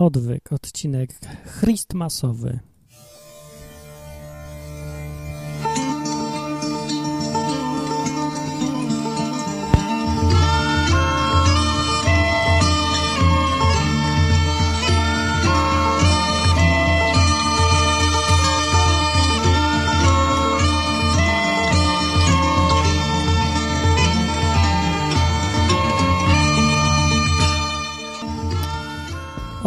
Odwyk, 0.00 0.52
odcinek 0.52 1.10
Christmasowy. 1.60 2.58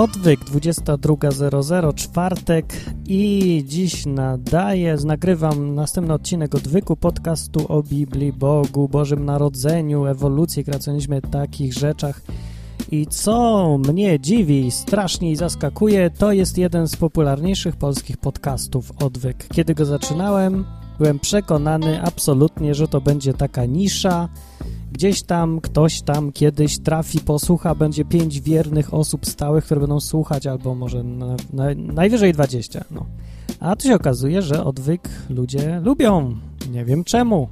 Odwyk 0.04 0.40
22.00, 0.40 1.96
czwartek 1.96 2.74
i 3.07 3.64
dziś 3.68 4.06
nadaję, 4.06 4.98
nagrywam 5.06 5.75
następny 5.75 6.14
odcinek 6.14 6.56
Odwyku, 6.56 6.96
podcastu 6.96 7.66
o 7.68 7.84
Biblii, 7.84 8.34
Bogu, 8.34 8.88
Bożym 8.88 9.25
Narodzeniu, 9.25 10.06
ewolucji, 10.06 10.64
kreacjonizmie, 10.64 11.21
takich 11.21 11.74
rzeczach. 11.74 12.21
I 12.92 13.08
co 13.08 13.78
mnie 13.78 14.20
dziwi, 14.20 14.71
strasznie 14.71 15.32
i 15.32 15.36
zaskakuje, 15.36 16.10
to 16.10 16.32
jest 16.32 16.58
jeden 16.58 16.88
z 16.88 16.96
popularniejszych 16.96 17.75
polskich 17.75 18.18
podcastów 18.18 18.92
Odwyk. 19.04 19.47
Kiedy 19.47 19.75
go 19.75 19.86
zaczynałem, 19.86 20.66
byłem 21.00 21.20
przekonany 21.20 22.02
absolutnie, 22.02 22.75
że 22.75 22.88
to 22.88 23.02
będzie 23.02 23.33
taka 23.33 23.65
nisza, 23.65 24.29
Gdzieś 24.93 25.24
tam 25.24 25.61
ktoś 25.61 26.02
tam 26.02 26.32
kiedyś 26.32 26.79
trafi, 26.79 27.19
posłucha, 27.19 27.75
będzie 27.75 28.06
pięć 28.06 28.42
wiernych 28.42 28.93
osób 28.93 29.25
stałych, 29.25 29.66
które 29.66 29.79
będą 29.79 30.00
słuchać, 30.00 30.47
albo 30.47 30.75
może 30.75 31.04
na, 31.04 31.36
na, 31.54 31.64
najwyżej 31.75 32.33
20. 32.33 32.86
No. 32.92 33.06
A 33.59 33.75
tu 33.75 33.88
się 33.88 33.95
okazuje, 33.95 34.41
że 34.41 34.64
odwyk 34.64 35.09
ludzie 35.30 35.81
lubią. 35.83 36.36
Nie 36.71 36.86
wiem 36.86 37.03
czemu. 37.03 37.47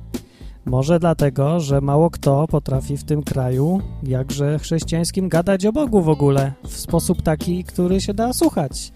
Może 0.66 1.00
dlatego, 1.00 1.60
że 1.60 1.82
mało 1.82 2.10
kto 2.10 2.48
potrafi 2.48 2.98
w 2.98 3.04
tym 3.04 3.24
kraju, 3.24 3.82
jakże 4.04 4.60
chrześcijańskim, 4.60 5.30
gadać 5.30 5.66
o 5.66 5.72
Bogu 5.72 6.02
w 6.02 6.10
ogóle 6.10 6.54
w 6.68 6.78
sposób 6.78 7.22
taki, 7.22 7.64
który 7.64 8.02
się 8.02 8.14
da 8.14 8.34
słuchać. 8.34 8.92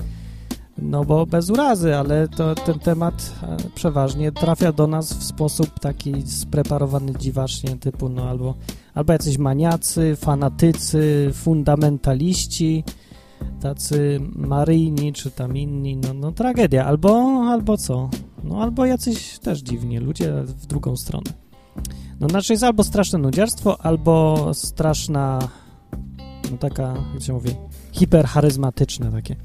No 0.77 1.05
bo 1.05 1.25
bez 1.25 1.49
urazy, 1.49 1.95
ale 1.95 2.27
to, 2.27 2.55
ten 2.55 2.79
temat 2.79 3.33
e, 3.43 3.57
przeważnie 3.75 4.31
trafia 4.31 4.71
do 4.71 4.87
nas 4.87 5.13
w 5.13 5.23
sposób 5.23 5.79
taki 5.79 6.21
spreparowany 6.27 7.13
dziwacznie, 7.19 7.77
typu 7.77 8.09
no 8.09 8.29
albo, 8.29 8.55
albo 8.93 9.13
jacyś 9.13 9.37
maniacy, 9.37 10.15
fanatycy, 10.15 11.31
fundamentaliści, 11.33 12.83
tacy 13.61 14.19
maryjni, 14.35 15.13
czy 15.13 15.31
tam 15.31 15.57
inni, 15.57 15.97
no, 15.97 16.13
no 16.13 16.31
tragedia, 16.31 16.85
albo, 16.85 17.43
albo 17.49 17.77
co? 17.77 18.09
No 18.43 18.61
albo 18.61 18.85
jacyś 18.85 19.39
też 19.39 19.59
dziwnie, 19.59 19.99
ludzie 19.99 20.33
w 20.43 20.65
drugą 20.65 20.95
stronę. 20.95 21.31
No 22.19 22.29
znaczy 22.29 22.53
jest 22.53 22.63
albo 22.63 22.83
straszne 22.83 23.19
nudziarstwo, 23.19 23.81
albo 23.81 24.49
straszna, 24.53 25.39
no 26.51 26.57
taka, 26.57 26.93
jak 27.13 27.23
się 27.23 27.33
mówi, 27.33 27.49
hipercharyzmatyczne 27.91 29.11
takie. 29.11 29.35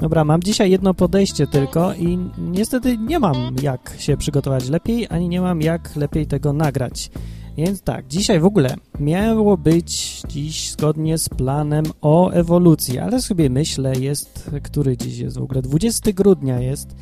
Dobra, 0.00 0.24
mam 0.24 0.42
dzisiaj 0.42 0.70
jedno 0.70 0.94
podejście 0.94 1.46
tylko 1.46 1.94
i 1.94 2.18
niestety 2.38 2.98
nie 2.98 3.18
mam 3.18 3.56
jak 3.62 3.94
się 3.98 4.16
przygotować 4.16 4.68
lepiej, 4.68 5.06
ani 5.10 5.28
nie 5.28 5.40
mam 5.40 5.62
jak 5.62 5.96
lepiej 5.96 6.26
tego 6.26 6.52
nagrać. 6.52 7.10
Więc 7.56 7.82
tak, 7.82 8.06
dzisiaj 8.08 8.40
w 8.40 8.44
ogóle 8.44 8.74
miało 9.00 9.56
być 9.56 10.22
dziś 10.28 10.70
zgodnie 10.70 11.18
z 11.18 11.28
planem 11.28 11.84
o 12.00 12.30
ewolucji, 12.30 12.98
ale 12.98 13.22
sobie 13.22 13.50
myślę, 13.50 13.92
jest, 13.98 14.50
który 14.62 14.96
dziś 14.96 15.18
jest 15.18 15.38
w 15.38 15.42
ogóle, 15.42 15.62
20 15.62 16.12
grudnia 16.12 16.60
jest, 16.60 16.96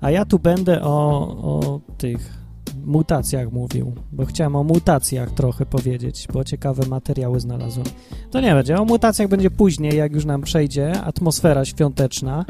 a 0.00 0.10
ja 0.10 0.24
tu 0.24 0.38
będę 0.38 0.82
o, 0.82 1.18
o 1.42 1.80
tych 1.98 2.43
mutacjach 2.84 3.52
mówił, 3.52 3.92
bo 4.12 4.26
chciałem 4.26 4.56
o 4.56 4.64
mutacjach 4.64 5.30
trochę 5.30 5.66
powiedzieć, 5.66 6.28
bo 6.32 6.44
ciekawe 6.44 6.86
materiały 6.86 7.40
znalazłem. 7.40 7.86
To 8.30 8.40
nie 8.40 8.54
będzie, 8.54 8.80
o 8.80 8.84
mutacjach 8.84 9.28
będzie 9.28 9.50
później, 9.50 9.96
jak 9.96 10.12
już 10.12 10.24
nam 10.24 10.42
przejdzie 10.42 11.02
atmosfera 11.02 11.64
świąteczna, 11.64 12.44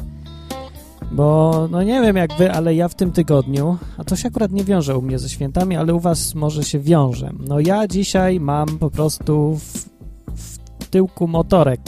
bo 1.13 1.69
no 1.71 1.83
nie 1.83 2.03
wiem 2.03 2.17
jak 2.17 2.33
wy, 2.39 2.53
ale 2.53 2.75
ja 2.75 2.89
w 2.89 2.95
tym 2.95 3.13
tygodniu, 3.13 3.77
a 3.99 4.05
to 4.05 4.17
się 4.17 4.29
akurat 4.29 4.53
nie 4.53 4.65
wiąże 4.65 4.99
u 4.99 5.03
mnie 5.03 5.19
ze 5.19 5.29
świętami, 5.29 5.77
ale 5.77 5.95
u 5.95 6.01
was 6.01 6.35
może 6.35 6.65
się 6.65 6.79
wiąże. 6.79 7.31
No 7.49 7.61
ja 7.61 7.89
dzisiaj 7.89 8.41
mam 8.41 8.79
po 8.79 8.91
prostu 8.91 9.59
w, 9.59 9.89
w 10.37 10.89
tyłku 10.91 11.29
motorek 11.29 11.81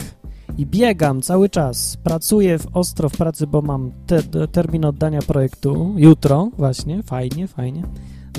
i 0.59 0.67
biegam 0.67 1.23
cały 1.23 1.49
czas. 1.49 1.97
Pracuję 1.97 2.59
w 2.59 2.77
ostro 2.77 3.09
w 3.09 3.17
pracy, 3.17 3.47
bo 3.47 3.63
mam 3.63 3.93
te, 4.07 4.23
termin 4.49 4.85
oddania 4.85 5.23
projektu 5.23 5.95
jutro 5.97 6.51
właśnie, 6.57 7.03
fajnie, 7.03 7.49
fajnie 7.49 7.83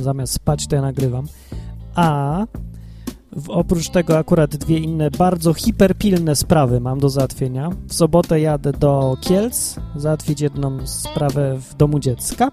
zamiast 0.02 0.34
spać, 0.34 0.68
to 0.68 0.76
ja 0.76 0.82
nagrywam. 0.82 1.28
A 1.96 2.46
oprócz 3.48 3.90
tego 3.90 4.18
akurat 4.18 4.56
dwie 4.56 4.78
inne 4.78 5.12
bardzo 5.12 5.54
hiperpilne 5.54 6.36
sprawy 6.36 6.80
mam 6.80 7.00
do 7.00 7.10
załatwienia. 7.10 7.70
W 7.88 7.94
sobotę 7.94 8.40
jadę 8.40 8.72
do 8.72 9.18
Kielc, 9.22 9.76
załatwić 9.96 10.42
jedną 10.42 10.88
sprawę 10.88 11.58
w 11.60 11.76
domu 11.76 12.00
dziecka 12.00 12.52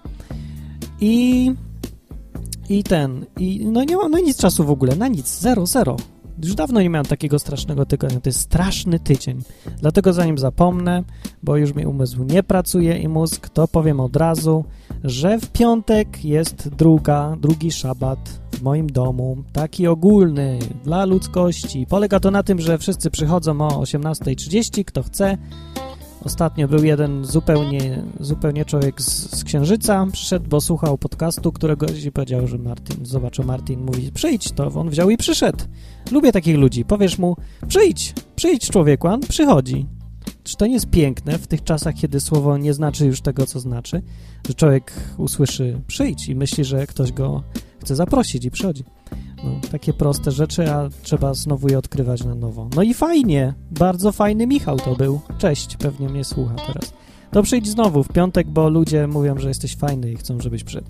i 1.01 1.51
i 2.69 2.83
ten, 2.83 3.25
i 3.39 3.65
no 3.65 3.83
nie 3.83 3.97
mam 3.97 4.11
no 4.11 4.19
nic 4.19 4.37
czasu 4.37 4.63
w 4.63 4.71
ogóle, 4.71 4.95
na 4.95 5.07
nic, 5.07 5.39
zero, 5.39 5.65
zero. 5.65 5.97
Już 6.43 6.55
dawno 6.55 6.81
nie 6.81 6.89
miałem 6.89 7.05
takiego 7.05 7.39
strasznego 7.39 7.85
tygodnia, 7.85 8.19
to 8.19 8.29
jest 8.29 8.39
straszny 8.39 8.99
tydzień. 8.99 9.41
Dlatego 9.81 10.13
zanim 10.13 10.37
zapomnę, 10.37 11.03
bo 11.43 11.57
już 11.57 11.73
mi 11.73 11.85
umysł 11.85 12.23
nie 12.23 12.43
pracuje 12.43 12.97
i 12.97 13.07
mózg, 13.07 13.49
to 13.49 13.67
powiem 13.67 13.99
od 13.99 14.15
razu, 14.15 14.65
że 15.03 15.39
w 15.39 15.51
piątek 15.51 16.25
jest 16.25 16.69
druga, 16.69 17.35
drugi 17.41 17.71
szabat 17.71 18.39
w 18.51 18.61
moim 18.61 18.87
domu, 18.87 19.37
taki 19.53 19.87
ogólny 19.87 20.59
dla 20.83 21.05
ludzkości. 21.05 21.85
Polega 21.89 22.19
to 22.19 22.31
na 22.31 22.43
tym, 22.43 22.61
że 22.61 22.77
wszyscy 22.77 23.11
przychodzą 23.11 23.61
o 23.61 23.81
18.30, 23.81 24.85
kto 24.85 25.03
chce. 25.03 25.37
Ostatnio 26.25 26.67
był 26.67 26.83
jeden 26.83 27.25
zupełnie, 27.25 28.03
zupełnie 28.19 28.65
człowiek 28.65 29.01
z, 29.01 29.35
z 29.39 29.43
Księżyca, 29.43 30.07
przyszedł, 30.11 30.49
bo 30.49 30.61
słuchał 30.61 30.97
podcastu, 30.97 31.51
którego 31.51 31.85
i 32.05 32.11
powiedział, 32.11 32.47
że 32.47 32.57
Martin, 32.57 33.05
zobaczył 33.05 33.45
Martin, 33.45 33.79
mówi 33.79 34.11
przyjdź, 34.11 34.51
to 34.51 34.67
on 34.67 34.89
wziął 34.89 35.09
i 35.09 35.17
przyszedł. 35.17 35.65
Lubię 36.11 36.31
takich 36.31 36.57
ludzi, 36.57 36.85
powiesz 36.85 37.17
mu 37.17 37.35
przyjdź, 37.67 38.13
przyjdź 38.35 38.69
człowieku, 38.69 39.07
on 39.07 39.19
przychodzi. 39.19 39.85
Czy 40.43 40.57
to 40.57 40.67
nie 40.67 40.73
jest 40.73 40.89
piękne 40.89 41.37
w 41.37 41.47
tych 41.47 41.63
czasach, 41.63 41.95
kiedy 41.95 42.19
słowo 42.19 42.57
nie 42.57 42.73
znaczy 42.73 43.05
już 43.05 43.21
tego, 43.21 43.45
co 43.45 43.59
znaczy? 43.59 44.01
Że 44.47 44.53
człowiek 44.53 44.93
usłyszy 45.17 45.81
przyjdź 45.87 46.29
i 46.29 46.35
myśli, 46.35 46.63
że 46.63 46.87
ktoś 46.87 47.11
go 47.11 47.43
chce 47.81 47.95
zaprosić 47.95 48.45
i 48.45 48.51
przychodzi. 48.51 48.83
No, 49.43 49.51
takie 49.71 49.93
proste 49.93 50.31
rzeczy, 50.31 50.71
a 50.71 50.89
trzeba 51.03 51.33
znowu 51.33 51.67
je 51.67 51.77
odkrywać 51.77 52.23
na 52.23 52.35
nowo. 52.35 52.69
No 52.75 52.83
i 52.83 52.93
fajnie, 52.93 53.53
bardzo 53.71 54.11
fajny 54.11 54.47
Michał 54.47 54.77
to 54.77 54.95
był. 54.95 55.19
Cześć, 55.37 55.77
pewnie 55.77 56.09
mnie 56.09 56.23
słucha 56.23 56.55
teraz. 56.55 56.93
To 57.31 57.43
przyjdź 57.43 57.67
znowu 57.67 58.03
w 58.03 58.07
piątek, 58.07 58.47
bo 58.47 58.69
ludzie 58.69 59.07
mówią, 59.07 59.37
że 59.37 59.47
jesteś 59.47 59.75
fajny 59.75 60.11
i 60.11 60.15
chcą, 60.15 60.39
żebyś 60.39 60.63
przyszedł. 60.63 60.87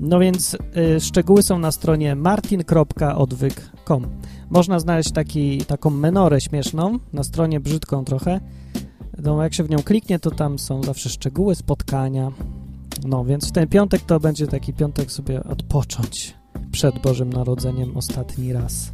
No 0.00 0.18
więc 0.18 0.56
y, 0.96 1.00
szczegóły 1.00 1.42
są 1.42 1.58
na 1.58 1.72
stronie 1.72 2.14
martin.odwyk.com. 2.14 4.06
Można 4.50 4.80
znaleźć 4.80 5.12
taki, 5.12 5.64
taką 5.64 5.90
menorę 5.90 6.40
śmieszną, 6.40 6.98
na 7.12 7.22
stronie 7.22 7.60
brzydką 7.60 8.04
trochę. 8.04 8.40
No, 9.22 9.42
jak 9.42 9.54
się 9.54 9.64
w 9.64 9.70
nią 9.70 9.78
kliknie, 9.78 10.18
to 10.18 10.30
tam 10.30 10.58
są 10.58 10.82
zawsze 10.82 11.08
szczegóły 11.08 11.54
spotkania. 11.54 12.32
No, 13.04 13.24
więc 13.24 13.48
w 13.48 13.52
ten 13.52 13.68
piątek 13.68 14.02
to 14.02 14.20
będzie 14.20 14.46
taki 14.46 14.72
piątek 14.72 15.12
sobie 15.12 15.44
odpocząć 15.44 16.34
przed 16.72 17.02
Bożym 17.02 17.32
Narodzeniem 17.32 17.96
ostatni 17.96 18.52
raz. 18.52 18.92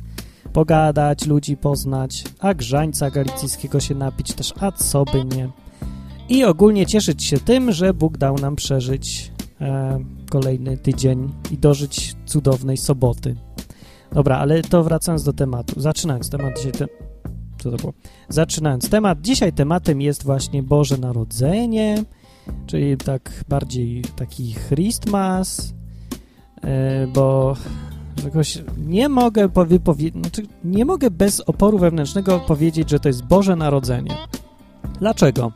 Pogadać, 0.53 1.27
ludzi 1.27 1.57
poznać, 1.57 2.25
a 2.39 2.55
grzańca 2.55 3.11
galicyjskiego 3.11 3.81
się 3.81 3.95
napić 3.95 4.33
też, 4.33 4.53
a 4.61 4.73
co 4.73 5.05
by 5.05 5.25
nie. 5.25 5.51
I 6.29 6.45
ogólnie 6.45 6.87
cieszyć 6.87 7.25
się 7.25 7.39
tym, 7.39 7.73
że 7.73 7.95
Bóg 7.95 8.19
dał 8.19 8.39
nam 8.39 8.57
przeżyć 8.57 9.33
e, 9.61 9.99
kolejny 10.31 10.77
tydzień 10.77 11.33
i 11.51 11.59
dożyć 11.59 12.15
cudownej 12.27 12.77
soboty. 12.77 13.37
Dobra, 14.13 14.39
ale 14.39 14.63
to 14.63 14.85
wracając 14.85 15.23
do 15.25 15.33
tematu. 15.33 15.81
Zaczynając 15.81 16.31
temat 16.31 16.57
dzisiaj... 16.57 16.73
Te... 16.73 16.87
Co 17.63 17.71
to 17.71 17.77
było? 17.77 17.93
Zaczynając 18.29 18.91
temat. 18.91 19.21
Dzisiaj 19.21 19.53
tematem 19.53 20.01
jest 20.01 20.25
właśnie 20.25 20.63
Boże 20.63 20.99
Narodzenie, 20.99 22.05
czyli 22.67 22.97
tak 22.97 23.45
bardziej 23.49 24.03
taki 24.17 24.55
Christmas, 24.69 25.75
bo 27.15 27.57
jakoś 28.25 28.63
nie 28.87 29.09
mogę 29.09 29.49
wypowiedzieć, 29.67 30.23
znaczy 30.23 30.43
nie 30.65 30.85
mogę 30.85 31.11
bez 31.11 31.41
oporu 31.41 31.79
wewnętrznego 31.79 32.41
powiedzieć, 32.41 32.91
że 32.91 33.01
to 33.01 33.09
jest 33.09 33.25
Boże 33.25 33.57
Narodzenie. 33.57 34.15
Dlaczego? 34.99 35.53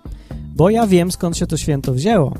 Bo 0.56 0.70
ja 0.70 0.87
wiem, 0.87 1.12
skąd 1.12 1.37
się 1.37 1.47
to 1.47 1.56
święto 1.56 1.93
wzięło. 1.93 2.35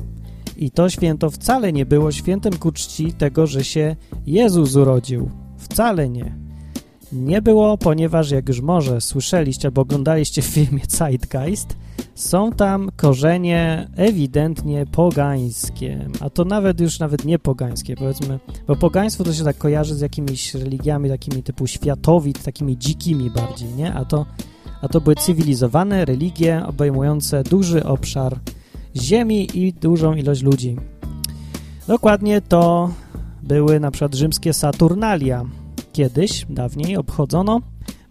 I 0.57 0.71
to 0.71 0.89
święto 0.89 1.29
wcale 1.29 1.73
nie 1.73 1.85
było 1.85 2.11
świętem 2.11 2.53
ku 2.53 2.71
czci 2.71 3.13
tego, 3.13 3.47
że 3.47 3.63
się 3.63 3.95
Jezus 4.25 4.75
urodził. 4.75 5.29
Wcale 5.57 6.09
nie. 6.09 6.46
Nie 7.11 7.41
było, 7.41 7.77
ponieważ 7.77 8.31
jak 8.31 8.49
już 8.49 8.61
może 8.61 9.01
słyszeliście 9.01 9.67
albo 9.67 9.81
oglądaliście 9.81 10.41
w 10.41 10.45
filmie 10.45 10.81
Zeitgeist, 10.87 11.75
są 12.15 12.51
tam 12.51 12.89
korzenie 12.95 13.87
ewidentnie 13.95 14.85
pogańskie, 14.85 16.09
a 16.19 16.29
to 16.29 16.45
nawet 16.45 16.79
już 16.79 16.99
nawet 16.99 17.25
nie 17.25 17.39
pogańskie, 17.39 17.95
powiedzmy, 17.95 18.39
bo 18.67 18.75
pogaństwo 18.75 19.23
to 19.23 19.33
się 19.33 19.43
tak 19.43 19.57
kojarzy 19.57 19.95
z 19.95 20.01
jakimiś 20.01 20.53
religiami 20.53 21.09
takimi 21.09 21.43
typu 21.43 21.67
światowit, 21.67 22.43
takimi 22.43 22.77
dzikimi 22.77 23.31
bardziej, 23.31 23.69
nie? 23.73 23.93
A 23.93 24.05
to, 24.05 24.25
a 24.81 24.87
to 24.87 25.01
były 25.01 25.15
cywilizowane 25.15 26.05
religie 26.05 26.63
obejmujące 26.67 27.43
duży 27.43 27.83
obszar 27.83 28.39
ziemi 28.95 29.47
i 29.53 29.73
dużą 29.73 30.13
ilość 30.13 30.41
ludzi. 30.41 30.75
Dokładnie 31.87 32.41
to 32.41 32.89
były 33.43 33.79
na 33.79 33.91
przykład 33.91 34.15
rzymskie 34.15 34.53
Saturnalia. 34.53 35.45
Kiedyś, 35.97 36.45
dawniej, 36.49 36.97
obchodzono 36.97 37.61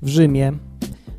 w 0.02 0.08
Rzymie 0.08 0.52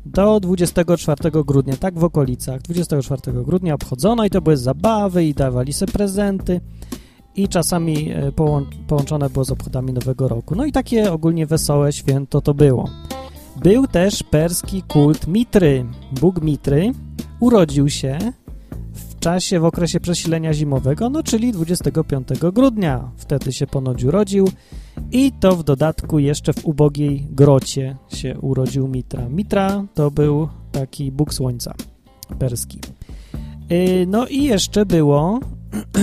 do 0.06 0.40
24 0.40 1.30
grudnia, 1.44 1.76
tak 1.76 1.98
w 1.98 2.04
okolicach 2.04 2.62
24 2.62 3.44
grudnia 3.44 3.74
obchodzono 3.74 4.24
i 4.24 4.30
to 4.30 4.40
były 4.40 4.56
zabawy 4.56 5.24
i 5.24 5.34
dawali 5.34 5.72
sobie 5.72 5.92
prezenty 5.92 6.60
i 7.36 7.48
czasami 7.48 8.10
e, 8.10 8.32
połączone 8.86 9.30
było 9.30 9.44
z 9.44 9.50
obchodami 9.50 9.92
Nowego 9.92 10.28
Roku. 10.28 10.54
No 10.54 10.64
i 10.64 10.72
takie 10.72 11.12
ogólnie 11.12 11.46
wesołe 11.46 11.92
święto 11.92 12.40
to 12.40 12.54
było. 12.54 12.90
Był 13.56 13.86
też 13.86 14.22
perski 14.22 14.82
kult 14.82 15.26
Mitry. 15.26 15.84
Bóg 16.20 16.42
Mitry 16.42 16.92
urodził 17.40 17.88
się 17.88 18.18
w 19.18 19.20
czasie, 19.20 19.60
w 19.60 19.64
okresie 19.64 20.00
przesilenia 20.00 20.54
zimowego, 20.54 21.10
no 21.10 21.22
czyli 21.22 21.52
25 21.52 22.28
grudnia. 22.52 23.10
Wtedy 23.16 23.52
się 23.52 23.66
ponoć 23.66 24.04
urodził 24.04 24.48
i 25.12 25.32
to 25.32 25.56
w 25.56 25.64
dodatku 25.64 26.18
jeszcze 26.18 26.52
w 26.52 26.66
ubogiej 26.66 27.26
grocie 27.30 27.96
się 28.08 28.38
urodził 28.40 28.88
Mitra. 28.88 29.28
Mitra 29.28 29.84
to 29.94 30.10
był 30.10 30.48
taki 30.72 31.12
bóg 31.12 31.34
słońca 31.34 31.74
perski. 32.38 32.80
Y, 33.72 34.06
no 34.08 34.26
i 34.26 34.44
jeszcze 34.44 34.86
było, 34.86 35.40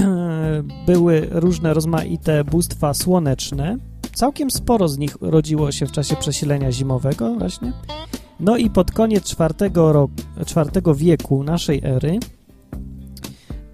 były 0.88 1.28
różne 1.32 1.74
rozmaite 1.74 2.44
bóstwa 2.44 2.94
słoneczne. 2.94 3.78
Całkiem 4.14 4.52
sporo 4.52 4.88
z 4.88 4.98
nich 4.98 5.18
rodziło 5.22 5.72
się 5.72 5.86
w 5.86 5.92
czasie 5.92 6.16
przesilenia 6.16 6.72
zimowego 6.72 7.36
właśnie. 7.36 7.74
No 8.40 8.58
i 8.58 8.70
pod 8.70 8.92
koniec 8.92 9.24
czwartego, 9.24 9.94
roku, 9.94 10.14
czwartego 10.46 10.96
wieku 10.96 11.44
naszej 11.44 11.82
ery 11.84 12.20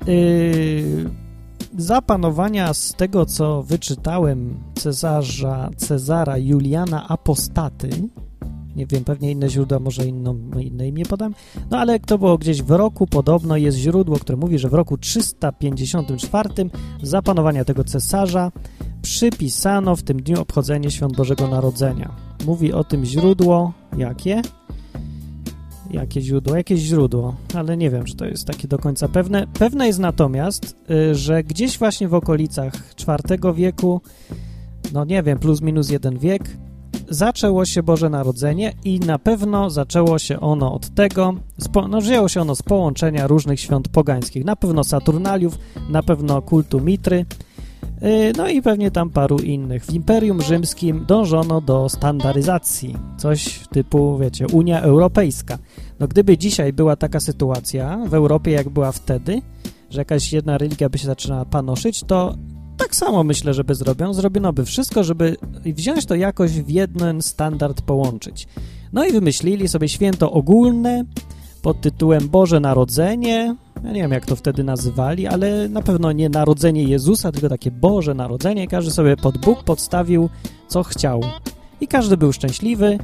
yy, 0.08 1.10
za 1.78 2.02
panowania 2.02 2.74
z 2.74 2.94
tego, 2.94 3.26
co 3.26 3.64
wyczytałem 3.64 4.60
Cezarza, 4.76 5.70
Cezara 5.78 6.38
Juliana 6.38 7.08
Apostaty, 7.08 7.90
nie 8.76 8.86
wiem, 8.86 9.04
pewnie 9.04 9.32
inne 9.32 9.50
źródła, 9.50 9.80
może 9.80 10.06
inną, 10.06 10.38
inne 10.60 10.88
imię 10.88 11.06
podam, 11.06 11.36
no 11.72 11.78
ale 11.78 12.00
to 12.00 12.18
było 12.18 12.38
gdzieś 12.38 12.62
w 12.62 12.72
roku, 12.72 13.08
podobno 13.08 13.58
jest 13.58 13.78
źródło, 13.78 14.20
które 14.20 14.38
mówi, 14.38 14.60
że 14.60 14.70
w 14.70 14.74
roku 14.74 14.98
354 14.98 16.50
za 17.04 17.22
panowania 17.22 17.66
tego 17.66 17.84
cesarza 17.84 18.52
przypisano 19.02 19.96
w 19.96 20.04
tym 20.04 20.22
dniu 20.24 20.42
obchodzenie 20.42 20.92
Świąt 20.92 21.16
Bożego 21.16 21.48
Narodzenia. 21.48 22.16
Mówi 22.46 22.74
o 22.74 22.84
tym 22.84 23.06
źródło, 23.06 23.74
jakie? 23.98 24.42
Jakie 25.94 26.22
źródło, 26.22 26.56
jakieś 26.56 26.80
źródło, 26.80 27.36
ale 27.54 27.78
nie 27.78 27.90
wiem, 27.90 28.04
czy 28.04 28.16
to 28.16 28.26
jest 28.26 28.48
takie 28.48 28.68
do 28.68 28.78
końca 28.78 29.08
pewne. 29.08 29.48
Pewne 29.60 29.88
jest 29.88 30.00
natomiast, 30.00 30.76
y, 30.92 31.16
że 31.16 31.44
gdzieś 31.44 31.78
właśnie 31.78 32.08
w 32.08 32.14
okolicach 32.14 32.74
IV 33.28 33.54
wieku, 33.54 34.02
no 34.94 35.06
nie 35.06 35.24
wiem, 35.24 35.40
plus 35.40 35.62
minus 35.62 35.90
jeden 35.90 36.20
wiek, 36.20 36.58
zaczęło 37.10 37.66
się 37.66 37.84
Boże 37.84 38.10
Narodzenie 38.10 38.74
i 38.84 39.00
na 39.00 39.20
pewno 39.20 39.70
zaczęło 39.70 40.20
się 40.20 40.40
ono 40.40 40.74
od 40.74 40.96
tego, 40.96 41.34
no 41.90 42.02
wzięło 42.02 42.30
się 42.30 42.42
ono 42.42 42.56
z 42.56 42.62
połączenia 42.62 43.28
różnych 43.28 43.60
świąt 43.60 43.90
pogańskich, 43.90 44.46
na 44.46 44.56
pewno 44.56 44.84
Saturnaliów, 44.84 45.58
na 45.90 46.04
pewno 46.04 46.42
kultu 46.42 46.82
Mitry, 46.82 47.26
no 48.38 48.50
i 48.50 48.62
pewnie 48.62 48.92
tam 48.92 49.10
paru 49.10 49.38
innych. 49.38 49.86
W 49.86 49.94
Imperium 49.94 50.42
Rzymskim 50.42 51.06
dążono 51.08 51.62
do 51.62 51.90
standaryzacji, 51.90 52.96
coś 53.18 53.60
typu, 53.72 54.18
wiecie, 54.18 54.48
Unia 54.48 54.82
Europejska. 54.82 55.58
No 56.00 56.08
gdyby 56.08 56.38
dzisiaj 56.38 56.74
była 56.74 56.96
taka 56.96 57.20
sytuacja 57.20 58.00
w 58.08 58.14
Europie, 58.14 58.52
jak 58.52 58.70
była 58.70 58.92
wtedy, 58.92 59.42
że 59.90 60.02
jakaś 60.02 60.34
jedna 60.34 60.58
religia 60.58 60.90
by 60.90 60.98
się 60.98 61.06
zaczynała 61.08 61.46
panoszyć, 61.46 62.04
to 62.04 62.36
tak 62.78 62.96
samo 62.96 63.24
myślę, 63.24 63.54
żeby 63.54 63.76
zrobią. 63.76 64.14
Zrobiono 64.14 64.54
by 64.54 64.66
wszystko, 64.66 65.04
żeby 65.04 65.36
wziąć 65.66 66.06
to 66.06 66.16
jakoś 66.16 66.52
w 66.52 66.70
jeden 66.70 67.22
standard 67.22 67.82
połączyć. 67.82 68.48
No 68.94 69.06
i 69.06 69.12
wymyślili 69.12 69.68
sobie 69.68 69.90
święto 69.90 70.32
ogólne 70.32 71.06
pod 71.62 71.82
tytułem 71.82 72.30
Boże 72.30 72.60
Narodzenie, 72.60 73.56
ja 73.84 73.92
nie 73.92 74.02
wiem, 74.02 74.12
jak 74.12 74.26
to 74.26 74.36
wtedy 74.36 74.64
nazywali, 74.64 75.28
ale 75.28 75.70
na 75.70 75.82
pewno 75.82 76.12
nie 76.12 76.30
Narodzenie 76.30 76.84
Jezusa, 76.84 77.32
tylko 77.32 77.50
takie 77.50 77.72
Boże 77.72 78.14
Narodzenie. 78.14 78.68
Każdy 78.68 78.92
sobie 78.92 79.18
pod 79.18 79.38
Bóg 79.38 79.64
podstawił, 79.64 80.30
co 80.68 80.84
chciał. 80.84 81.22
I 81.82 81.88
każdy 81.88 82.18
był 82.18 82.34
szczęśliwy 82.34 82.98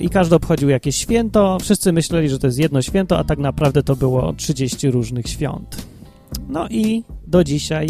i 0.00 0.10
każdy 0.10 0.34
obchodził 0.34 0.68
jakieś 0.68 0.96
święto. 0.96 1.58
Wszyscy 1.60 1.92
myśleli, 1.92 2.28
że 2.28 2.38
to 2.38 2.46
jest 2.46 2.58
jedno 2.58 2.82
święto, 2.82 3.18
a 3.18 3.24
tak 3.24 3.38
naprawdę 3.38 3.82
to 3.82 3.96
było 3.96 4.32
30 4.32 4.90
różnych 4.90 5.28
świąt. 5.28 5.86
No 6.48 6.68
i 6.68 7.04
do 7.26 7.44
dzisiaj 7.44 7.88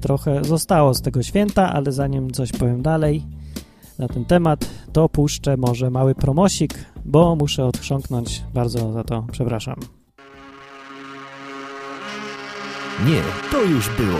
trochę 0.00 0.44
zostało 0.44 0.94
z 0.94 1.02
tego 1.02 1.22
święta, 1.22 1.72
ale 1.72 1.92
zanim 1.92 2.30
coś 2.30 2.52
powiem 2.52 2.82
dalej 2.82 3.22
na 3.98 4.08
ten 4.08 4.24
temat, 4.24 4.70
to 4.92 5.08
puszczę 5.08 5.56
może 5.56 5.90
mały 5.90 6.14
promosik, 6.14 6.74
bo 7.06 7.36
muszę 7.36 7.64
odchrząknąć. 7.64 8.44
Bardzo 8.54 8.92
za 8.92 9.04
to 9.04 9.26
przepraszam. 9.32 9.76
Nie, 13.06 13.22
to 13.50 13.62
już 13.62 13.88
było. 13.88 14.18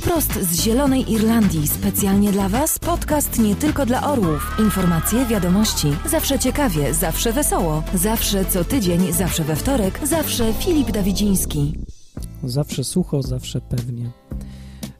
Wprost 0.00 0.32
z 0.32 0.62
Zielonej 0.62 1.12
Irlandii, 1.12 1.68
specjalnie 1.68 2.32
dla 2.32 2.48
Was, 2.48 2.78
podcast 2.78 3.38
nie 3.38 3.56
tylko 3.56 3.86
dla 3.86 4.12
orłów. 4.12 4.56
Informacje, 4.58 5.26
wiadomości, 5.26 5.88
zawsze 6.06 6.38
ciekawie, 6.38 6.94
zawsze 6.94 7.32
wesoło, 7.32 7.82
zawsze 7.94 8.44
co 8.44 8.64
tydzień, 8.64 9.12
zawsze 9.12 9.44
we 9.44 9.56
wtorek, 9.56 10.00
zawsze 10.02 10.52
Filip 10.52 10.90
Dawidziński. 10.90 11.72
Zawsze 12.44 12.84
sucho, 12.84 13.22
zawsze 13.22 13.60
pewnie. 13.60 14.10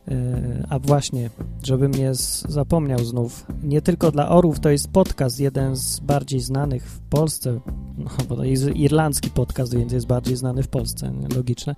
E, 0.08 0.67
a 0.70 0.79
właśnie, 0.79 1.31
żebym 1.62 1.91
nie 1.91 2.11
zapomniał 2.49 3.05
znów, 3.05 3.47
nie 3.62 3.82
tylko 3.82 4.11
dla 4.11 4.29
orłów, 4.29 4.61
to 4.61 4.70
jest 4.70 4.88
podcast, 4.88 5.41
jeden 5.41 5.76
z 5.76 6.00
bardziej 6.00 6.41
znanych 6.41 6.91
w 6.91 7.00
Polsce, 7.00 7.61
no, 7.99 8.11
bo 8.29 8.37
to 8.37 8.44
jest 8.44 8.67
irlandzki 8.76 9.31
podcast, 9.31 9.75
więc 9.75 9.93
jest 9.93 10.06
bardziej 10.06 10.37
znany 10.37 10.62
w 10.62 10.69
Polsce, 10.69 11.12
logiczne, 11.37 11.75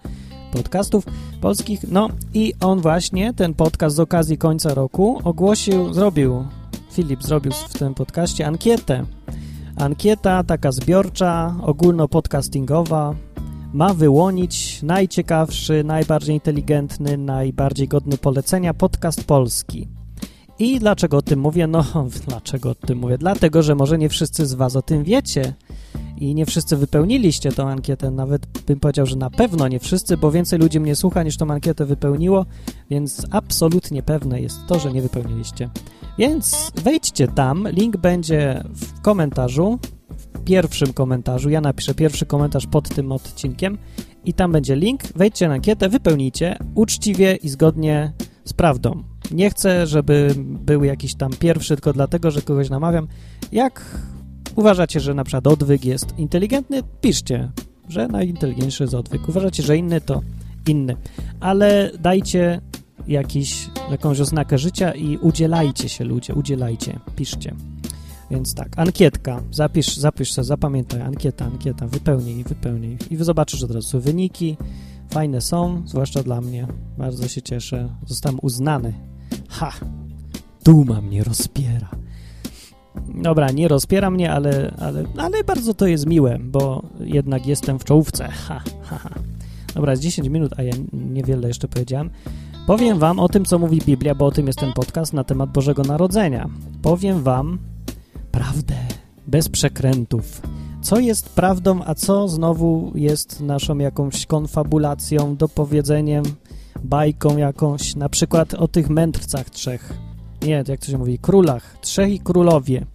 podcastów 0.52 1.04
polskich. 1.40 1.80
No 1.90 2.08
i 2.34 2.54
on 2.60 2.80
właśnie, 2.80 3.34
ten 3.34 3.54
podcast 3.54 3.96
z 3.96 4.00
okazji 4.00 4.38
końca 4.38 4.74
roku 4.74 5.20
ogłosił, 5.24 5.94
zrobił, 5.94 6.44
Filip 6.92 7.22
zrobił 7.22 7.52
w 7.52 7.78
tym 7.78 7.94
podcaście 7.94 8.46
ankietę. 8.46 9.04
Ankieta 9.76 10.44
taka 10.44 10.72
zbiorcza, 10.72 11.54
ogólnopodcastingowa, 11.62 13.14
ma 13.72 13.94
wyłonić 13.94 14.82
najciekawszy, 14.82 15.84
najbardziej 15.84 16.34
inteligentny, 16.34 17.18
najbardziej 17.18 17.88
godny 17.88 18.18
polecenia 18.18 18.74
podcast 18.74 19.24
polski. 19.24 19.88
I 20.58 20.78
dlaczego 20.78 21.16
o 21.16 21.22
tym 21.22 21.40
mówię? 21.40 21.66
No, 21.66 21.84
dlaczego 22.28 22.70
o 22.70 22.74
tym 22.74 22.98
mówię? 22.98 23.18
Dlatego, 23.18 23.62
że 23.62 23.74
może 23.74 23.98
nie 23.98 24.08
wszyscy 24.08 24.46
z 24.46 24.54
Was 24.54 24.76
o 24.76 24.82
tym 24.82 25.04
wiecie 25.04 25.54
i 26.16 26.34
nie 26.34 26.46
wszyscy 26.46 26.76
wypełniliście 26.76 27.52
tą 27.52 27.68
ankietę. 27.68 28.10
Nawet 28.10 28.46
bym 28.66 28.80
powiedział, 28.80 29.06
że 29.06 29.16
na 29.16 29.30
pewno 29.30 29.68
nie 29.68 29.78
wszyscy, 29.78 30.16
bo 30.16 30.30
więcej 30.30 30.58
ludzi 30.58 30.80
mnie 30.80 30.96
słucha 30.96 31.22
niż 31.22 31.36
tą 31.36 31.50
ankietę 31.50 31.84
wypełniło, 31.84 32.46
więc 32.90 33.26
absolutnie 33.30 34.02
pewne 34.02 34.40
jest 34.40 34.58
to, 34.68 34.78
że 34.78 34.92
nie 34.92 35.02
wypełniliście. 35.02 35.70
Więc 36.18 36.72
wejdźcie 36.84 37.28
tam, 37.28 37.68
link 37.68 37.96
będzie 37.96 38.64
w 38.74 39.00
komentarzu 39.00 39.78
pierwszym 40.48 40.92
komentarzu. 40.92 41.50
Ja 41.50 41.60
napiszę 41.60 41.94
pierwszy 41.94 42.26
komentarz 42.26 42.66
pod 42.66 42.88
tym 42.88 43.12
odcinkiem 43.12 43.78
i 44.24 44.34
tam 44.34 44.52
będzie 44.52 44.76
link. 44.76 45.02
Wejdźcie 45.16 45.48
na 45.48 45.54
ankietę, 45.54 45.88
wypełnijcie 45.88 46.58
uczciwie 46.74 47.36
i 47.36 47.48
zgodnie 47.48 48.12
z 48.44 48.52
prawdą. 48.52 49.02
Nie 49.30 49.50
chcę, 49.50 49.86
żeby 49.86 50.34
był 50.38 50.84
jakiś 50.84 51.14
tam 51.14 51.30
pierwszy, 51.32 51.76
tylko 51.76 51.92
dlatego, 51.92 52.30
że 52.30 52.42
kogoś 52.42 52.70
namawiam. 52.70 53.08
Jak 53.52 54.00
uważacie, 54.56 55.00
że 55.00 55.14
na 55.14 55.24
przykład 55.24 55.46
odwyk 55.46 55.84
jest 55.84 56.18
inteligentny, 56.18 56.82
piszcie, 57.00 57.50
że 57.88 58.08
najinteligentniejszy 58.08 58.84
jest 58.84 58.94
odwyk. 58.94 59.28
Uważacie, 59.28 59.62
że 59.62 59.76
inny, 59.76 60.00
to 60.00 60.20
inny. 60.66 60.96
Ale 61.40 61.90
dajcie 62.00 62.60
jakiś, 63.08 63.70
jakąś 63.90 64.20
oznakę 64.20 64.58
życia 64.58 64.92
i 64.92 65.16
udzielajcie 65.16 65.88
się 65.88 66.04
ludzie, 66.04 66.34
udzielajcie, 66.34 66.98
piszcie. 67.16 67.54
Więc 68.30 68.54
tak, 68.54 68.68
ankietka, 68.76 69.42
zapisz, 69.50 69.96
zapisz 69.96 70.32
sobie, 70.32 70.44
zapamiętaj, 70.44 71.00
ankieta, 71.00 71.44
ankieta, 71.44 71.86
wypełnij, 71.86 72.44
wypełnij 72.44 72.96
i 73.10 73.16
zobaczysz 73.16 73.62
od 73.62 73.70
razu 73.70 74.00
wyniki, 74.00 74.56
fajne 75.10 75.40
są, 75.40 75.82
zwłaszcza 75.86 76.22
dla 76.22 76.40
mnie, 76.40 76.66
bardzo 76.98 77.28
się 77.28 77.42
cieszę, 77.42 77.88
zostałem 78.06 78.38
uznany. 78.42 78.92
Ha! 79.48 79.72
Duma 80.64 81.00
mnie 81.00 81.24
rozpiera. 81.24 81.90
Dobra, 83.22 83.50
nie 83.50 83.68
rozpiera 83.68 84.10
mnie, 84.10 84.32
ale, 84.32 84.74
ale, 84.78 85.04
ale 85.16 85.44
bardzo 85.44 85.74
to 85.74 85.86
jest 85.86 86.06
miłe, 86.06 86.38
bo 86.40 86.82
jednak 87.00 87.46
jestem 87.46 87.78
w 87.78 87.84
czołówce. 87.84 88.28
Ha, 88.28 88.60
ha, 88.82 88.98
ha. 88.98 89.10
Dobra, 89.74 89.92
jest 89.92 90.02
10 90.02 90.28
minut, 90.28 90.52
a 90.56 90.62
ja 90.62 90.72
niewiele 90.92 91.48
jeszcze 91.48 91.68
powiedziałem. 91.68 92.10
Powiem 92.66 92.98
wam 92.98 93.18
o 93.18 93.28
tym, 93.28 93.44
co 93.44 93.58
mówi 93.58 93.80
Biblia, 93.86 94.14
bo 94.14 94.26
o 94.26 94.30
tym 94.30 94.46
jest 94.46 94.58
ten 94.58 94.72
podcast 94.72 95.12
na 95.12 95.24
temat 95.24 95.52
Bożego 95.52 95.82
Narodzenia. 95.82 96.48
Powiem 96.82 97.22
wam 97.22 97.58
prawdę, 98.38 98.74
bez 99.26 99.48
przekrętów. 99.48 100.42
Co 100.82 100.98
jest 100.98 101.28
prawdą, 101.28 101.80
a 101.84 101.94
co 101.94 102.28
znowu 102.28 102.92
jest 102.94 103.40
naszą 103.40 103.78
jakąś 103.78 104.26
konfabulacją, 104.26 105.36
dopowiedzeniem, 105.36 106.24
bajką 106.84 107.36
jakąś, 107.36 107.96
na 107.96 108.08
przykład 108.08 108.54
o 108.54 108.68
tych 108.68 108.90
mędrcach 108.90 109.50
trzech. 109.50 109.94
Nie, 110.42 110.64
jak 110.68 110.80
to 110.80 110.86
się 110.86 110.98
mówi, 110.98 111.18
królach, 111.18 111.78
trzech 111.80 112.12
i 112.12 112.20
królowie. 112.20 112.86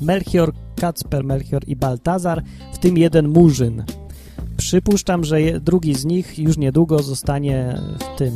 Melchior, 0.00 0.52
Kacper, 0.76 1.24
Melchior 1.24 1.62
i 1.66 1.76
Baltazar, 1.76 2.42
w 2.72 2.78
tym 2.78 2.98
jeden 2.98 3.28
murzyn. 3.28 3.84
Przypuszczam, 4.56 5.24
że 5.24 5.60
drugi 5.60 5.94
z 5.94 6.04
nich 6.04 6.38
już 6.38 6.56
niedługo 6.56 7.02
zostanie 7.02 7.80
w 7.98 8.18
tym, 8.18 8.32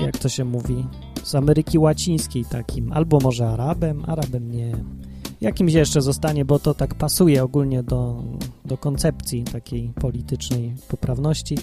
jak 0.00 0.18
to 0.18 0.28
się 0.28 0.44
mówi, 0.44 0.84
z 1.28 1.34
Ameryki 1.34 1.78
Łacińskiej 1.78 2.44
takim, 2.44 2.92
albo 2.92 3.18
może 3.20 3.48
Arabem, 3.48 4.02
Arabem 4.06 4.52
nie, 4.52 4.72
jakimś 5.40 5.72
jeszcze 5.72 6.02
zostanie, 6.02 6.44
bo 6.44 6.58
to 6.58 6.74
tak 6.74 6.94
pasuje 6.94 7.44
ogólnie 7.44 7.82
do, 7.82 8.24
do 8.64 8.76
koncepcji 8.76 9.44
takiej 9.44 9.92
politycznej 10.00 10.74
poprawności, 10.88 11.58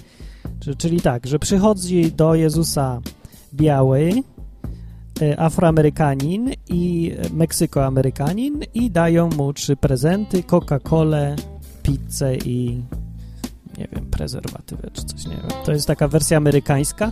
czyli 0.77 1.01
tak, 1.01 1.27
że 1.27 1.39
przychodzi 1.39 2.11
do 2.11 2.35
Jezusa 2.35 3.01
biały, 3.53 4.13
e, 5.21 5.39
Afroamerykanin 5.39 6.51
i 6.69 7.11
Meksykoamerykanin 7.33 8.63
i 8.73 8.91
dają 8.91 9.29
mu 9.29 9.53
trzy 9.53 9.75
prezenty, 9.75 10.43
Coca-Colę, 10.43 11.35
pizzę 11.83 12.35
i 12.35 12.81
nie 13.77 13.87
wiem, 13.91 14.05
prezerwatywę 14.05 14.89
czy 14.93 15.03
coś, 15.03 15.25
nie 15.25 15.35
wiem. 15.35 15.51
To 15.65 15.71
jest 15.71 15.87
taka 15.87 16.07
wersja 16.07 16.37
amerykańska. 16.37 17.11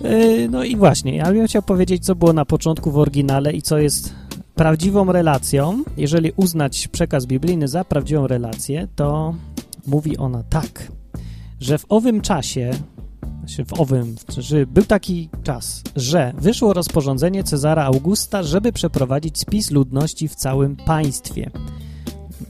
E, 0.00 0.48
no 0.48 0.64
i 0.64 0.76
właśnie, 0.76 1.16
ja 1.16 1.32
bym 1.32 1.46
chciał 1.46 1.62
powiedzieć, 1.62 2.04
co 2.04 2.14
było 2.14 2.32
na 2.32 2.44
początku 2.44 2.90
w 2.90 2.98
oryginale 2.98 3.52
i 3.52 3.62
co 3.62 3.78
jest 3.78 4.14
prawdziwą 4.54 5.12
relacją. 5.12 5.82
Jeżeli 5.96 6.32
uznać 6.36 6.88
przekaz 6.88 7.26
biblijny 7.26 7.68
za 7.68 7.84
prawdziwą 7.84 8.26
relację, 8.26 8.88
to 8.96 9.34
mówi 9.86 10.16
ona 10.16 10.42
tak, 10.42 10.92
że 11.60 11.78
w 11.78 11.86
owym 11.88 12.20
czasie, 12.20 12.70
znaczy 13.38 13.64
w 13.64 13.80
owym, 13.80 14.16
że 14.38 14.66
był 14.66 14.84
taki 14.84 15.28
czas, 15.42 15.82
że 15.96 16.32
wyszło 16.38 16.72
rozporządzenie 16.72 17.44
Cezara 17.44 17.84
Augusta, 17.84 18.42
żeby 18.42 18.72
przeprowadzić 18.72 19.38
spis 19.38 19.70
ludności 19.70 20.28
w 20.28 20.34
całym 20.34 20.76
państwie 20.76 21.50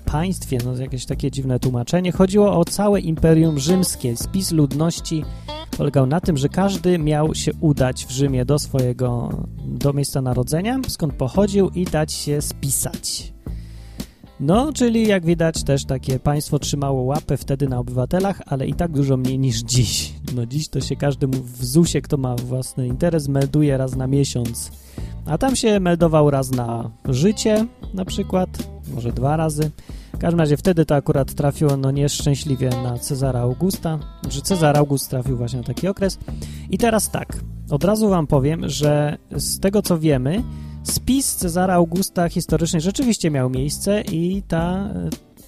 państwie, 0.04 0.58
no 0.64 0.76
jakieś 0.76 1.06
takie 1.06 1.30
dziwne 1.30 1.61
tłumaczenie. 1.61 2.12
Chodziło 2.12 2.58
o 2.58 2.64
całe 2.64 3.00
Imperium 3.00 3.58
Rzymskie. 3.58 4.16
Spis 4.16 4.52
ludności 4.52 5.25
polegał 5.76 6.06
na 6.06 6.20
tym, 6.20 6.37
że 6.37 6.49
każdy 6.49 6.99
miał 6.99 7.34
się 7.34 7.52
udać 7.61 8.06
w 8.06 8.11
Rzymie 8.11 8.44
do 8.44 8.58
swojego, 8.58 9.30
do 9.64 9.92
miejsca 9.92 10.22
narodzenia, 10.22 10.78
skąd 10.88 11.14
pochodził 11.14 11.68
i 11.68 11.84
dać 11.84 12.12
się 12.12 12.42
spisać. 12.42 13.32
No, 14.40 14.72
czyli 14.72 15.06
jak 15.06 15.26
widać 15.26 15.64
też 15.64 15.84
takie 15.84 16.18
państwo 16.18 16.58
trzymało 16.58 17.02
łapę 17.02 17.37
wtedy 17.37 17.68
na 17.68 17.78
obywatelach, 17.78 18.40
ale 18.46 18.66
i 18.66 18.75
tak 18.75 18.92
dużo 18.92 19.16
mniej 19.16 19.38
niż 19.38 19.56
dziś. 19.56 20.12
No 20.34 20.46
dziś 20.46 20.68
to 20.68 20.80
się 20.80 20.96
każdy 20.96 21.26
w 21.26 21.64
ZUS-ie, 21.64 22.02
kto 22.02 22.16
ma 22.16 22.37
własny 22.37 22.87
interes, 22.87 23.28
melduje 23.28 23.76
raz 23.76 23.96
na 23.96 24.06
miesiąc. 24.06 24.70
A 25.26 25.38
tam 25.38 25.56
się 25.56 25.80
meldował 25.80 26.30
raz 26.30 26.50
na 26.50 26.90
życie 27.04 27.66
na 27.94 28.04
przykład, 28.04 28.49
może 28.92 29.12
dwa 29.12 29.37
razy. 29.37 29.70
W 30.14 30.18
każdym 30.18 30.40
razie 30.40 30.56
wtedy 30.56 30.84
to 30.84 30.94
akurat 30.94 31.34
trafiło 31.34 31.76
no 31.76 31.90
nieszczęśliwie 31.90 32.70
na 32.70 32.99
Cezara 32.99 33.40
Augusta, 33.40 33.99
że 34.30 34.42
Cezar 34.42 34.76
August 34.76 35.11
trafił 35.11 35.37
właśnie 35.37 35.58
na 35.58 35.64
taki 35.64 35.88
okres. 35.88 36.18
I 36.70 36.78
teraz 36.78 37.11
tak, 37.11 37.37
od 37.70 37.84
razu 37.84 38.08
wam 38.08 38.26
powiem, 38.26 38.68
że 38.68 39.18
z 39.37 39.61
tego 39.61 39.82
co 39.82 39.99
wiemy, 39.99 40.42
spis 40.82 41.37
Cezara 41.37 41.75
Augusta 41.75 42.28
historyczny 42.28 42.80
rzeczywiście 42.80 43.30
miał 43.30 43.50
miejsce 43.50 44.00
i 44.00 44.42
ta, 44.49 44.88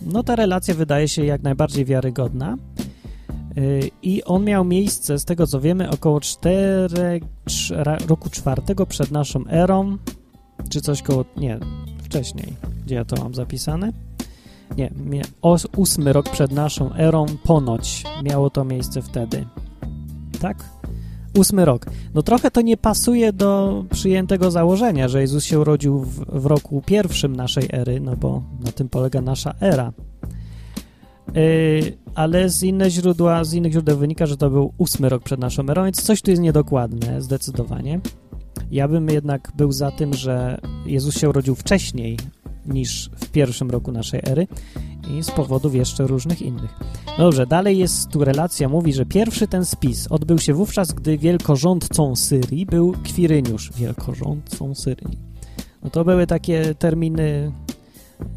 no 0.03 0.23
ta 0.23 0.37
relacja 0.37 0.75
wydaje 0.75 1.09
się 1.09 1.25
jak 1.25 1.43
najbardziej 1.43 1.85
wiarygodna. 1.85 2.57
I 4.03 4.25
on 4.25 4.45
miał 4.45 4.65
miejsce, 4.65 5.19
z 5.19 5.25
tego 5.25 5.47
co 5.47 5.61
wiemy, 5.61 5.91
około 5.91 6.21
4, 6.21 7.21
roku 8.09 8.31
czwartego 8.31 8.87
przed 8.87 9.11
naszą 9.11 9.45
erą, 9.49 9.99
czy 10.69 10.81
coś 10.81 11.03
koło, 11.03 11.25
nie, 11.37 11.59
wcześniej. 12.15 12.53
Gdzie 12.87 12.95
ja 12.95 13.05
to 13.05 13.23
mam 13.23 13.35
zapisane? 13.35 13.93
Nie, 14.77 14.91
ósmy 15.77 16.13
rok 16.13 16.31
przed 16.31 16.53
naszą 16.53 16.95
erą 16.95 17.27
ponoć 17.45 18.05
miało 18.23 18.51
to 18.51 18.65
miejsce 18.65 19.03
wtedy. 19.03 19.47
Tak? 20.41 20.65
Ósmy 21.39 21.65
rok. 21.65 21.87
No 22.15 22.23
trochę 22.23 22.51
to 22.51 22.61
nie 22.61 22.77
pasuje 22.77 23.33
do 23.33 23.85
przyjętego 23.93 24.51
założenia, 24.51 25.09
że 25.09 25.21
Jezus 25.21 25.45
się 25.45 25.61
urodził 25.61 26.01
w, 26.01 26.25
w 26.43 26.47
roku 26.47 26.83
pierwszym 26.87 27.37
naszej 27.37 27.69
ery, 27.73 28.01
no 28.01 28.17
bo 28.17 28.43
na 28.65 28.73
tym 28.73 28.89
polega 28.89 29.21
nasza 29.21 29.55
era. 29.61 29.93
Yy, 31.35 31.97
ale 32.15 32.49
z 32.49 32.63
innych 32.63 32.91
źródła, 32.91 33.45
z 33.45 33.55
innych 33.55 33.73
źródeł 33.73 33.99
wynika, 33.99 34.27
że 34.27 34.37
to 34.37 34.51
był 34.51 34.73
ósmy 34.79 35.09
rok 35.09 35.23
przed 35.23 35.41
naszą 35.41 35.69
erą, 35.69 35.85
więc 35.85 36.03
coś 36.03 36.23
tu 36.23 36.31
jest 36.31 36.43
niedokładne, 36.43 37.23
zdecydowanie. 37.23 38.01
Ja 38.75 38.89
bym 38.89 39.09
jednak 39.09 39.53
był 39.57 39.73
za 39.73 39.91
tym, 39.91 40.15
że 40.15 40.61
Jezus 40.87 41.19
się 41.19 41.29
urodził 41.29 41.55
wcześniej 41.55 42.19
niż 42.67 43.11
w 43.17 43.29
pierwszym 43.29 43.71
roku 43.71 43.93
naszej 43.93 44.21
ery 44.25 44.47
i 45.11 45.23
z 45.23 45.31
powodów 45.31 45.75
jeszcze 45.75 46.07
różnych 46.07 46.43
innych. 46.43 46.81
No 47.19 47.25
dobrze, 47.25 47.47
dalej 47.47 47.79
jest 47.79 48.09
tu 48.11 48.25
relacja, 48.25 48.69
mówi, 48.69 48.93
że 48.93 49.07
pierwszy 49.07 49.47
ten 49.49 49.65
spis 49.65 50.07
odbył 50.11 50.39
się 50.39 50.55
wówczas, 50.55 50.93
gdy 50.93 51.19
wielkorządcą 51.19 52.17
Syrii 52.17 52.67
był 52.67 52.95
Kwiryniusz. 53.05 53.73
Wielkorządcą 53.77 54.75
Syrii. 54.75 55.19
No 55.83 55.91
to 55.91 56.05
były 56.05 56.27
takie 56.27 56.75
terminy 56.75 57.53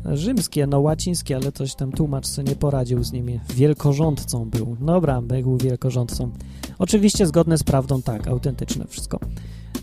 rzymskie, 0.06 0.68
no 0.68 0.80
łacińskie, 0.80 1.36
ale 1.36 1.52
coś 1.52 1.76
tam 1.76 1.92
tłumacz 1.92 2.28
sobie 2.28 2.50
nie 2.50 2.56
poradził 2.56 3.04
z 3.04 3.12
nimi. 3.12 3.40
Wielkorządcą 3.56 4.46
był. 4.46 4.78
Dobra, 4.82 5.22
był 5.22 5.58
wielkorządcą. 5.58 6.32
Oczywiście 6.80 7.28
zgodne 7.28 7.58
z 7.58 7.64
prawdą, 7.64 8.02
tak, 8.02 8.28
autentyczne 8.28 8.86
wszystko. 8.88 9.20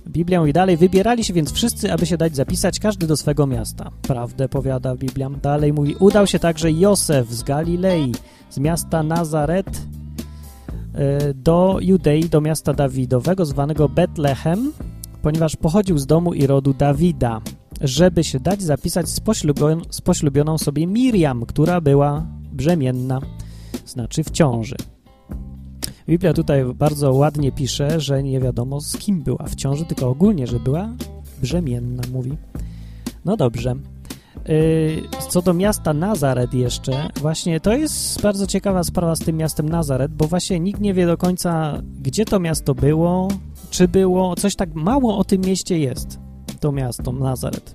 Biblią 0.09 0.47
i 0.47 0.53
dalej. 0.53 0.77
Wybierali 0.77 1.25
się 1.25 1.35
więc 1.35 1.53
wszyscy, 1.53 1.93
aby 1.93 2.07
się 2.07 2.17
dać 2.17 2.37
zapisać, 2.37 2.81
każdy 2.81 3.07
do 3.07 3.17
swego 3.17 3.47
miasta. 3.47 3.91
Prawdę 4.03 4.49
powiada 4.49 4.97
Biblia. 4.97 5.31
Dalej 5.31 5.73
mówi, 5.73 5.95
udał 5.95 6.27
się 6.27 6.39
także 6.39 6.73
Józef 6.73 7.31
z 7.31 7.43
Galilei, 7.43 8.13
z 8.51 8.59
miasta 8.59 9.03
Nazaret 9.03 9.83
e, 10.95 11.35
do 11.35 11.79
Judei, 11.81 12.29
do 12.29 12.41
miasta 12.41 12.75
Dawidowego, 12.75 13.47
zwanego 13.47 13.89
Betlehem, 13.89 14.73
ponieważ 15.23 15.57
pochodził 15.57 15.99
z 15.99 16.07
domu 16.07 16.35
i 16.35 16.47
rodu 16.47 16.75
Dawida, 16.75 17.41
żeby 17.81 18.25
się 18.25 18.41
dać 18.41 18.63
zapisać 18.63 19.09
z, 19.09 19.21
poślubion 19.21 19.83
z 19.91 20.01
poślubioną 20.01 20.59
sobie 20.59 20.87
Miriam, 20.87 21.47
która 21.47 21.81
była 21.81 22.27
brzemienna, 22.53 23.21
znaczy 23.87 24.25
w 24.25 24.31
ciąży. 24.31 24.77
Biblia 26.09 26.33
tutaj 26.33 26.65
bardzo 26.75 27.13
ładnie 27.13 27.53
pisze, 27.53 28.01
że 28.01 28.23
nie 28.23 28.41
wiadomo 28.41 28.81
z 28.81 28.97
kim 28.97 29.23
była 29.23 29.45
w 29.47 29.55
ciąży, 29.55 29.85
tylko 29.85 30.09
ogólnie, 30.09 30.47
że 30.47 30.61
była 30.61 30.89
brzemienna, 31.43 32.03
mówi. 32.13 32.37
No 33.25 33.37
dobrze. 33.37 33.75
Yy, 34.49 35.03
co 35.29 35.43
do 35.43 35.55
miasta 35.55 35.95
Nazaret 35.95 36.55
jeszcze, 36.55 37.09
właśnie 37.21 37.61
to 37.61 37.73
jest 37.73 38.23
bardzo 38.23 38.47
ciekawa 38.47 38.85
sprawa 38.85 39.17
z 39.17 39.19
tym 39.19 39.37
miastem 39.37 39.69
Nazaret, 39.69 40.13
bo 40.13 40.27
właśnie 40.27 40.61
nikt 40.61 40.81
nie 40.81 40.95
wie 40.95 41.07
do 41.07 41.17
końca, 41.17 41.83
gdzie 42.03 42.25
to 42.25 42.41
miasto 42.41 42.75
było, 42.75 43.29
czy 43.71 43.89
było, 43.89 44.37
coś 44.37 44.57
tak 44.57 44.75
mało 44.75 45.19
o 45.19 45.25
tym 45.25 45.41
mieście 45.41 45.79
jest, 45.79 46.19
to 46.61 46.73
miasto 46.73 47.13
Nazaret. 47.13 47.75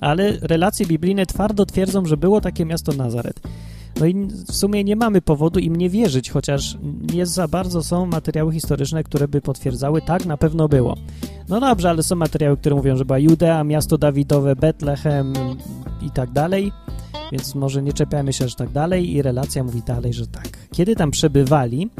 Ale 0.00 0.32
relacje 0.42 0.86
biblijne 0.86 1.26
twardo 1.26 1.66
twierdzą, 1.66 2.06
że 2.06 2.16
było 2.16 2.40
takie 2.40 2.64
miasto 2.64 2.92
Nazaret. 2.92 3.40
No 4.00 4.06
i 4.06 4.26
w 4.26 4.52
sumie 4.52 4.84
nie 4.84 4.96
mamy 4.96 5.22
powodu 5.22 5.60
im 5.60 5.76
nie 5.76 5.90
wierzyć, 5.90 6.30
chociaż 6.30 6.78
nie 7.14 7.26
za 7.26 7.48
bardzo 7.48 7.82
są 7.82 8.06
materiały 8.06 8.52
historyczne, 8.52 9.04
które 9.04 9.28
by 9.28 9.40
potwierdzały, 9.40 10.02
tak, 10.02 10.26
na 10.26 10.36
pewno 10.36 10.68
było. 10.68 10.96
No 11.48 11.60
dobrze, 11.60 11.90
ale 11.90 12.02
są 12.02 12.16
materiały, 12.16 12.56
które 12.56 12.76
mówią, 12.76 12.96
że 12.96 13.04
była 13.04 13.18
Judea, 13.18 13.64
miasto 13.64 13.98
Dawidowe, 13.98 14.56
Betlehem 14.56 15.32
i 16.02 16.10
tak 16.10 16.30
dalej, 16.30 16.72
więc 17.32 17.54
może 17.54 17.82
nie 17.82 17.92
czepiamy 17.92 18.32
się 18.32 18.44
aż 18.44 18.54
tak 18.54 18.68
dalej 18.68 19.12
i 19.12 19.22
relacja 19.22 19.64
mówi 19.64 19.82
dalej, 19.82 20.12
że 20.12 20.26
tak. 20.26 20.48
Kiedy 20.72 20.96
tam 20.96 21.10
przebywali, 21.10 21.90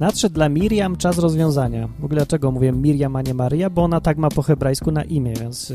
nadszedł 0.00 0.34
dla 0.34 0.48
Miriam 0.48 0.96
czas 0.96 1.18
rozwiązania. 1.18 1.88
W 1.98 2.04
ogóle 2.04 2.18
dlaczego 2.18 2.50
mówię 2.50 2.72
Miriam, 2.72 3.16
a 3.16 3.22
nie 3.22 3.34
Maria? 3.34 3.70
Bo 3.70 3.82
ona 3.82 4.00
tak 4.00 4.18
ma 4.18 4.28
po 4.28 4.42
hebrajsku 4.42 4.92
na 4.92 5.04
imię, 5.04 5.34
więc 5.40 5.72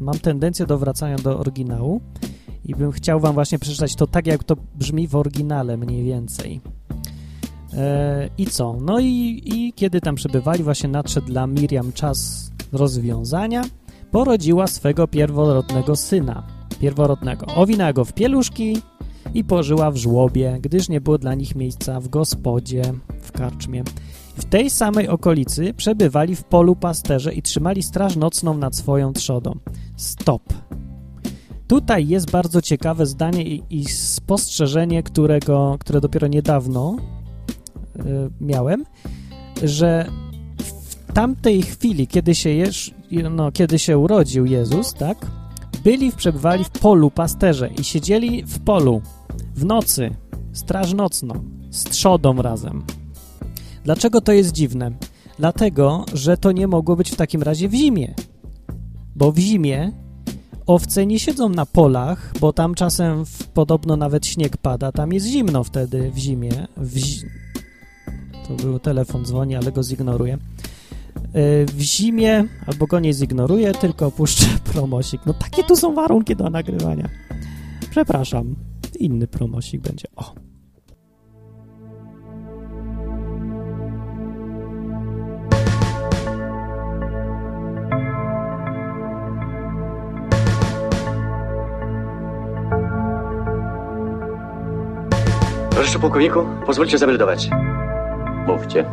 mam 0.00 0.18
tendencję 0.18 0.66
do 0.66 0.78
wracania 0.78 1.16
do 1.16 1.38
oryginału 1.38 2.00
i 2.66 2.74
bym 2.74 2.92
chciał 2.92 3.20
wam 3.20 3.34
właśnie 3.34 3.58
przeczytać 3.58 3.94
to 3.94 4.06
tak, 4.06 4.26
jak 4.26 4.44
to 4.44 4.56
brzmi 4.74 5.08
w 5.08 5.16
oryginale 5.16 5.76
mniej 5.76 6.04
więcej. 6.04 6.60
E, 7.72 8.28
I 8.38 8.46
co? 8.46 8.76
No 8.80 9.00
i, 9.00 9.42
i 9.44 9.72
kiedy 9.72 10.00
tam 10.00 10.14
przebywali, 10.14 10.62
właśnie 10.64 10.88
nadszedł 10.88 11.26
dla 11.26 11.46
Miriam 11.46 11.92
czas 11.92 12.50
rozwiązania. 12.72 13.62
porodziła 14.10 14.66
swego 14.66 15.08
pierworodnego 15.08 15.96
syna. 15.96 16.42
Pierworodnego. 16.80 17.46
Owinęła 17.46 17.92
go 17.92 18.04
w 18.04 18.12
pieluszki 18.12 18.82
i 19.34 19.44
pożyła 19.44 19.90
w 19.90 19.96
żłobie, 19.96 20.58
gdyż 20.60 20.88
nie 20.88 21.00
było 21.00 21.18
dla 21.18 21.34
nich 21.34 21.54
miejsca 21.54 22.00
w 22.00 22.08
gospodzie, 22.08 22.82
w 23.20 23.32
karczmie. 23.32 23.84
W 24.36 24.44
tej 24.44 24.70
samej 24.70 25.08
okolicy 25.08 25.74
przebywali 25.74 26.36
w 26.36 26.44
polu 26.44 26.76
pasterze 26.76 27.34
i 27.34 27.42
trzymali 27.42 27.82
straż 27.82 28.16
nocną 28.16 28.58
nad 28.58 28.76
swoją 28.76 29.12
trzodą. 29.12 29.58
Stop. 29.96 30.42
Tutaj 31.68 32.08
jest 32.08 32.30
bardzo 32.30 32.62
ciekawe 32.62 33.06
zdanie 33.06 33.42
i, 33.42 33.62
i 33.70 33.84
spostrzeżenie, 33.84 35.02
którego, 35.02 35.76
które 35.80 36.00
dopiero 36.00 36.26
niedawno 36.26 36.96
y, 37.96 38.02
miałem, 38.40 38.84
że 39.62 40.10
w 40.58 41.12
tamtej 41.12 41.62
chwili, 41.62 42.06
kiedy 42.06 42.34
się, 42.34 42.50
no, 43.30 43.52
kiedy 43.52 43.78
się 43.78 43.98
urodził 43.98 44.46
Jezus, 44.46 44.94
tak, 44.94 45.26
byli, 45.84 46.12
przebywali 46.12 46.64
w 46.64 46.70
polu 46.70 47.10
pasterze 47.10 47.70
i 47.78 47.84
siedzieli 47.84 48.44
w 48.44 48.58
polu 48.58 49.02
w 49.54 49.64
nocy, 49.64 50.10
straż 50.52 50.94
nocną, 50.94 51.34
z 51.70 51.84
trzodą 51.84 52.42
razem. 52.42 52.84
Dlaczego 53.84 54.20
to 54.20 54.32
jest 54.32 54.52
dziwne? 54.52 54.90
Dlatego, 55.38 56.04
że 56.14 56.36
to 56.36 56.52
nie 56.52 56.66
mogło 56.66 56.96
być 56.96 57.10
w 57.10 57.16
takim 57.16 57.42
razie 57.42 57.68
w 57.68 57.74
zimie. 57.74 58.14
Bo 59.16 59.32
w 59.32 59.38
zimie 59.38 59.92
owce 60.66 61.06
nie 61.06 61.18
siedzą 61.18 61.48
na 61.48 61.66
polach, 61.66 62.32
bo 62.40 62.52
tam 62.52 62.74
czasem 62.74 63.26
w, 63.26 63.46
podobno 63.46 63.96
nawet 63.96 64.26
śnieg 64.26 64.56
pada, 64.56 64.92
tam 64.92 65.12
jest 65.12 65.26
zimno 65.26 65.64
wtedy 65.64 66.10
w 66.10 66.18
zimie. 66.18 66.66
W 66.76 66.96
zi 66.96 67.26
to 68.48 68.54
był 68.54 68.78
telefon 68.78 69.24
dzwoni, 69.24 69.56
ale 69.56 69.72
go 69.72 69.82
zignoruję. 69.82 70.34
E, 70.34 70.38
w 71.66 71.80
zimie, 71.80 72.44
albo 72.66 72.86
go 72.86 73.00
nie 73.00 73.12
zignoruję, 73.12 73.74
tylko 73.74 74.10
puszczę 74.10 74.46
promosik. 74.72 75.20
No 75.26 75.34
takie 75.34 75.64
tu 75.64 75.76
są 75.76 75.94
warunki 75.94 76.36
do 76.36 76.50
nagrywania. 76.50 77.08
Przepraszam, 77.90 78.56
inny 78.98 79.26
promosik 79.26 79.80
będzie. 79.80 80.08
O. 80.16 80.45
Proszę 95.86 95.98
pułkowniku, 95.98 96.38
pozwólcie 96.66 96.98
zameldować. 96.98 97.50
Mówcie. 98.46 98.84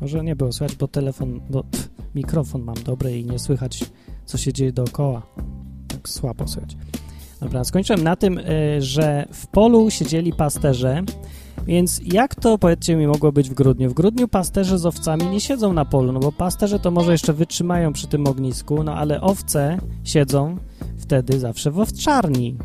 Może 0.00 0.24
nie 0.24 0.36
było 0.36 0.52
słychać, 0.52 0.76
bo 0.76 0.88
telefon, 0.88 1.40
bo 1.50 1.64
pff, 1.64 1.88
mikrofon 2.14 2.62
mam 2.62 2.76
dobry 2.84 3.18
i 3.18 3.24
nie 3.24 3.38
słychać, 3.38 3.84
co 4.24 4.38
się 4.38 4.52
dzieje 4.52 4.72
dookoła. 4.72 5.22
Tak 5.88 6.08
słabo 6.08 6.48
słychać. 6.48 6.76
Dobra, 7.40 7.64
skończyłem 7.64 8.04
na 8.04 8.16
tym, 8.16 8.38
y, 8.38 8.82
że 8.82 9.26
w 9.32 9.46
polu 9.46 9.90
siedzieli 9.90 10.32
pasterze, 10.32 11.02
więc 11.66 12.00
jak 12.04 12.34
to, 12.34 12.58
powiedzcie 12.58 12.96
mi, 12.96 13.06
mogło 13.06 13.32
być 13.32 13.50
w 13.50 13.54
grudniu? 13.54 13.90
W 13.90 13.94
grudniu 13.94 14.28
pasterze 14.28 14.78
z 14.78 14.86
owcami 14.86 15.26
nie 15.26 15.40
siedzą 15.40 15.72
na 15.72 15.84
polu, 15.84 16.12
no 16.12 16.20
bo 16.20 16.32
pasterze 16.32 16.78
to 16.78 16.90
może 16.90 17.12
jeszcze 17.12 17.32
wytrzymają 17.32 17.92
przy 17.92 18.06
tym 18.06 18.26
ognisku, 18.26 18.84
no 18.84 18.94
ale 18.94 19.20
owce 19.20 19.78
siedzą 20.04 20.56
wtedy 20.98 21.38
zawsze 21.38 21.70
w 21.70 21.80
owczarni 21.80 22.56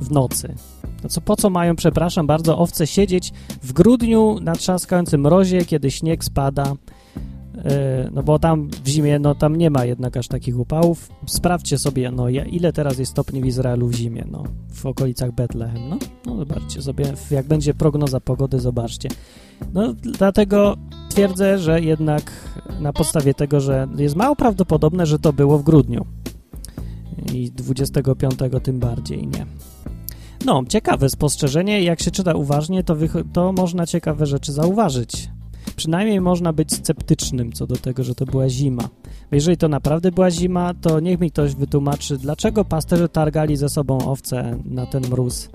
w 0.00 0.10
nocy. 0.10 0.54
No 1.02 1.08
co, 1.08 1.20
po 1.20 1.36
co 1.36 1.50
mają, 1.50 1.76
przepraszam 1.76 2.26
bardzo, 2.26 2.58
owce 2.58 2.86
siedzieć 2.86 3.32
w 3.62 3.72
grudniu 3.72 4.38
na 4.40 4.54
trzaskającym 4.54 5.20
mrozie, 5.20 5.64
kiedy 5.64 5.90
śnieg 5.90 6.24
spada? 6.24 6.74
Yy, 7.54 8.10
no 8.12 8.22
bo 8.22 8.38
tam 8.38 8.68
w 8.84 8.88
zimie, 8.88 9.18
no 9.18 9.34
tam 9.34 9.56
nie 9.56 9.70
ma 9.70 9.84
jednak 9.84 10.16
aż 10.16 10.28
takich 10.28 10.58
upałów. 10.58 11.08
Sprawdźcie 11.26 11.78
sobie, 11.78 12.10
no 12.10 12.28
ile 12.28 12.72
teraz 12.72 12.98
jest 12.98 13.12
stopni 13.12 13.40
w 13.40 13.46
Izraelu 13.46 13.86
w 13.86 13.94
zimie, 13.94 14.24
no 14.30 14.44
w 14.72 14.86
okolicach 14.86 15.32
Betlehem, 15.32 15.88
no. 15.88 15.98
No 16.26 16.36
zobaczcie 16.36 16.82
sobie, 16.82 17.04
jak 17.30 17.46
będzie 17.46 17.74
prognoza 17.74 18.20
pogody, 18.20 18.60
zobaczcie. 18.60 19.08
No 19.74 19.92
dlatego 19.92 20.76
twierdzę, 21.08 21.58
że 21.58 21.80
jednak 21.80 22.32
na 22.80 22.92
podstawie 22.92 23.34
tego, 23.34 23.60
że 23.60 23.88
jest 23.96 24.16
mało 24.16 24.36
prawdopodobne, 24.36 25.06
że 25.06 25.18
to 25.18 25.32
było 25.32 25.58
w 25.58 25.62
grudniu. 25.62 26.06
I 27.34 27.50
25 27.50 28.34
tym 28.62 28.78
bardziej 28.78 29.26
nie. 29.26 29.46
No, 30.44 30.62
ciekawe 30.68 31.08
spostrzeżenie. 31.08 31.82
Jak 31.82 32.02
się 32.02 32.10
czyta 32.10 32.34
uważnie, 32.34 32.84
to, 32.84 32.96
to 33.32 33.52
można 33.52 33.86
ciekawe 33.86 34.26
rzeczy 34.26 34.52
zauważyć. 34.52 35.28
Przynajmniej 35.80 36.20
można 36.20 36.52
być 36.52 36.72
sceptycznym 36.72 37.52
co 37.52 37.66
do 37.66 37.76
tego, 37.76 38.04
że 38.04 38.14
to 38.14 38.26
była 38.26 38.48
zima. 38.48 38.88
Jeżeli 39.32 39.56
to 39.56 39.68
naprawdę 39.68 40.12
była 40.12 40.30
zima, 40.30 40.74
to 40.74 41.00
niech 41.00 41.20
mi 41.20 41.30
ktoś 41.30 41.54
wytłumaczy, 41.54 42.18
dlaczego 42.18 42.64
pasterze 42.64 43.08
targali 43.08 43.56
ze 43.56 43.68
sobą 43.68 43.98
owce 44.10 44.58
na 44.64 44.86
ten 44.86 45.02
mróz 45.10 45.48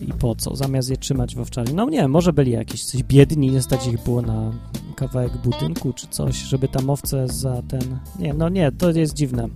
i 0.00 0.12
po 0.12 0.34
co, 0.34 0.56
zamiast 0.56 0.90
je 0.90 0.96
trzymać 0.96 1.36
w 1.36 1.40
owczarni. 1.40 1.74
No 1.74 1.90
nie, 1.90 2.08
może 2.08 2.32
byli 2.32 2.50
jakieś 2.50 2.84
coś 2.84 3.02
biedni, 3.02 3.50
nie 3.50 3.62
stać 3.62 3.86
ich 3.86 4.04
było 4.04 4.22
na 4.22 4.52
kawałek 4.96 5.32
budynku 5.36 5.92
czy 5.92 6.06
coś, 6.06 6.36
żeby 6.36 6.68
tam 6.68 6.90
owce 6.90 7.28
za 7.28 7.62
ten... 7.62 7.98
Nie, 8.18 8.34
no 8.34 8.48
nie, 8.48 8.72
to 8.72 8.90
jest 8.90 9.14
dziwne. 9.14 9.48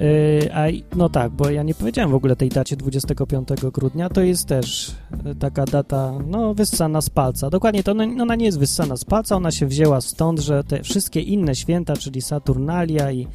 Yy, 0.00 0.54
a, 0.54 0.66
no 0.96 1.08
tak, 1.08 1.32
bo 1.32 1.50
ja 1.50 1.62
nie 1.62 1.74
powiedziałem 1.74 2.10
w 2.10 2.14
ogóle 2.14 2.36
tej 2.36 2.48
dacie 2.48 2.76
25 2.76 3.48
grudnia, 3.72 4.08
to 4.08 4.20
jest 4.20 4.46
też 4.46 4.94
y, 5.30 5.34
taka 5.34 5.64
data, 5.64 6.12
no, 6.26 6.54
wyssana 6.54 7.00
z 7.00 7.10
palca. 7.10 7.50
Dokładnie 7.50 7.82
to, 7.82 7.94
no, 7.94 8.04
ona 8.22 8.34
nie 8.34 8.44
jest 8.44 8.58
wyssana 8.58 8.96
z 8.96 9.04
palca, 9.04 9.36
ona 9.36 9.50
się 9.50 9.66
wzięła 9.66 10.00
stąd, 10.00 10.40
że 10.40 10.64
te 10.64 10.82
wszystkie 10.82 11.20
inne 11.20 11.54
święta, 11.54 11.96
czyli 11.96 12.22
Saturnalia 12.22 13.12
i, 13.12 13.26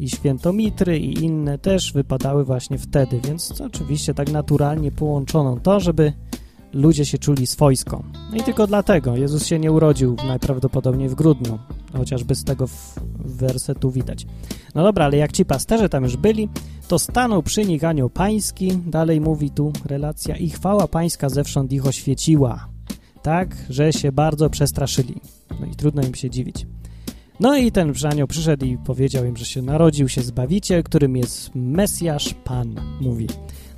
i 0.00 0.10
święto 0.10 0.52
Mitry 0.52 0.98
i 0.98 1.24
inne 1.24 1.58
też 1.58 1.92
wypadały 1.92 2.44
właśnie 2.44 2.78
wtedy, 2.78 3.20
więc 3.24 3.60
oczywiście 3.60 4.14
tak 4.14 4.30
naturalnie 4.32 4.92
połączono 4.92 5.56
to, 5.62 5.80
żeby 5.80 6.12
ludzie 6.72 7.04
się 7.04 7.18
czuli 7.18 7.46
swojsko. 7.46 8.02
No 8.30 8.36
i 8.36 8.42
tylko 8.42 8.66
dlatego 8.66 9.16
Jezus 9.16 9.46
się 9.46 9.58
nie 9.58 9.72
urodził 9.72 10.16
najprawdopodobniej 10.26 11.08
w 11.08 11.14
grudniu, 11.14 11.58
chociażby 11.96 12.34
z 12.34 12.44
tego 12.44 12.68
wersetu 13.18 13.90
widać. 13.90 14.26
No 14.74 14.82
dobra, 14.82 15.04
ale 15.04 15.16
jak 15.16 15.32
ci 15.32 15.44
pasterze 15.44 15.88
tam 15.88 16.02
już 16.02 16.16
byli, 16.16 16.48
to 16.88 16.98
stanął 16.98 17.42
przy 17.42 17.64
nich 17.64 17.84
anioł 17.84 18.10
pański, 18.10 18.76
dalej 18.86 19.20
mówi 19.20 19.50
tu 19.50 19.72
relacja, 19.84 20.36
i 20.36 20.50
chwała 20.50 20.88
pańska 20.88 21.28
zewsząd 21.28 21.72
ich 21.72 21.86
oświeciła, 21.86 22.68
tak, 23.22 23.56
że 23.70 23.92
się 23.92 24.12
bardzo 24.12 24.50
przestraszyli. 24.50 25.20
No 25.60 25.66
i 25.66 25.76
trudno 25.76 26.02
im 26.02 26.14
się 26.14 26.30
dziwić. 26.30 26.66
No 27.40 27.56
i 27.56 27.72
ten 27.72 27.92
anioł 28.10 28.26
przyszedł 28.28 28.66
i 28.66 28.78
powiedział 28.78 29.24
im, 29.24 29.36
że 29.36 29.44
się 29.44 29.62
narodził 29.62 30.08
się 30.08 30.22
Zbawiciel, 30.22 30.82
którym 30.82 31.16
jest 31.16 31.50
Mesjasz 31.54 32.34
Pan, 32.34 32.74
mówi. 33.00 33.26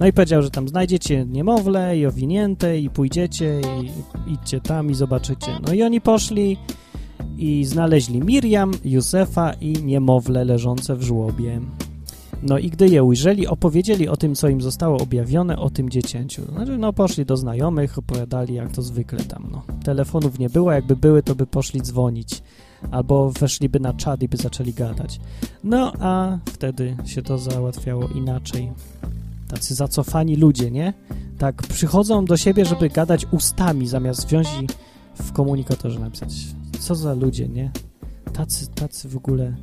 No 0.00 0.06
i 0.06 0.12
powiedział, 0.12 0.42
że 0.42 0.50
tam 0.50 0.68
znajdziecie 0.68 1.26
niemowlę 1.26 1.98
i 1.98 2.06
owinięte 2.06 2.78
i 2.78 2.90
pójdziecie 2.90 3.60
i 3.82 4.32
idźcie 4.32 4.60
tam 4.60 4.90
i 4.90 4.94
zobaczycie. 4.94 5.58
No 5.66 5.72
i 5.72 5.82
oni 5.82 6.00
poszli 6.00 6.56
i 7.40 7.64
znaleźli 7.64 8.20
Miriam, 8.20 8.70
Józefa 8.84 9.52
i 9.52 9.72
niemowlę 9.72 10.44
leżące 10.44 10.96
w 10.96 11.02
żłobie. 11.02 11.60
No 12.42 12.58
i 12.58 12.70
gdy 12.70 12.88
je 12.88 13.04
ujrzeli, 13.04 13.46
opowiedzieli 13.46 14.08
o 14.08 14.16
tym, 14.16 14.34
co 14.34 14.48
im 14.48 14.60
zostało 14.60 14.98
objawione, 14.98 15.58
o 15.58 15.70
tym 15.70 15.90
dziecięciu. 15.90 16.42
Znaczy, 16.52 16.78
no 16.78 16.92
poszli 16.92 17.24
do 17.24 17.36
znajomych, 17.36 17.98
opowiadali 17.98 18.54
jak 18.54 18.72
to 18.72 18.82
zwykle 18.82 19.18
tam, 19.18 19.48
no. 19.52 19.62
Telefonów 19.84 20.38
nie 20.38 20.50
było, 20.50 20.72
jakby 20.72 20.96
były, 20.96 21.22
to 21.22 21.34
by 21.34 21.46
poszli 21.46 21.82
dzwonić. 21.82 22.42
Albo 22.90 23.30
weszliby 23.30 23.80
na 23.80 23.94
czat 23.94 24.22
i 24.22 24.28
by 24.28 24.36
zaczęli 24.36 24.72
gadać. 24.72 25.20
No, 25.64 25.92
a 26.00 26.38
wtedy 26.44 26.96
się 27.04 27.22
to 27.22 27.38
załatwiało 27.38 28.08
inaczej. 28.08 28.72
Tacy 29.48 29.74
zacofani 29.74 30.36
ludzie, 30.36 30.70
nie? 30.70 30.92
Tak 31.38 31.62
przychodzą 31.62 32.24
do 32.24 32.36
siebie, 32.36 32.64
żeby 32.64 32.88
gadać 32.88 33.26
ustami, 33.30 33.86
zamiast 33.86 34.26
wziąć 34.26 34.48
i 34.62 34.66
w 35.22 35.32
komunikatorze 35.32 36.00
napisać. 36.00 36.59
Co 36.80 36.94
za 36.94 37.14
ludzie, 37.14 37.48
nie? 37.48 37.70
Tacy, 38.32 38.66
tacy 38.66 39.08
w 39.08 39.16
ogóle... 39.16 39.56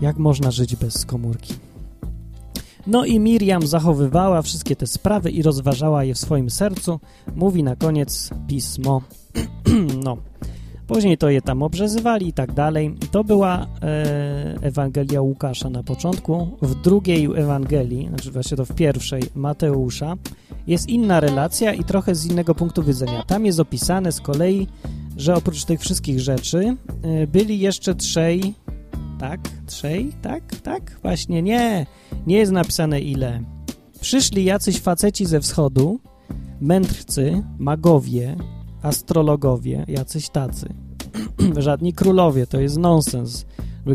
Jak 0.00 0.18
można 0.18 0.50
żyć 0.50 0.76
bez 0.76 1.06
komórki? 1.06 1.54
No 2.86 3.04
i 3.04 3.18
Miriam 3.18 3.66
zachowywała 3.66 4.42
wszystkie 4.42 4.76
te 4.76 4.86
sprawy 4.86 5.30
i 5.30 5.42
rozważała 5.42 6.04
je 6.04 6.14
w 6.14 6.18
swoim 6.18 6.50
sercu. 6.50 7.00
Mówi 7.36 7.62
na 7.62 7.76
koniec 7.76 8.30
pismo. 8.48 9.02
no. 10.04 10.16
Później 10.86 11.18
to 11.18 11.30
je 11.30 11.42
tam 11.42 11.62
obrzezywali 11.62 12.28
i 12.28 12.32
tak 12.32 12.52
dalej. 12.52 12.94
To 13.10 13.24
była 13.24 13.66
e, 13.82 14.56
Ewangelia 14.62 15.20
Łukasza 15.20 15.70
na 15.70 15.82
początku. 15.82 16.48
W 16.62 16.74
drugiej 16.74 17.24
Ewangelii, 17.24 18.08
znaczy 18.08 18.30
właśnie 18.30 18.56
to 18.56 18.64
w 18.64 18.74
pierwszej 18.74 19.22
Mateusza, 19.34 20.16
jest 20.66 20.88
inna 20.88 21.20
relacja 21.20 21.74
i 21.74 21.84
trochę 21.84 22.14
z 22.14 22.26
innego 22.26 22.54
punktu 22.54 22.82
widzenia. 22.82 23.22
Tam 23.26 23.46
jest 23.46 23.60
opisane 23.60 24.12
z 24.12 24.20
kolei, 24.20 24.66
że 25.20 25.34
oprócz 25.34 25.64
tych 25.64 25.80
wszystkich 25.80 26.20
rzeczy 26.20 26.76
e, 27.02 27.26
byli 27.26 27.60
jeszcze 27.60 27.94
trzej 27.94 28.54
tak? 29.20 29.40
Trzej, 29.66 30.12
tak, 30.22 30.42
tak? 30.62 30.98
Właśnie 31.02 31.42
nie, 31.42 31.86
nie 32.26 32.36
jest 32.36 32.52
napisane 32.52 33.00
ile. 33.00 33.42
Przyszli 34.00 34.44
jacyś 34.44 34.80
faceci 34.80 35.26
ze 35.26 35.40
wschodu, 35.40 36.00
mędrcy, 36.60 37.42
magowie, 37.58 38.36
astrologowie, 38.82 39.84
jacyś 39.88 40.28
tacy. 40.28 40.74
Żadni 41.56 41.92
królowie, 41.92 42.46
to 42.46 42.60
jest 42.60 42.78
nonsens. 42.78 43.46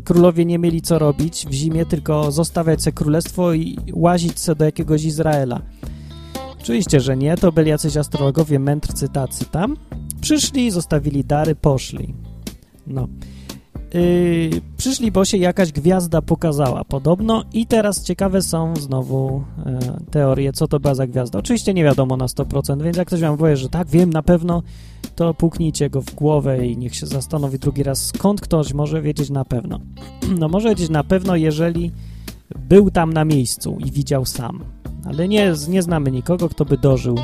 Królowie 0.04 0.46
nie 0.46 0.60
mieli 0.60 0.82
co 0.82 1.00
robić 1.00 1.46
w 1.50 1.54
zimie, 1.54 1.86
tylko 1.86 2.32
zostawiać 2.32 2.82
se 2.82 2.92
królestwo 2.92 3.54
i 3.54 3.78
łazić 3.94 4.40
se 4.40 4.56
do 4.56 4.66
jakiegoś 4.66 5.04
Izraela. 5.04 5.62
Oczywiście, 6.62 7.00
że 7.00 7.18
nie, 7.18 7.38
to 7.38 7.52
byli 7.52 7.70
jacyś 7.70 7.98
astrologowie, 7.98 8.60
mędrcy 8.60 9.10
tacy 9.10 9.46
tam. 9.46 9.78
Przyszli, 10.26 10.72
zostawili 10.72 11.24
dary, 11.24 11.56
poszli. 11.56 12.14
No. 12.88 13.08
Yy, 13.94 14.50
przyszli, 14.78 15.12
bo 15.12 15.26
się 15.26 15.38
jakaś 15.38 15.72
gwiazda 15.72 16.22
pokazała 16.22 16.84
podobno 16.84 17.44
i 17.54 17.66
teraz 17.66 18.04
ciekawe 18.04 18.42
są 18.42 18.76
znowu 18.76 19.44
e, 19.66 19.80
teorie, 20.12 20.54
co 20.54 20.68
to 20.68 20.80
była 20.80 20.96
za 20.96 21.08
gwiazda. 21.08 21.40
Oczywiście 21.40 21.74
nie 21.74 21.84
wiadomo 21.84 22.18
na 22.18 22.26
100%, 22.26 22.84
więc 22.84 22.98
jak 22.98 23.08
ktoś 23.08 23.22
wam 23.22 23.38
powie, 23.38 23.58
że 23.58 23.70
tak, 23.70 23.88
wiem 23.88 24.10
na 24.10 24.24
pewno, 24.24 24.64
to 25.16 25.34
puknijcie 25.34 25.90
go 25.90 26.02
w 26.02 26.16
głowę 26.16 26.68
i 26.68 26.78
niech 26.78 26.96
się 26.96 27.06
zastanowi 27.06 27.60
drugi 27.60 27.84
raz, 27.84 28.06
skąd 28.06 28.42
ktoś 28.42 28.74
może 28.74 29.02
wiedzieć 29.02 29.30
na 29.30 29.46
pewno. 29.46 29.80
No 30.40 30.48
może 30.48 30.70
wiedzieć 30.70 30.90
na 30.90 31.04
pewno, 31.04 31.36
jeżeli 31.36 31.92
był 32.56 32.92
tam 32.92 33.14
na 33.14 33.26
miejscu 33.26 33.78
i 33.86 33.92
widział 33.92 34.26
sam, 34.26 34.64
ale 35.06 35.28
nie, 35.28 35.54
nie 35.70 35.82
znamy 35.82 36.12
nikogo, 36.12 36.50
kto 36.50 36.66
by 36.66 36.78
dożył 36.78 37.16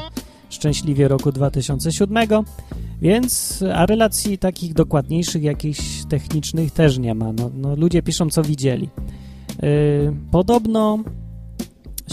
szczęśliwie 0.52 1.08
roku 1.08 1.32
2007, 1.32 2.28
więc, 3.02 3.64
a 3.74 3.86
relacji 3.86 4.38
takich 4.38 4.74
dokładniejszych, 4.74 5.44
jakichś 5.44 6.04
technicznych 6.10 6.72
też 6.72 6.98
nie 6.98 7.16
ma. 7.16 7.34
No, 7.34 7.52
no 7.54 7.76
ludzie 7.76 8.02
piszą, 8.02 8.30
co 8.30 8.44
widzieli. 8.44 8.90
Yy, 9.62 10.14
podobno 10.32 11.00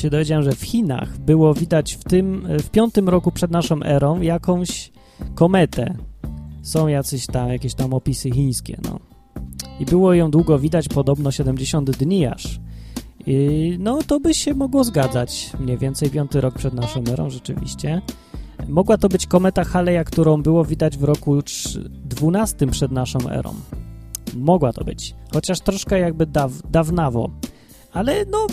się 0.00 0.10
dowiedziałem, 0.10 0.44
że 0.44 0.52
w 0.52 0.62
Chinach 0.62 1.18
było 1.18 1.54
widać 1.54 1.94
w 1.94 2.04
tym, 2.04 2.46
w 2.58 2.70
piątym 2.70 3.08
roku 3.08 3.32
przed 3.32 3.50
naszą 3.50 3.82
erą 3.82 4.20
jakąś 4.20 4.92
kometę. 5.34 5.94
Są 6.62 6.88
jacyś 6.88 7.26
tam, 7.26 7.48
jakieś 7.48 7.74
tam 7.74 7.94
opisy 7.94 8.30
chińskie, 8.30 8.78
no. 8.84 8.98
I 9.80 9.84
było 9.84 10.14
ją 10.14 10.30
długo 10.30 10.58
widać, 10.58 10.88
podobno 10.88 11.30
70 11.30 11.90
dni 11.90 12.26
aż. 12.26 12.60
No 13.78 13.98
to 14.06 14.20
by 14.20 14.34
się 14.34 14.54
mogło 14.54 14.84
zgadzać. 14.84 15.52
Mniej 15.60 15.78
więcej 15.78 16.10
piąty 16.10 16.40
rok 16.40 16.54
przed 16.54 16.74
naszą 16.74 17.04
erą, 17.12 17.30
rzeczywiście. 17.30 18.02
Mogła 18.68 18.98
to 18.98 19.08
być 19.08 19.26
kometa 19.26 19.64
Haleja, 19.64 20.04
którą 20.04 20.42
było 20.42 20.64
widać 20.64 20.98
w 20.98 21.04
roku 21.04 21.38
12 22.04 22.66
przed 22.66 22.92
naszą 22.92 23.18
erą. 23.30 23.54
Mogła 24.36 24.72
to 24.72 24.84
być. 24.84 25.14
Chociaż 25.32 25.60
troszkę 25.60 25.98
jakby 25.98 26.26
daw, 26.26 26.52
dawnawo. 26.70 27.30
Ale 27.92 28.24
no, 28.24 28.46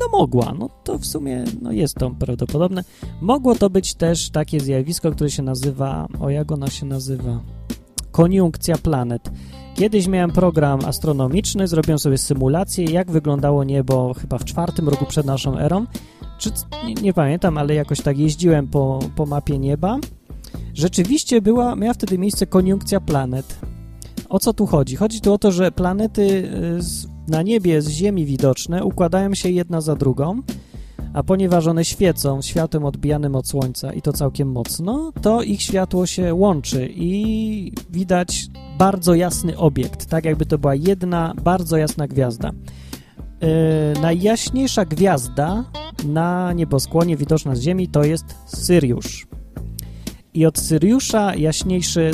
no 0.00 0.18
mogła. 0.18 0.54
No 0.58 0.68
to 0.84 0.98
w 0.98 1.06
sumie 1.06 1.44
no 1.62 1.72
jest 1.72 1.94
to 1.94 2.10
prawdopodobne. 2.10 2.84
Mogło 3.20 3.54
to 3.54 3.70
być 3.70 3.94
też 3.94 4.30
takie 4.30 4.60
zjawisko, 4.60 5.10
które 5.10 5.30
się 5.30 5.42
nazywa... 5.42 6.06
O, 6.20 6.30
jak 6.30 6.52
ono 6.52 6.68
się 6.68 6.86
nazywa? 6.86 7.40
Koniunkcja 8.16 8.78
planet. 8.78 9.30
Kiedyś 9.74 10.06
miałem 10.06 10.30
program 10.30 10.84
astronomiczny, 10.84 11.68
zrobiłem 11.68 11.98
sobie 11.98 12.18
symulację, 12.18 12.84
jak 12.84 13.10
wyglądało 13.10 13.64
niebo 13.64 14.14
chyba 14.14 14.38
w 14.38 14.44
czwartym 14.44 14.88
roku 14.88 15.06
przed 15.06 15.26
naszą 15.26 15.58
erą 15.58 15.86
czy 16.38 16.50
nie, 16.86 16.94
nie, 16.94 17.12
pamiętam, 17.12 17.58
ale 17.58 17.74
jakoś 17.74 18.00
tak 18.00 18.18
jeździłem 18.18 18.68
po, 18.68 18.98
po 19.16 19.26
mapie 19.26 19.58
nieba. 19.58 19.98
Rzeczywiście 20.74 21.42
była, 21.42 21.76
miała 21.76 21.94
wtedy 21.94 22.18
miejsce 22.18 22.46
koniunkcja 22.46 23.00
planet. 23.00 23.58
O 24.28 24.38
co 24.38 24.52
tu 24.52 24.66
chodzi? 24.66 24.96
Chodzi 24.96 25.20
tu 25.20 25.32
o 25.32 25.38
to, 25.38 25.52
że 25.52 25.72
planety 25.72 26.22
y, 26.22 26.82
z, 26.82 27.08
na 27.28 27.42
niebie 27.42 27.82
z 27.82 27.88
Ziemi 27.88 28.24
widoczne 28.24 28.84
układają 28.84 29.34
się 29.34 29.50
jedna 29.50 29.80
za 29.80 29.96
drugą, 29.96 30.42
a 31.16 31.22
ponieważ 31.22 31.66
one 31.66 31.84
świecą 31.84 32.42
światłem 32.42 32.84
odbijanym 32.84 33.36
od 33.36 33.48
Słońca 33.48 33.92
i 33.92 34.02
to 34.02 34.12
całkiem 34.12 34.52
mocno, 34.52 35.12
to 35.22 35.42
ich 35.42 35.62
światło 35.62 36.06
się 36.06 36.34
łączy 36.34 36.88
i 36.94 37.72
widać 37.90 38.46
bardzo 38.78 39.14
jasny 39.14 39.56
obiekt, 39.56 40.06
tak 40.06 40.24
jakby 40.24 40.46
to 40.46 40.58
była 40.58 40.74
jedna 40.74 41.34
bardzo 41.42 41.76
jasna 41.76 42.08
gwiazda. 42.08 42.50
Yy, 43.40 43.48
najjaśniejsza 44.02 44.84
gwiazda 44.84 45.64
na 46.04 46.52
nieboskłonie 46.52 47.16
widoczna 47.16 47.56
z 47.56 47.60
Ziemi 47.60 47.88
to 47.88 48.04
jest 48.04 48.24
Syriusz. 48.46 49.26
I 50.34 50.46
od 50.46 50.58
Syriusza 50.58 51.34
jaśniejszy, 51.34 52.10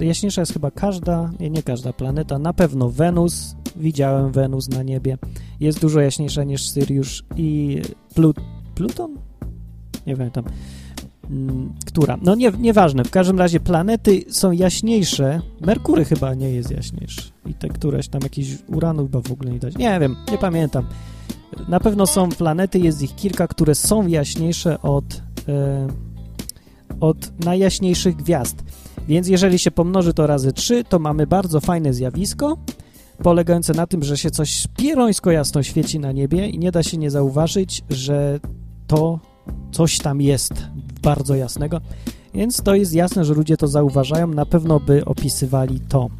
jaśniejsza 0.00 0.42
jest 0.42 0.52
chyba 0.52 0.70
każda, 0.70 1.30
nie, 1.40 1.50
nie 1.50 1.62
każda 1.62 1.92
planeta, 1.92 2.38
na 2.38 2.52
pewno 2.52 2.90
Wenus, 2.90 3.56
widziałem 3.76 4.32
Wenus 4.32 4.68
na 4.68 4.82
niebie, 4.82 5.18
jest 5.60 5.80
dużo 5.80 6.00
jaśniejsza 6.00 6.44
niż 6.44 6.68
Syriusz 6.68 7.24
i 7.36 7.80
Plut 8.14 8.36
Pluton? 8.74 9.16
Nie 10.06 10.16
pamiętam. 10.16 10.44
Mm, 11.30 11.72
która? 11.86 12.18
No 12.22 12.34
nie, 12.34 12.50
nieważne, 12.50 13.04
w 13.04 13.10
każdym 13.10 13.38
razie 13.38 13.60
planety 13.60 14.24
są 14.28 14.52
jaśniejsze, 14.52 15.40
Merkury 15.60 16.04
chyba 16.04 16.34
nie 16.34 16.50
jest 16.50 16.70
jaśniejszy 16.70 17.30
i 17.46 17.54
te 17.54 17.68
któreś 17.68 18.08
tam 18.08 18.20
jakieś 18.22 18.58
Uranu 18.66 19.02
chyba 19.02 19.20
w 19.20 19.32
ogóle 19.32 19.50
nie 19.50 19.58
dać, 19.58 19.76
nie 19.76 20.00
wiem, 20.00 20.16
nie 20.32 20.38
pamiętam. 20.38 20.86
Na 21.68 21.80
pewno 21.80 22.06
są 22.06 22.28
planety, 22.28 22.78
jest 22.78 23.02
ich 23.02 23.14
kilka, 23.14 23.48
które 23.48 23.74
są 23.74 24.06
jaśniejsze 24.06 24.82
od, 24.82 25.22
e, 25.48 25.86
od 27.00 27.44
najjaśniejszych 27.44 28.16
gwiazd. 28.16 28.64
Więc 29.08 29.28
jeżeli 29.28 29.58
się 29.58 29.70
pomnoży 29.70 30.14
to 30.14 30.26
razy 30.26 30.52
3, 30.52 30.84
to 30.84 30.98
mamy 30.98 31.26
bardzo 31.26 31.60
fajne 31.60 31.94
zjawisko, 31.94 32.56
polegające 33.22 33.72
na 33.72 33.86
tym, 33.86 34.02
że 34.02 34.18
się 34.18 34.30
coś 34.30 34.66
pierońsko 34.76 35.30
jasno 35.30 35.62
świeci 35.62 35.98
na 35.98 36.12
niebie 36.12 36.48
i 36.48 36.58
nie 36.58 36.72
da 36.72 36.82
się 36.82 36.96
nie 36.98 37.10
zauważyć, 37.10 37.82
że 37.90 38.40
to 38.86 39.20
coś 39.72 39.98
tam 39.98 40.20
jest 40.20 40.52
bardzo 41.02 41.34
jasnego. 41.34 41.80
Więc 42.34 42.62
to 42.62 42.74
jest 42.74 42.94
jasne, 42.94 43.24
że 43.24 43.34
ludzie 43.34 43.56
to 43.56 43.68
zauważają, 43.68 44.26
na 44.26 44.46
pewno 44.46 44.80
by 44.80 45.04
opisywali 45.04 45.80
to. 45.80 46.10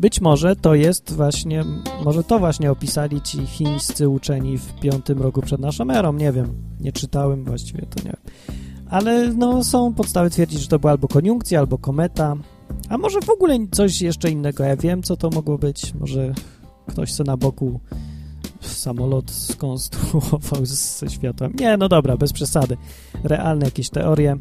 Być 0.00 0.20
może 0.20 0.56
to 0.56 0.74
jest 0.74 1.12
właśnie, 1.12 1.64
może 2.04 2.24
to 2.24 2.38
właśnie 2.38 2.70
opisali 2.70 3.20
ci 3.20 3.46
chińscy 3.46 4.08
uczeni 4.08 4.58
w 4.58 4.72
piątym 4.80 5.22
roku 5.22 5.42
przed 5.42 5.60
naszą 5.60 5.90
erą, 5.90 6.12
nie 6.12 6.32
wiem, 6.32 6.54
nie 6.80 6.92
czytałem 6.92 7.44
właściwie, 7.44 7.86
to 7.86 8.02
nie 8.04 8.10
wiem. 8.10 8.56
Ale 8.90 9.32
no, 9.32 9.64
są 9.64 9.94
podstawy 9.94 10.30
twierdzić, 10.30 10.60
że 10.60 10.68
to 10.68 10.78
była 10.78 10.92
albo 10.92 11.08
koniunkcja, 11.08 11.58
albo 11.58 11.78
kometa, 11.78 12.36
a 12.92 12.98
może 12.98 13.20
w 13.20 13.30
ogóle 13.30 13.58
coś 13.70 14.02
jeszcze 14.02 14.30
innego, 14.30 14.64
ja 14.64 14.76
wiem, 14.76 15.02
co 15.02 15.16
to 15.16 15.30
mogło 15.30 15.58
być, 15.58 15.94
może 15.94 16.34
ktoś 16.86 17.12
co 17.12 17.24
na 17.24 17.36
boku 17.36 17.80
samolot 18.60 19.30
skonstruował 19.30 20.66
ze 20.66 21.10
światłem. 21.10 21.52
Nie, 21.60 21.76
no 21.76 21.88
dobra, 21.88 22.16
bez 22.16 22.32
przesady. 22.32 22.76
Realne 23.24 23.64
jakieś 23.64 23.90
teorie. 23.90 24.36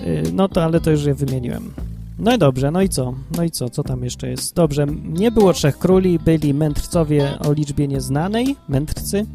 Y, 0.00 0.22
no 0.32 0.48
to, 0.48 0.64
ale 0.64 0.80
to 0.80 0.90
już 0.90 1.04
je 1.04 1.14
wymieniłem. 1.14 1.72
No 2.18 2.34
i 2.34 2.38
dobrze, 2.38 2.70
no 2.70 2.82
i 2.82 2.88
co? 2.88 3.14
No 3.36 3.44
i 3.44 3.50
co? 3.50 3.70
Co 3.70 3.82
tam 3.82 4.04
jeszcze 4.04 4.30
jest? 4.30 4.54
Dobrze, 4.54 4.86
nie 5.04 5.30
było 5.30 5.52
trzech 5.52 5.78
króli, 5.78 6.18
byli 6.18 6.54
mędrcowie 6.54 7.38
o 7.38 7.52
liczbie 7.52 7.88
nieznanej, 7.88 8.56
mędrcy. 8.68 9.26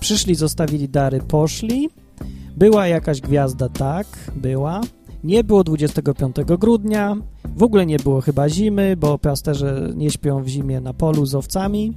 Przyszli, 0.00 0.34
zostawili 0.34 0.88
dary, 0.88 1.20
poszli. 1.20 1.88
Była 2.56 2.86
jakaś 2.86 3.20
gwiazda, 3.20 3.68
tak, 3.68 4.06
była. 4.36 4.80
Nie 5.24 5.44
było 5.44 5.64
25 5.64 6.36
grudnia, 6.58 7.16
w 7.56 7.62
ogóle 7.62 7.86
nie 7.86 7.96
było 7.96 8.20
chyba 8.20 8.48
zimy, 8.48 8.96
bo 8.96 9.18
pasterze 9.18 9.92
nie 9.94 10.10
śpią 10.10 10.42
w 10.42 10.48
zimie 10.48 10.80
na 10.80 10.94
polu 10.94 11.26
z 11.26 11.34
owcami. 11.34 11.92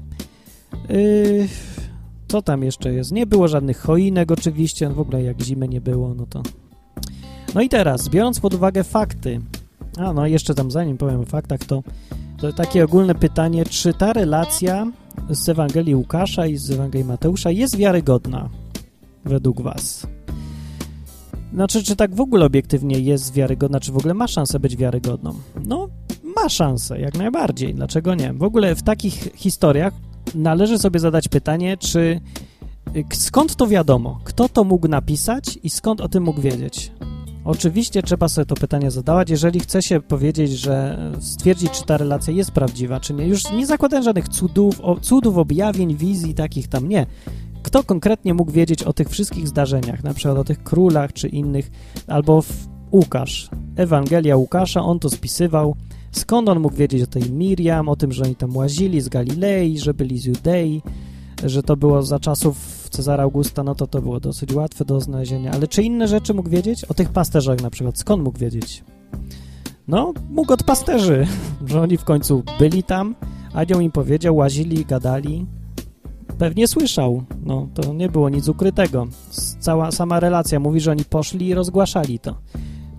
Yy, 0.89 1.47
co 2.27 2.41
tam 2.41 2.63
jeszcze 2.63 2.93
jest? 2.93 3.11
Nie 3.11 3.25
było 3.25 3.47
żadnych 3.47 3.77
choinek 3.77 4.31
oczywiście, 4.31 4.89
w 4.89 4.99
ogóle 4.99 5.23
jak 5.23 5.41
zimy 5.41 5.67
nie 5.67 5.81
było, 5.81 6.13
no 6.13 6.25
to... 6.25 6.43
No 7.55 7.61
i 7.61 7.69
teraz, 7.69 8.09
biorąc 8.09 8.39
pod 8.39 8.53
uwagę 8.53 8.83
fakty, 8.83 9.41
a 9.97 10.13
no 10.13 10.27
jeszcze 10.27 10.55
tam 10.55 10.71
zanim 10.71 10.97
powiem 10.97 11.21
o 11.21 11.25
faktach, 11.25 11.59
to, 11.59 11.83
to 12.37 12.53
takie 12.53 12.83
ogólne 12.83 13.15
pytanie, 13.15 13.65
czy 13.65 13.93
ta 13.93 14.13
relacja 14.13 14.91
z 15.29 15.49
Ewangelii 15.49 15.95
Łukasza 15.95 16.45
i 16.47 16.57
z 16.57 16.71
Ewangelii 16.71 17.07
Mateusza 17.07 17.51
jest 17.51 17.77
wiarygodna 17.77 18.49
według 19.25 19.61
was? 19.61 20.07
Znaczy, 21.55 21.83
czy 21.83 21.95
tak 21.95 22.15
w 22.15 22.21
ogóle 22.21 22.45
obiektywnie 22.45 22.99
jest 22.99 23.33
wiarygodna, 23.33 23.79
czy 23.79 23.91
w 23.91 23.97
ogóle 23.97 24.13
ma 24.13 24.27
szansę 24.27 24.59
być 24.59 24.75
wiarygodną? 24.75 25.33
No, 25.65 25.87
ma 26.35 26.49
szansę, 26.49 26.99
jak 26.99 27.17
najbardziej. 27.17 27.73
Dlaczego 27.73 28.15
nie? 28.15 28.33
W 28.33 28.43
ogóle 28.43 28.75
w 28.75 28.83
takich 28.83 29.31
historiach 29.35 29.93
należy 30.35 30.79
sobie 30.79 30.99
zadać 30.99 31.27
pytanie, 31.27 31.77
czy 31.77 32.19
skąd 33.13 33.55
to 33.55 33.67
wiadomo? 33.67 34.19
Kto 34.23 34.49
to 34.49 34.63
mógł 34.63 34.87
napisać 34.87 35.59
i 35.63 35.69
skąd 35.69 36.01
o 36.01 36.09
tym 36.09 36.23
mógł 36.23 36.41
wiedzieć? 36.41 36.91
Oczywiście 37.45 38.03
trzeba 38.03 38.29
sobie 38.29 38.45
to 38.45 38.55
pytanie 38.55 38.91
zadawać, 38.91 39.29
jeżeli 39.29 39.59
chce 39.59 39.81
się 39.81 40.01
powiedzieć, 40.01 40.51
że 40.51 40.97
stwierdzić, 41.19 41.71
czy 41.71 41.85
ta 41.85 41.97
relacja 41.97 42.33
jest 42.33 42.51
prawdziwa, 42.51 42.99
czy 42.99 43.13
nie. 43.13 43.27
Już 43.27 43.51
nie 43.51 43.65
zakładając 43.65 44.05
żadnych 44.05 44.29
cudów, 44.29 44.81
cudów, 45.01 45.37
objawień, 45.37 45.95
wizji, 45.95 46.33
takich 46.33 46.67
tam 46.67 46.89
nie. 46.89 47.05
Kto 47.65 47.83
konkretnie 47.83 48.33
mógł 48.33 48.51
wiedzieć 48.51 48.83
o 48.83 48.93
tych 48.93 49.09
wszystkich 49.09 49.47
zdarzeniach, 49.47 50.03
na 50.03 50.13
przykład 50.13 50.37
o 50.37 50.43
tych 50.43 50.63
królach 50.63 51.13
czy 51.13 51.27
innych, 51.27 51.71
albo 52.07 52.43
Łukasz, 52.91 53.49
Ewangelia 53.75 54.37
Łukasza, 54.37 54.81
on 54.81 54.99
to 54.99 55.09
spisywał, 55.09 55.75
Skąd 56.11 56.49
on 56.49 56.59
mógł 56.59 56.75
wiedzieć 56.75 57.03
o 57.03 57.07
tej 57.07 57.31
Miriam, 57.31 57.89
o 57.89 57.95
tym, 57.95 58.11
że 58.11 58.23
oni 58.23 58.35
tam 58.35 58.57
łazili 58.57 59.01
z 59.01 59.09
Galilei, 59.09 59.79
że 59.79 59.93
byli 59.93 60.19
z 60.19 60.25
Judei, 60.25 60.81
że 61.43 61.63
to 61.63 61.77
było 61.77 62.03
za 62.03 62.19
czasów 62.19 62.87
Cezara 62.89 63.23
Augusta, 63.23 63.63
no 63.63 63.75
to 63.75 63.87
to 63.87 64.01
było 64.01 64.19
dosyć 64.19 64.53
łatwe 64.53 64.85
do 64.85 65.01
znalezienia. 65.01 65.51
Ale 65.51 65.67
czy 65.67 65.83
inne 65.83 66.07
rzeczy 66.07 66.33
mógł 66.33 66.49
wiedzieć? 66.49 66.85
O 66.85 66.93
tych 66.93 67.09
pasterzach 67.09 67.61
na 67.61 67.69
przykład. 67.69 67.99
Skąd 67.99 68.23
mógł 68.23 68.39
wiedzieć? 68.39 68.83
No, 69.87 70.13
mógł 70.29 70.53
od 70.53 70.63
pasterzy, 70.63 71.27
że 71.67 71.81
oni 71.81 71.97
w 71.97 72.03
końcu 72.03 72.43
byli 72.59 72.83
tam, 72.83 73.15
anioł 73.53 73.79
im 73.79 73.91
powiedział, 73.91 74.35
łazili, 74.35 74.85
gadali. 74.85 75.45
Pewnie 76.37 76.67
słyszał, 76.67 77.23
no 77.45 77.67
to 77.73 77.93
nie 77.93 78.09
było 78.09 78.29
nic 78.29 78.49
ukrytego. 78.49 79.07
Cała 79.59 79.91
sama 79.91 80.19
relacja 80.19 80.59
mówi, 80.59 80.79
że 80.79 80.91
oni 80.91 81.05
poszli 81.05 81.47
i 81.47 81.53
rozgłaszali 81.53 82.19
to. 82.19 82.35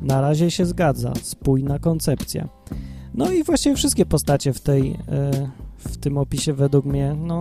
Na 0.03 0.21
razie 0.21 0.51
się 0.51 0.67
zgadza, 0.67 1.13
spójna 1.23 1.79
koncepcja. 1.79 2.49
No 3.15 3.33
i 3.33 3.45
właściwie 3.45 3.77
wszystkie 3.77 4.07
postacie 4.07 4.53
w 4.53 4.61
tej, 4.61 4.91
e, 4.91 5.51
w 5.79 5.97
tym 5.97 6.19
opisie 6.19 6.53
według 6.53 6.85
mnie, 6.85 7.17
no, 7.21 7.39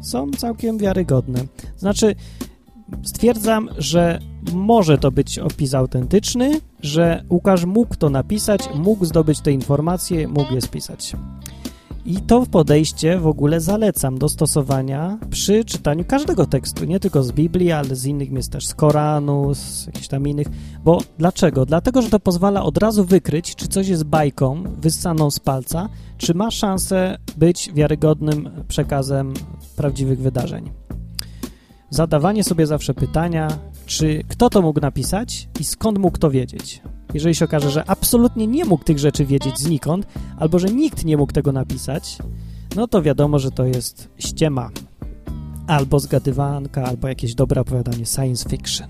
są 0.00 0.30
całkiem 0.30 0.78
wiarygodne. 0.78 1.44
Znaczy, 1.76 2.14
stwierdzam, 3.02 3.68
że 3.78 4.18
może 4.52 4.98
to 4.98 5.10
być 5.10 5.38
opis 5.38 5.74
autentyczny, 5.74 6.60
że 6.80 7.24
Łukasz 7.30 7.64
mógł 7.64 7.96
to 7.96 8.10
napisać, 8.10 8.68
mógł 8.74 9.04
zdobyć 9.04 9.40
te 9.40 9.52
informacje, 9.52 10.28
mógł 10.28 10.54
je 10.54 10.60
spisać. 10.60 11.12
I 12.06 12.16
to 12.16 12.46
podejście 12.46 13.18
w 13.18 13.26
ogóle 13.26 13.60
zalecam 13.60 14.18
do 14.18 14.28
stosowania 14.28 15.18
przy 15.30 15.64
czytaniu 15.64 16.04
każdego 16.04 16.46
tekstu, 16.46 16.84
nie 16.84 17.00
tylko 17.00 17.22
z 17.22 17.32
Biblii, 17.32 17.72
ale 17.72 17.96
z 17.96 18.04
innych 18.04 18.30
miejsc 18.30 18.48
też, 18.48 18.66
z 18.66 18.74
Koranu, 18.74 19.54
z 19.54 19.86
jakichś 19.86 20.08
tam 20.08 20.28
innych. 20.28 20.46
Bo 20.84 21.00
dlaczego? 21.18 21.66
Dlatego, 21.66 22.02
że 22.02 22.10
to 22.10 22.20
pozwala 22.20 22.62
od 22.62 22.78
razu 22.78 23.04
wykryć, 23.04 23.54
czy 23.54 23.68
coś 23.68 23.88
jest 23.88 24.04
bajką 24.04 24.62
wyssaną 24.80 25.30
z 25.30 25.40
palca, 25.40 25.88
czy 26.18 26.34
ma 26.34 26.50
szansę 26.50 27.18
być 27.36 27.70
wiarygodnym 27.74 28.50
przekazem 28.68 29.34
prawdziwych 29.76 30.18
wydarzeń. 30.18 30.70
Zadawanie 31.90 32.44
sobie 32.44 32.66
zawsze 32.66 32.94
pytania, 32.94 33.48
czy 33.86 34.24
kto 34.28 34.50
to 34.50 34.62
mógł 34.62 34.80
napisać 34.80 35.48
i 35.60 35.64
skąd 35.64 35.98
mógł 35.98 36.18
to 36.18 36.30
wiedzieć. 36.30 36.82
Jeżeli 37.14 37.34
się 37.34 37.44
okaże, 37.44 37.70
że 37.70 37.84
absolutnie 37.90 38.46
nie 38.46 38.64
mógł 38.64 38.84
tych 38.84 38.98
rzeczy 38.98 39.24
wiedzieć 39.24 39.58
znikąd, 39.58 40.06
albo 40.38 40.58
że 40.58 40.68
nikt 40.68 41.04
nie 41.04 41.16
mógł 41.16 41.32
tego 41.32 41.52
napisać, 41.52 42.18
no 42.76 42.88
to 42.88 43.02
wiadomo, 43.02 43.38
że 43.38 43.50
to 43.50 43.64
jest 43.64 44.08
ściema. 44.18 44.70
Albo 45.66 46.00
zgadywanka, 46.00 46.84
albo 46.84 47.08
jakieś 47.08 47.34
dobre 47.34 47.60
opowiadanie 47.60 48.06
science 48.06 48.48
fiction. 48.48 48.88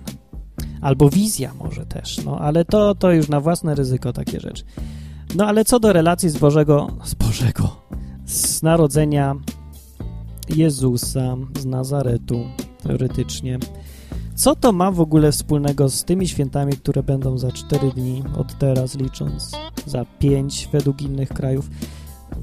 Albo 0.81 1.11
wizja 1.11 1.55
może 1.55 1.87
też, 1.87 2.25
no 2.25 2.39
ale 2.39 2.65
to, 2.65 2.95
to 2.95 3.13
już 3.13 3.29
na 3.29 3.41
własne 3.41 3.75
ryzyko 3.75 4.13
takie 4.13 4.41
rzeczy. 4.41 4.65
No 5.37 5.47
ale 5.47 5.65
co 5.65 5.81
do 5.81 5.93
relacji 5.93 6.31
z 6.31 6.39
Bożego, 6.39 6.89
z 7.05 7.15
Bożego, 7.15 7.77
z 8.27 8.63
narodzenia 8.63 9.35
Jezusa 10.49 11.37
z 11.61 11.65
Nazaretu, 11.65 12.45
teoretycznie, 12.83 13.59
co 14.35 14.57
to 14.57 14.73
ma 14.73 14.91
w 14.91 15.01
ogóle 15.01 15.33
wspólnego 15.33 15.89
z 15.89 16.05
tymi 16.05 16.29
świętami, 16.29 16.73
które 16.73 17.03
będą 17.03 17.39
za 17.39 17.53
4 17.53 17.91
dni 17.91 18.23
od 18.37 18.59
teraz 18.59 18.95
licząc, 18.95 19.51
za 19.87 20.05
5 20.19 20.69
według 20.73 21.03
innych 21.03 21.29
krajów, 21.29 21.71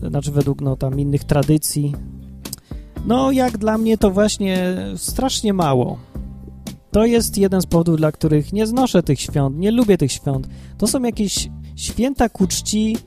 znaczy 0.10 0.32
według 0.32 0.62
no 0.62 0.76
tam 0.76 1.00
innych 1.00 1.24
tradycji? 1.24 1.96
No 3.06 3.32
jak 3.32 3.58
dla 3.58 3.78
mnie 3.78 3.98
to 3.98 4.12
właśnie 4.12 4.76
strasznie 4.98 5.54
mało. 5.54 5.98
To 6.92 7.06
jest 7.06 7.38
jeden 7.38 7.62
z 7.62 7.66
powodów, 7.66 7.98
dla 7.98 8.12
których 8.12 8.54
nie 8.54 8.68
znoszę 8.68 9.04
tych 9.04 9.22
świąt, 9.22 9.58
nie 9.58 9.72
lubię 9.72 9.98
tych 9.98 10.12
świąt. 10.12 10.48
To 10.78 10.88
są 10.88 11.04
jakieś 11.04 11.50
święta 11.76 12.30
ku 12.30 12.48
czci 12.48 12.98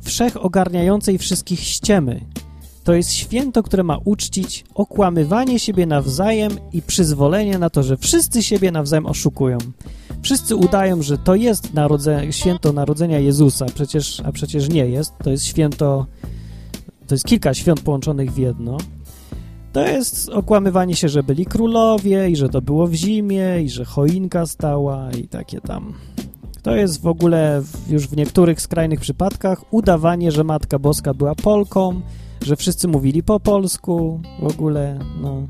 wszechogarniającej 0.00 1.18
wszystkich 1.18 1.60
ściemy. 1.60 2.20
To 2.84 2.94
jest 2.94 3.12
święto, 3.12 3.62
które 3.62 3.82
ma 3.82 3.98
uczcić 4.04 4.64
okłamywanie 4.74 5.58
siebie 5.58 5.86
nawzajem 5.86 6.52
i 6.72 6.82
przyzwolenie 6.82 7.58
na 7.58 7.70
to, 7.70 7.82
że 7.82 7.96
wszyscy 7.96 8.42
siebie 8.42 8.70
nawzajem 8.70 9.06
oszukują. 9.06 9.58
Wszyscy 10.22 10.56
udają, 10.56 11.02
że 11.02 11.18
to 11.18 11.34
jest 11.34 11.74
narodze, 11.74 12.32
święto 12.32 12.72
narodzenia 12.72 13.18
Jezusa, 13.18 13.66
przecież, 13.74 14.20
a 14.20 14.32
przecież 14.32 14.68
nie 14.68 14.86
jest. 14.86 15.12
To 15.24 15.30
jest 15.30 15.44
święto, 15.44 16.06
to 17.06 17.14
jest 17.14 17.24
kilka 17.24 17.54
świąt 17.54 17.80
połączonych 17.80 18.32
w 18.32 18.38
jedno. 18.38 18.78
To 19.72 19.86
jest 19.86 20.28
okłamywanie 20.28 20.96
się, 20.96 21.08
że 21.08 21.22
byli 21.22 21.46
królowie 21.46 22.30
i 22.30 22.36
że 22.36 22.48
to 22.48 22.62
było 22.62 22.86
w 22.86 22.94
zimie 22.94 23.62
i 23.62 23.68
że 23.68 23.84
choinka 23.84 24.46
stała 24.46 25.10
i 25.10 25.28
takie 25.28 25.60
tam. 25.60 25.94
To 26.62 26.76
jest 26.76 27.02
w 27.02 27.06
ogóle 27.06 27.62
już 27.88 28.08
w 28.08 28.16
niektórych 28.16 28.60
skrajnych 28.60 29.00
przypadkach 29.00 29.64
udawanie, 29.70 30.32
że 30.32 30.44
Matka 30.44 30.78
Boska 30.78 31.14
była 31.14 31.34
Polką, 31.34 32.00
że 32.42 32.56
wszyscy 32.56 32.88
mówili 32.88 33.22
po 33.22 33.40
polsku 33.40 34.20
w 34.42 34.46
ogóle, 34.46 34.98
no, 35.22 35.42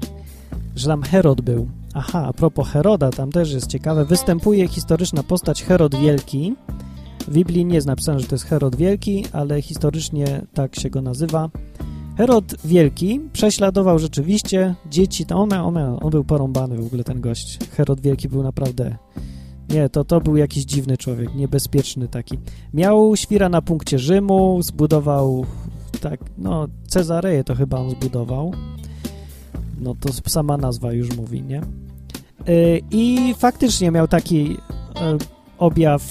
że 0.77 0.89
tam 0.89 1.03
Herod 1.03 1.41
był. 1.41 1.69
Aha, 1.95 2.27
a 2.29 2.33
propos 2.33 2.69
Heroda, 2.69 3.11
tam 3.11 3.33
też 3.33 3.53
jest 3.53 3.67
ciekawe, 3.67 4.05
występuje 4.05 4.69
historyczna 4.69 5.23
postać 5.23 5.63
Herod 5.63 5.95
Wielki. 5.95 6.55
W 7.29 7.33
Biblii 7.33 7.65
nie 7.65 7.75
jest 7.75 7.87
napisane, 7.87 8.21
że 8.21 8.27
to 8.27 8.35
jest 8.35 8.45
Herod 8.45 8.77
Wielki, 8.77 9.25
ale 9.33 9.63
historycznie 9.63 10.43
tak 10.55 10.77
się 10.77 10.91
go 10.91 11.03
nazywa. 11.03 11.51
Herod 12.17 12.55
Wielki 12.65 13.21
prześladował 13.33 13.99
rzeczywiście 13.99 14.75
dzieci, 14.91 15.27
on, 15.35 15.53
on, 15.53 15.77
on 15.77 16.11
był 16.11 16.25
porąbany 16.25 16.77
w 16.77 16.87
ogóle 16.87 17.05
ten 17.05 17.21
gość. 17.21 17.59
Herod 17.77 18.01
Wielki 18.01 18.29
był 18.29 18.43
naprawdę... 18.43 18.97
Nie, 19.71 19.89
to, 19.89 20.05
to 20.05 20.21
był 20.21 20.37
jakiś 20.37 20.65
dziwny 20.65 20.97
człowiek, 20.97 21.35
niebezpieczny 21.35 22.09
taki. 22.09 22.39
Miał 22.75 23.17
świra 23.17 23.49
na 23.49 23.63
punkcie 23.63 23.99
Rzymu, 23.99 24.63
zbudował 24.63 25.47
tak, 26.01 26.21
no 26.39 26.69
Cezareję 26.87 27.45
to 27.45 27.55
chyba 27.55 27.79
on 27.79 27.91
zbudował. 27.91 28.53
No 29.81 29.95
to 30.01 30.13
sama 30.13 30.57
nazwa 30.57 30.93
już 30.93 31.17
mówi, 31.17 31.43
nie? 31.43 31.61
Y, 32.49 32.81
I 32.91 33.35
faktycznie 33.39 33.91
miał 33.91 34.09
taki 34.09 34.53
y, 34.53 34.57
objaw 35.59 36.03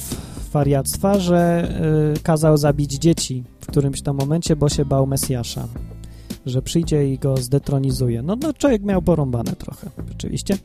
wariactwa, 0.54 1.20
że 1.20 1.70
y, 2.18 2.20
kazał 2.20 2.58
zabić 2.58 2.94
dzieci 2.94 3.44
w 3.60 3.68
którymś 3.68 4.02
tam 4.02 4.18
momencie, 4.18 4.56
bo 4.56 4.70
się 4.70 4.86
bał 4.86 5.08
Mesjasza, 5.08 5.68
że 6.46 6.62
przyjdzie 6.62 7.14
i 7.14 7.18
go 7.18 7.38
zdetronizuje. 7.38 8.22
No, 8.22 8.36
no 8.36 8.54
człowiek 8.54 8.84
miał 8.84 9.02
porąbane 9.02 9.52
trochę, 9.52 9.90
rzeczywiście. 10.08 10.58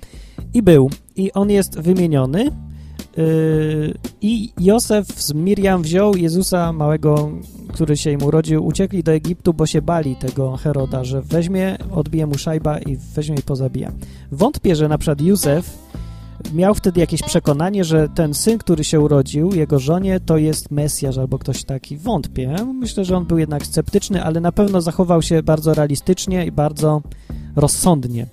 I 0.54 0.62
był. 0.62 0.90
I 1.16 1.32
on 1.32 1.50
jest 1.50 1.80
wymieniony 1.80 2.50
i 4.20 4.52
Józef 4.60 5.06
z 5.06 5.34
Miriam 5.34 5.82
wziął 5.82 6.16
Jezusa 6.16 6.72
małego, 6.72 7.30
który 7.68 7.96
się 7.96 8.10
im 8.10 8.22
urodził, 8.22 8.66
uciekli 8.66 9.02
do 9.02 9.12
Egiptu, 9.12 9.54
bo 9.54 9.66
się 9.66 9.82
bali 9.82 10.16
tego 10.16 10.56
Heroda, 10.56 11.04
że 11.04 11.22
weźmie, 11.22 11.76
odbije 11.90 12.26
mu 12.26 12.38
szajba 12.38 12.78
i 12.78 12.96
weźmie 12.96 13.36
i 13.36 13.42
pozabija. 13.42 13.92
Wątpię, 14.32 14.76
że 14.76 14.88
na 14.88 14.98
przykład 14.98 15.20
Józef 15.20 15.78
miał 16.54 16.74
wtedy 16.74 17.00
jakieś 17.00 17.22
przekonanie, 17.22 17.84
że 17.84 18.08
ten 18.08 18.34
syn, 18.34 18.58
który 18.58 18.84
się 18.84 19.00
urodził, 19.00 19.54
jego 19.54 19.78
żonie, 19.78 20.20
to 20.20 20.36
jest 20.36 20.70
Mesjasz 20.70 21.18
albo 21.18 21.38
ktoś 21.38 21.64
taki. 21.64 21.96
Wątpię. 21.96 22.56
Myślę, 22.74 23.04
że 23.04 23.16
on 23.16 23.24
był 23.24 23.38
jednak 23.38 23.66
sceptyczny, 23.66 24.24
ale 24.24 24.40
na 24.40 24.52
pewno 24.52 24.80
zachował 24.80 25.22
się 25.22 25.42
bardzo 25.42 25.74
realistycznie 25.74 26.46
i 26.46 26.52
bardzo 26.52 27.02
rozsądnie 27.56 28.26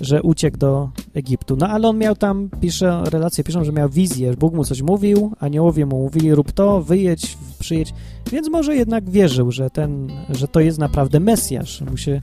że 0.00 0.22
uciekł 0.22 0.58
do 0.58 0.90
Egiptu. 1.14 1.56
No 1.56 1.68
ale 1.68 1.88
on 1.88 1.98
miał 1.98 2.16
tam, 2.16 2.50
pisze, 2.60 3.02
relacje 3.04 3.44
piszą, 3.44 3.64
że 3.64 3.72
miał 3.72 3.88
wizję, 3.88 4.30
że 4.30 4.36
Bóg 4.36 4.54
mu 4.54 4.64
coś 4.64 4.82
mówił, 4.82 5.32
aniołowie 5.40 5.86
mu 5.86 5.98
mówili, 5.98 6.34
rób 6.34 6.52
to, 6.52 6.82
wyjedź, 6.82 7.38
przyjedź, 7.58 7.94
więc 8.32 8.50
może 8.50 8.76
jednak 8.76 9.10
wierzył, 9.10 9.52
że 9.52 9.70
ten, 9.70 10.08
że 10.30 10.48
to 10.48 10.60
jest 10.60 10.78
naprawdę 10.78 11.20
Mesjasz, 11.20 11.80
mu 11.80 11.96
się 11.96 12.20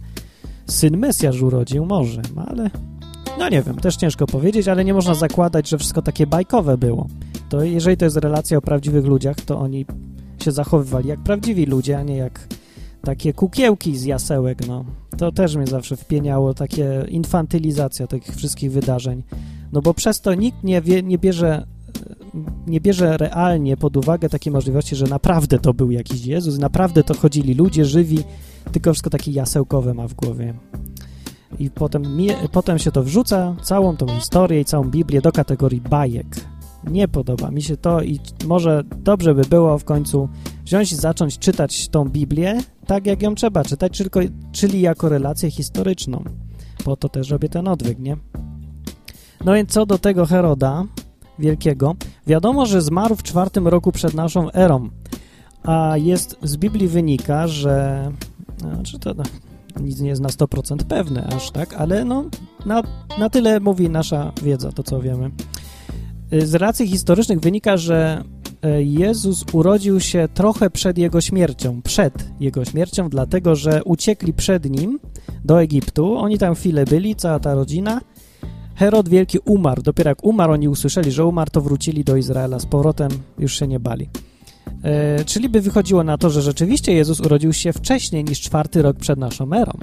syn 0.67 0.97
Mesjasz 0.97 1.41
urodził, 1.41 1.85
może, 1.85 2.21
no 2.35 2.45
ale 2.45 2.69
no 3.39 3.49
nie 3.49 3.61
wiem, 3.61 3.75
też 3.75 3.95
ciężko 3.95 4.27
powiedzieć, 4.27 4.67
ale 4.67 4.85
nie 4.85 4.93
można 4.93 5.13
zakładać, 5.13 5.69
że 5.69 5.77
wszystko 5.77 6.01
takie 6.01 6.27
bajkowe 6.27 6.77
było. 6.77 7.07
To 7.49 7.63
jeżeli 7.63 7.97
to 7.97 8.05
jest 8.05 8.17
relacja 8.17 8.57
o 8.57 8.61
prawdziwych 8.61 9.05
ludziach, 9.05 9.35
to 9.35 9.59
oni 9.59 9.85
się 10.43 10.51
zachowywali 10.51 11.09
jak 11.09 11.19
prawdziwi 11.19 11.65
ludzie, 11.65 11.97
a 11.97 12.03
nie 12.03 12.17
jak 12.17 12.47
takie 13.05 13.33
kukiełki 13.33 13.97
z 13.97 14.03
jasełek, 14.03 14.67
no. 14.67 14.85
To 15.17 15.31
też 15.31 15.55
mnie 15.55 15.67
zawsze 15.67 15.97
wpieniało, 15.97 16.53
takie 16.53 17.05
infantylizacja 17.09 18.07
tych 18.07 18.23
wszystkich 18.23 18.71
wydarzeń. 18.71 19.23
No 19.73 19.81
bo 19.81 19.93
przez 19.93 20.21
to 20.21 20.33
nikt 20.33 20.63
nie, 20.63 20.81
wie, 20.81 21.03
nie 21.03 21.17
bierze 21.17 21.67
nie 22.67 22.81
bierze 22.81 23.17
realnie 23.17 23.77
pod 23.77 23.97
uwagę 23.97 24.29
takiej 24.29 24.53
możliwości, 24.53 24.95
że 24.95 25.05
naprawdę 25.05 25.59
to 25.59 25.73
był 25.73 25.91
jakiś 25.91 26.25
Jezus, 26.25 26.57
naprawdę 26.57 27.03
to 27.03 27.13
chodzili 27.13 27.53
ludzie 27.53 27.85
żywi, 27.85 28.19
tylko 28.71 28.93
wszystko 28.93 29.09
takie 29.09 29.31
jasełkowe 29.31 29.93
ma 29.93 30.07
w 30.07 30.13
głowie. 30.13 30.53
I 31.59 31.69
potem, 31.69 32.03
potem 32.51 32.79
się 32.79 32.91
to 32.91 33.03
wrzuca, 33.03 33.55
całą 33.61 33.97
tą 33.97 34.07
historię 34.07 34.61
i 34.61 34.65
całą 34.65 34.83
Biblię 34.83 35.21
do 35.21 35.31
kategorii 35.31 35.81
bajek. 35.81 36.27
Nie 36.91 37.07
podoba 37.07 37.51
mi 37.51 37.61
się 37.61 37.77
to 37.77 38.01
i 38.01 38.19
może 38.45 38.83
dobrze 38.97 39.35
by 39.35 39.41
było 39.41 39.77
w 39.77 39.83
końcu 39.83 40.29
wziąć 40.65 40.91
i 40.91 40.95
zacząć 40.95 41.39
czytać 41.39 41.87
tą 41.87 42.09
Biblię 42.09 42.57
tak, 42.87 43.05
jak 43.05 43.21
ją 43.21 43.35
trzeba 43.35 43.63
czytać, 43.63 43.97
tylko, 43.97 44.19
czyli 44.51 44.81
jako 44.81 45.09
relację 45.09 45.51
historyczną. 45.51 46.23
Po 46.83 46.95
to 46.95 47.09
też 47.09 47.29
robię 47.29 47.49
ten 47.49 47.67
odwyk, 47.67 47.99
nie? 47.99 48.17
No 49.45 49.53
więc 49.53 49.71
co 49.71 49.85
do 49.85 49.97
tego 49.97 50.25
Heroda 50.25 50.83
Wielkiego, 51.39 51.95
wiadomo, 52.27 52.65
że 52.65 52.81
zmarł 52.81 53.15
w 53.15 53.23
czwartym 53.23 53.67
roku 53.67 53.91
przed 53.91 54.13
naszą 54.13 54.51
erą, 54.51 54.89
A 55.63 55.97
jest, 55.97 56.37
z 56.43 56.57
Biblii 56.57 56.87
wynika, 56.87 57.47
że, 57.47 58.11
znaczy 58.57 58.99
to 58.99 59.13
no, 59.13 59.23
nic 59.81 59.99
nie 59.99 60.09
jest 60.09 60.21
na 60.21 60.29
100% 60.29 60.83
pewne 60.83 61.27
aż 61.27 61.51
tak, 61.51 61.73
ale 61.73 62.05
no, 62.05 62.23
na, 62.65 62.83
na 63.19 63.29
tyle 63.29 63.59
mówi 63.59 63.89
nasza 63.89 64.31
wiedza, 64.43 64.71
to 64.71 64.83
co 64.83 65.01
wiemy. 65.01 65.31
Y, 66.35 66.47
Z 66.47 66.55
racji 66.55 66.87
historycznych 66.87 67.39
wynika, 67.39 67.77
że 67.77 68.23
e, 68.61 68.83
Jezus 68.83 69.45
urodził 69.53 69.99
się 69.99 70.27
trochę 70.33 70.69
przed 70.69 70.97
jego 70.97 71.21
śmiercią, 71.21 71.81
przed 71.81 72.13
jego 72.39 72.65
śmiercią, 72.65 73.09
dlatego 73.09 73.55
że 73.55 73.83
uciekli 73.83 74.33
przed 74.33 74.69
nim 74.69 74.99
do 75.45 75.61
Egiptu. 75.61 76.17
Oni 76.17 76.37
tam 76.37 76.55
chwilę 76.55 76.85
byli, 76.85 77.15
cała 77.15 77.39
ta 77.39 77.53
rodzina. 77.53 78.01
Herod 78.75 79.09
Wielki 79.09 79.39
umarł. 79.45 79.81
Dopiero 79.81 80.09
jak 80.09 80.23
umarł, 80.23 80.53
oni 80.53 80.69
usłyszeli, 80.69 81.11
że 81.11 81.25
umarł, 81.25 81.51
to 81.51 81.61
wrócili 81.61 82.03
do 82.03 82.15
Izraela 82.15 82.59
z 82.59 82.65
powrotem, 82.65 83.09
już 83.39 83.59
się 83.59 83.67
nie 83.67 83.79
bali. 83.79 84.09
E, 84.83 85.25
czyli 85.25 85.49
by 85.49 85.61
wychodziło 85.61 86.03
na 86.03 86.17
to, 86.17 86.29
że 86.29 86.41
rzeczywiście 86.41 86.93
Jezus 86.93 87.19
urodził 87.19 87.53
się 87.53 87.73
wcześniej 87.73 88.23
niż 88.23 88.41
czwarty 88.41 88.81
rok 88.81 88.97
przed 88.97 89.19
naszą 89.19 89.53
erą. 89.53 89.73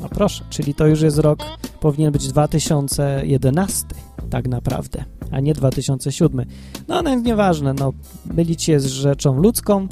No 0.00 0.08
proszę, 0.08 0.44
czyli 0.50 0.74
to 0.74 0.86
już 0.86 1.00
jest 1.00 1.18
rok, 1.18 1.38
powinien 1.80 2.12
być 2.12 2.28
2011 2.28 3.86
tak 4.30 4.48
naprawdę, 4.48 5.04
a 5.32 5.40
nie 5.40 5.54
2007. 5.54 6.46
No, 6.88 7.02
no 7.02 7.14
nieważne, 7.14 7.74
no, 7.74 7.92
mylić 8.34 8.62
się 8.62 8.80
z 8.80 8.86
rzeczą 8.86 9.36
ludzką, 9.36 9.88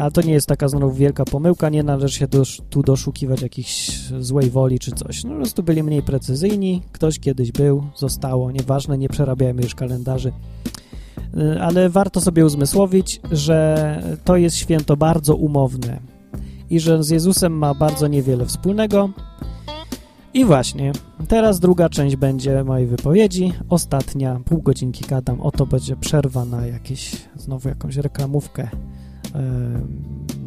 a 0.00 0.10
to 0.10 0.22
nie 0.22 0.32
jest 0.32 0.46
taka 0.46 0.68
znowu 0.68 0.92
wielka 0.94 1.24
pomyłka, 1.24 1.68
nie 1.68 1.82
należy 1.82 2.18
się 2.18 2.26
tu 2.70 2.82
doszukiwać 2.82 3.42
jakiejś 3.42 4.00
złej 4.20 4.50
woli 4.50 4.78
czy 4.78 4.92
coś. 4.92 5.24
No, 5.24 5.30
po 5.30 5.36
prostu 5.36 5.62
byli 5.62 5.82
mniej 5.82 6.02
precyzyjni, 6.02 6.82
ktoś 6.92 7.18
kiedyś 7.18 7.52
był, 7.52 7.84
zostało, 7.96 8.50
nieważne, 8.50 8.98
nie 8.98 9.08
przerabiajmy 9.08 9.62
już 9.62 9.74
kalendarzy. 9.74 10.32
Y, 11.36 11.60
Ale 11.62 11.90
warto 11.90 12.20
sobie 12.20 12.46
uzmysłowić, 12.46 13.20
że 13.32 14.18
to 14.24 14.36
jest 14.36 14.56
święto 14.56 14.96
bardzo 14.96 15.36
umowne 15.36 16.00
i 16.70 16.80
że 16.80 17.02
z 17.04 17.10
Jezusem 17.10 17.52
ma 17.52 17.74
bardzo 17.74 18.06
niewiele 18.06 18.46
wspólnego. 18.46 19.10
I 20.34 20.44
właśnie, 20.44 20.92
teraz 21.28 21.60
druga 21.60 21.88
część 21.88 22.16
będzie 22.16 22.64
mojej 22.64 22.86
wypowiedzi. 22.86 23.52
Ostatnia, 23.68 24.40
pół 24.44 24.62
godzinki 24.62 25.04
gadam, 25.04 25.40
oto 25.40 25.66
będzie 25.66 25.96
przerwa 25.96 26.44
na 26.44 26.66
jakieś, 26.66 27.16
znowu 27.36 27.68
jakąś 27.68 27.96
reklamówkę. 27.96 28.68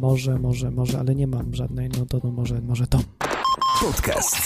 Może, 0.00 0.38
może, 0.38 0.70
może, 0.70 0.98
ale 0.98 1.14
nie 1.14 1.26
mam 1.26 1.54
żadnej, 1.54 1.90
no 1.98 2.06
to 2.06 2.20
no 2.24 2.30
może, 2.30 2.60
może 2.60 2.86
to. 2.86 2.98
Podcast 3.80 4.36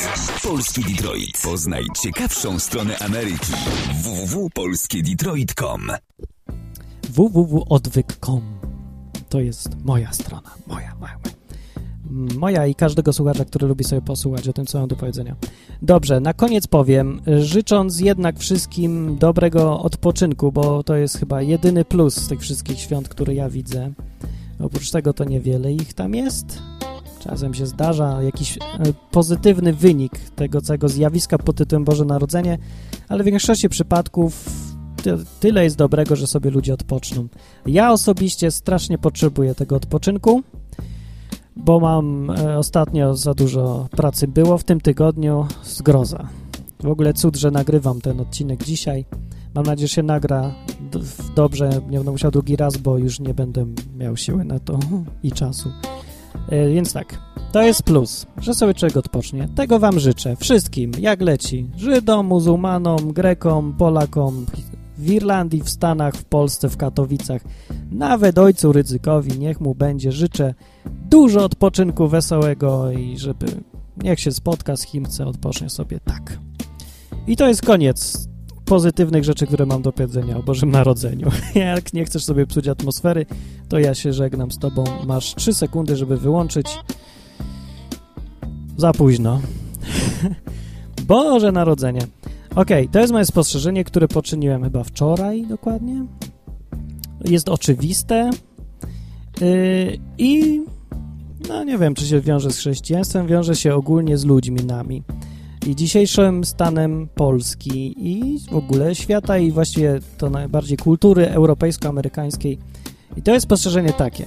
Polski 0.42 0.84
Detroit. 0.84 1.42
Poznaj 1.42 1.84
ciekawszą 2.02 2.58
stronę 2.58 2.98
Ameryki. 2.98 3.52
www.polskiedetroit.com 4.02 5.90
www.odwyk.com 7.08 8.42
To 9.28 9.40
jest 9.40 9.84
moja 9.84 10.12
strona, 10.12 10.50
moja, 10.66 10.94
moja, 11.00 11.18
moja. 11.24 11.45
Moja 12.38 12.66
i 12.66 12.74
każdego 12.74 13.12
słuchacza, 13.12 13.44
który 13.44 13.66
lubi 13.66 13.84
sobie 13.84 14.02
posłuchać 14.02 14.48
o 14.48 14.52
tym, 14.52 14.66
co 14.66 14.78
mam 14.78 14.88
do 14.88 14.96
powiedzenia. 14.96 15.36
Dobrze, 15.82 16.20
na 16.20 16.32
koniec 16.32 16.66
powiem, 16.66 17.20
życząc 17.38 18.00
jednak 18.00 18.38
wszystkim 18.38 19.16
dobrego 19.18 19.80
odpoczynku, 19.80 20.52
bo 20.52 20.82
to 20.82 20.96
jest 20.96 21.18
chyba 21.18 21.42
jedyny 21.42 21.84
plus 21.84 22.16
z 22.16 22.28
tych 22.28 22.40
wszystkich 22.40 22.80
świąt, 22.80 23.08
które 23.08 23.34
ja 23.34 23.50
widzę. 23.50 23.92
Oprócz 24.60 24.90
tego 24.90 25.12
to 25.12 25.24
niewiele 25.24 25.72
ich 25.72 25.94
tam 25.94 26.14
jest. 26.14 26.62
Czasem 27.20 27.54
się 27.54 27.66
zdarza 27.66 28.22
jakiś 28.22 28.56
e, 28.56 28.58
pozytywny 29.10 29.72
wynik 29.72 30.12
tego 30.36 30.60
całego 30.60 30.88
zjawiska 30.88 31.38
pod 31.38 31.56
tytułem 31.56 31.84
Boże 31.84 32.04
Narodzenie, 32.04 32.58
ale 33.08 33.22
w 33.22 33.26
większości 33.26 33.68
przypadków 33.68 34.50
ty, 35.02 35.16
tyle 35.40 35.64
jest 35.64 35.76
dobrego, 35.76 36.16
że 36.16 36.26
sobie 36.26 36.50
ludzie 36.50 36.74
odpoczną. 36.74 37.28
Ja 37.66 37.92
osobiście 37.92 38.50
strasznie 38.50 38.98
potrzebuję 38.98 39.54
tego 39.54 39.76
odpoczynku, 39.76 40.42
bo 41.56 41.80
mam 41.80 42.30
e, 42.30 42.58
ostatnio 42.58 43.14
za 43.14 43.34
dużo 43.34 43.88
pracy 43.90 44.28
było 44.28 44.58
w 44.58 44.64
tym 44.64 44.80
tygodniu, 44.80 45.46
zgroza. 45.64 46.28
W 46.82 46.86
ogóle 46.86 47.14
cud, 47.14 47.36
że 47.36 47.50
nagrywam 47.50 48.00
ten 48.00 48.20
odcinek 48.20 48.64
dzisiaj. 48.64 49.04
Mam 49.54 49.66
nadzieję, 49.66 49.88
że 49.88 49.94
się 49.94 50.02
nagra 50.02 50.54
dobrze, 51.36 51.70
nie 51.90 51.96
będę 51.96 52.10
musiał 52.10 52.30
drugi 52.30 52.56
raz, 52.56 52.76
bo 52.76 52.98
już 52.98 53.20
nie 53.20 53.34
będę 53.34 53.66
miał 53.96 54.16
siły 54.16 54.44
na 54.44 54.58
to 54.58 54.78
i 55.22 55.32
czasu. 55.32 55.70
E, 56.48 56.68
Więc 56.68 56.92
tak, 56.92 57.18
to 57.52 57.62
jest 57.62 57.82
plus, 57.82 58.26
że 58.40 58.54
sobie 58.54 58.74
człowiek 58.74 58.96
odpocznie. 58.96 59.48
Tego 59.54 59.78
wam 59.78 60.00
życzę, 60.00 60.36
wszystkim, 60.36 60.92
jak 61.00 61.20
leci. 61.20 61.70
Żydom, 61.76 62.26
muzułmanom, 62.26 63.12
Grekom, 63.12 63.74
Polakom, 63.78 64.46
w 64.98 65.10
Irlandii, 65.10 65.62
w 65.62 65.70
Stanach, 65.70 66.14
w 66.14 66.24
Polsce, 66.24 66.68
w 66.68 66.76
Katowicach, 66.76 67.42
nawet 67.90 68.38
ojcu 68.38 68.72
Rydzykowi, 68.72 69.38
niech 69.38 69.60
mu 69.60 69.74
będzie. 69.74 70.12
Życzę 70.12 70.54
dużo 71.10 71.44
odpoczynku 71.44 72.08
wesołego 72.08 72.90
i 72.90 73.18
żeby 73.18 73.46
niech 73.96 74.20
się 74.20 74.32
spotka 74.32 74.76
z 74.76 74.86
kim 74.86 75.04
chce, 75.04 75.26
odpocznie 75.26 75.70
sobie 75.70 76.00
tak. 76.00 76.38
I 77.26 77.36
to 77.36 77.48
jest 77.48 77.66
koniec 77.66 78.28
pozytywnych 78.64 79.24
rzeczy, 79.24 79.46
które 79.46 79.66
mam 79.66 79.82
do 79.82 79.92
powiedzenia 79.92 80.36
o 80.36 80.42
Bożym 80.42 80.70
Narodzeniu. 80.70 81.30
Jak 81.54 81.92
nie 81.92 82.04
chcesz 82.04 82.24
sobie 82.24 82.46
psuć 82.46 82.68
atmosfery, 82.68 83.26
to 83.68 83.78
ja 83.78 83.94
się 83.94 84.12
żegnam 84.12 84.52
z 84.52 84.58
tobą. 84.58 84.84
Masz 85.06 85.34
3 85.34 85.54
sekundy, 85.54 85.96
żeby 85.96 86.16
wyłączyć. 86.16 86.66
Za 88.76 88.92
późno. 88.92 89.40
Boże 91.06 91.52
Narodzenie. 91.52 92.00
Okej, 92.54 92.88
to 92.88 93.00
jest 93.00 93.12
moje 93.12 93.24
spostrzeżenie, 93.24 93.84
które 93.84 94.08
poczyniłem 94.08 94.64
chyba 94.64 94.84
wczoraj 94.84 95.46
dokładnie. 95.46 96.04
Jest 97.24 97.48
oczywiste 97.48 98.30
yy, 99.40 99.98
i 100.18 100.62
no 101.48 101.64
nie 101.64 101.78
wiem, 101.78 101.94
czy 101.94 102.06
się 102.06 102.20
wiąże 102.20 102.50
z 102.50 102.58
chrześcijaństwem, 102.58 103.26
wiąże 103.26 103.56
się 103.56 103.74
ogólnie 103.74 104.18
z 104.18 104.24
ludźmi 104.24 104.64
nami 104.64 105.02
i 105.66 105.76
dzisiejszym 105.76 106.44
stanem 106.44 107.08
Polski 107.14 107.94
i 107.98 108.38
w 108.50 108.56
ogóle 108.56 108.94
świata 108.94 109.38
i 109.38 109.52
właściwie 109.52 110.00
to 110.18 110.30
najbardziej 110.30 110.76
kultury 110.76 111.28
europejsko-amerykańskiej. 111.28 112.58
I 113.16 113.22
to 113.22 113.32
jest 113.32 113.44
spostrzeżenie 113.44 113.92
takie, 113.92 114.24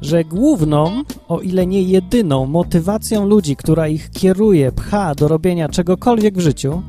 że 0.00 0.24
główną, 0.24 1.02
o 1.28 1.40
ile 1.40 1.66
nie 1.66 1.82
jedyną 1.82 2.46
motywacją 2.46 3.26
ludzi, 3.26 3.56
która 3.56 3.88
ich 3.88 4.10
kieruje, 4.10 4.72
pcha 4.72 5.14
do 5.14 5.28
robienia 5.28 5.68
czegokolwiek 5.68 6.34
w 6.34 6.40
życiu, 6.40 6.82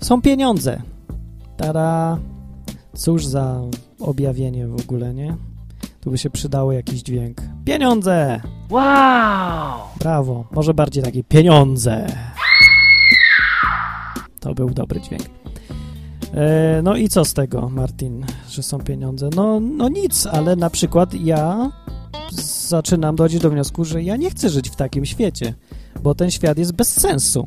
są 0.00 0.22
pieniądze. 0.22 0.82
Tada! 1.56 2.18
Cóż 2.94 3.26
za 3.26 3.60
objawienie 4.00 4.68
w 4.68 4.80
ogóle, 4.80 5.14
nie? 5.14 5.36
Tu 6.00 6.10
by 6.10 6.18
się 6.18 6.30
przydało 6.30 6.72
jakiś 6.72 7.02
dźwięk. 7.02 7.42
Pieniądze! 7.64 8.40
Wow! 8.70 9.80
Brawo. 9.98 10.44
Może 10.50 10.74
bardziej 10.74 11.02
takie 11.02 11.24
pieniądze. 11.24 12.06
To 14.40 14.54
był 14.54 14.70
dobry 14.70 15.00
dźwięk. 15.00 15.22
E, 16.34 16.80
no 16.82 16.96
i 16.96 17.08
co 17.08 17.24
z 17.24 17.34
tego, 17.34 17.68
Martin, 17.68 18.26
że 18.48 18.62
są 18.62 18.78
pieniądze? 18.78 19.30
No, 19.36 19.60
no 19.60 19.88
nic, 19.88 20.26
ale 20.26 20.56
na 20.56 20.70
przykład 20.70 21.14
ja 21.14 21.70
zaczynam 22.68 23.16
dochodzić 23.16 23.40
do 23.40 23.50
wniosku, 23.50 23.84
że 23.84 24.02
ja 24.02 24.16
nie 24.16 24.30
chcę 24.30 24.48
żyć 24.48 24.70
w 24.70 24.76
takim 24.76 25.06
świecie, 25.06 25.54
bo 26.02 26.14
ten 26.14 26.30
świat 26.30 26.58
jest 26.58 26.72
bez 26.72 27.00
sensu. 27.00 27.46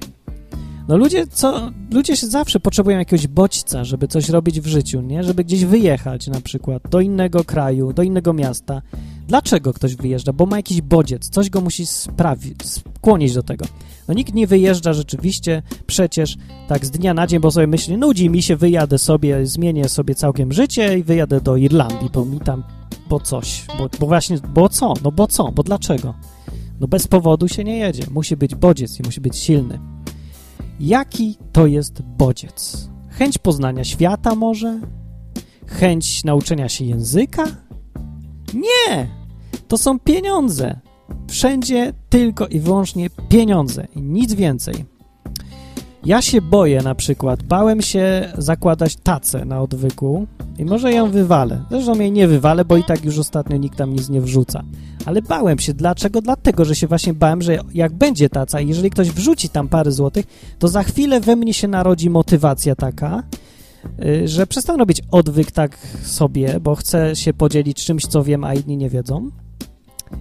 No 0.87 0.97
ludzie, 0.97 1.27
co, 1.27 1.71
ludzie 1.91 2.17
się 2.17 2.27
zawsze 2.27 2.59
potrzebują 2.59 2.97
jakiegoś 2.97 3.27
bodźca, 3.27 3.83
żeby 3.83 4.07
coś 4.07 4.29
robić 4.29 4.61
w 4.61 4.67
życiu, 4.67 5.01
nie? 5.01 5.23
Żeby 5.23 5.43
gdzieś 5.43 5.65
wyjechać 5.65 6.27
na 6.27 6.41
przykład 6.41 6.83
do 6.89 6.99
innego 6.99 7.43
kraju, 7.43 7.93
do 7.93 8.03
innego 8.03 8.33
miasta. 8.33 8.81
Dlaczego 9.27 9.73
ktoś 9.73 9.95
wyjeżdża? 9.95 10.33
Bo 10.33 10.45
ma 10.45 10.57
jakiś 10.57 10.81
bodziec, 10.81 11.29
coś 11.29 11.49
go 11.49 11.61
musi 11.61 11.85
sprawić, 11.85 12.57
skłonić 12.65 13.33
do 13.33 13.43
tego. 13.43 13.65
No 14.07 14.13
nikt 14.13 14.33
nie 14.33 14.47
wyjeżdża 14.47 14.93
rzeczywiście 14.93 15.61
przecież 15.87 16.37
tak 16.67 16.85
z 16.85 16.91
dnia 16.91 17.13
na 17.13 17.27
dzień, 17.27 17.39
bo 17.39 17.51
sobie 17.51 17.67
myśli, 17.67 17.97
nudzi 17.97 18.29
mi 18.29 18.41
się, 18.41 18.55
wyjadę 18.55 18.97
sobie, 18.97 19.45
zmienię 19.45 19.89
sobie 19.89 20.15
całkiem 20.15 20.53
życie 20.53 20.97
i 20.97 21.03
wyjadę 21.03 21.41
do 21.41 21.57
Irlandii, 21.57 22.09
bo 22.13 22.25
mi 22.25 22.39
tam, 22.39 22.63
bo 23.09 23.19
coś, 23.19 23.65
bo, 23.77 23.89
bo 23.99 24.07
właśnie, 24.07 24.37
bo 24.53 24.69
co? 24.69 24.93
No 25.03 25.11
bo 25.11 25.27
co? 25.27 25.51
Bo 25.51 25.63
dlaczego? 25.63 26.13
No 26.79 26.87
bez 26.87 27.07
powodu 27.07 27.47
się 27.47 27.63
nie 27.63 27.77
jedzie. 27.77 28.03
Musi 28.11 28.37
być 28.37 28.55
bodziec 28.55 28.99
i 28.99 29.03
musi 29.03 29.21
być 29.21 29.37
silny. 29.37 29.92
Jaki 30.79 31.37
to 31.51 31.67
jest 31.67 32.01
bodziec? 32.01 32.89
Chęć 33.09 33.37
poznania 33.37 33.83
świata 33.83 34.35
może? 34.35 34.79
Chęć 35.67 36.23
nauczenia 36.23 36.69
się 36.69 36.85
języka? 36.85 37.43
Nie! 38.53 39.07
To 39.67 39.77
są 39.77 39.99
pieniądze. 39.99 40.79
Wszędzie 41.27 41.93
tylko 42.09 42.47
i 42.47 42.59
wyłącznie 42.59 43.09
pieniądze 43.29 43.87
i 43.95 44.01
nic 44.01 44.33
więcej. 44.33 44.85
Ja 46.05 46.21
się 46.21 46.41
boję 46.41 46.81
na 46.81 46.95
przykład, 46.95 47.43
bałem 47.43 47.81
się 47.81 48.33
zakładać 48.37 48.95
tacę 48.95 49.45
na 49.45 49.61
odwyku 49.61 50.27
i 50.57 50.65
może 50.65 50.93
ją 50.93 51.11
wywalę. 51.11 51.63
Zresztą 51.71 51.99
jej 51.99 52.11
nie 52.11 52.27
wywalę, 52.27 52.65
bo 52.65 52.77
i 52.77 52.83
tak 52.83 53.05
już 53.05 53.17
ostatnio 53.17 53.57
nikt 53.57 53.77
tam 53.77 53.93
nic 53.93 54.09
nie 54.09 54.21
wrzuca. 54.21 54.63
Ale 55.05 55.21
bałem 55.21 55.59
się. 55.59 55.73
Dlaczego? 55.73 56.21
Dlatego, 56.21 56.65
że 56.65 56.75
się 56.75 56.87
właśnie 56.87 57.13
bałem, 57.13 57.41
że 57.41 57.57
jak 57.73 57.93
będzie 57.93 58.29
taca 58.29 58.61
i 58.61 58.67
jeżeli 58.67 58.89
ktoś 58.89 59.11
wrzuci 59.11 59.49
tam 59.49 59.67
parę 59.67 59.91
złotych, 59.91 60.25
to 60.59 60.67
za 60.67 60.83
chwilę 60.83 61.19
we 61.19 61.35
mnie 61.35 61.53
się 61.53 61.67
narodzi 61.67 62.09
motywacja 62.09 62.75
taka, 62.75 63.23
y, 64.05 64.27
że 64.27 64.47
przestanę 64.47 64.79
robić 64.79 65.01
odwyk 65.11 65.51
tak 65.51 65.77
sobie, 66.03 66.59
bo 66.59 66.75
chcę 66.75 67.15
się 67.15 67.33
podzielić 67.33 67.85
czymś, 67.85 68.05
co 68.05 68.23
wiem, 68.23 68.43
a 68.43 68.53
inni 68.53 68.77
nie 68.77 68.89
wiedzą. 68.89 69.29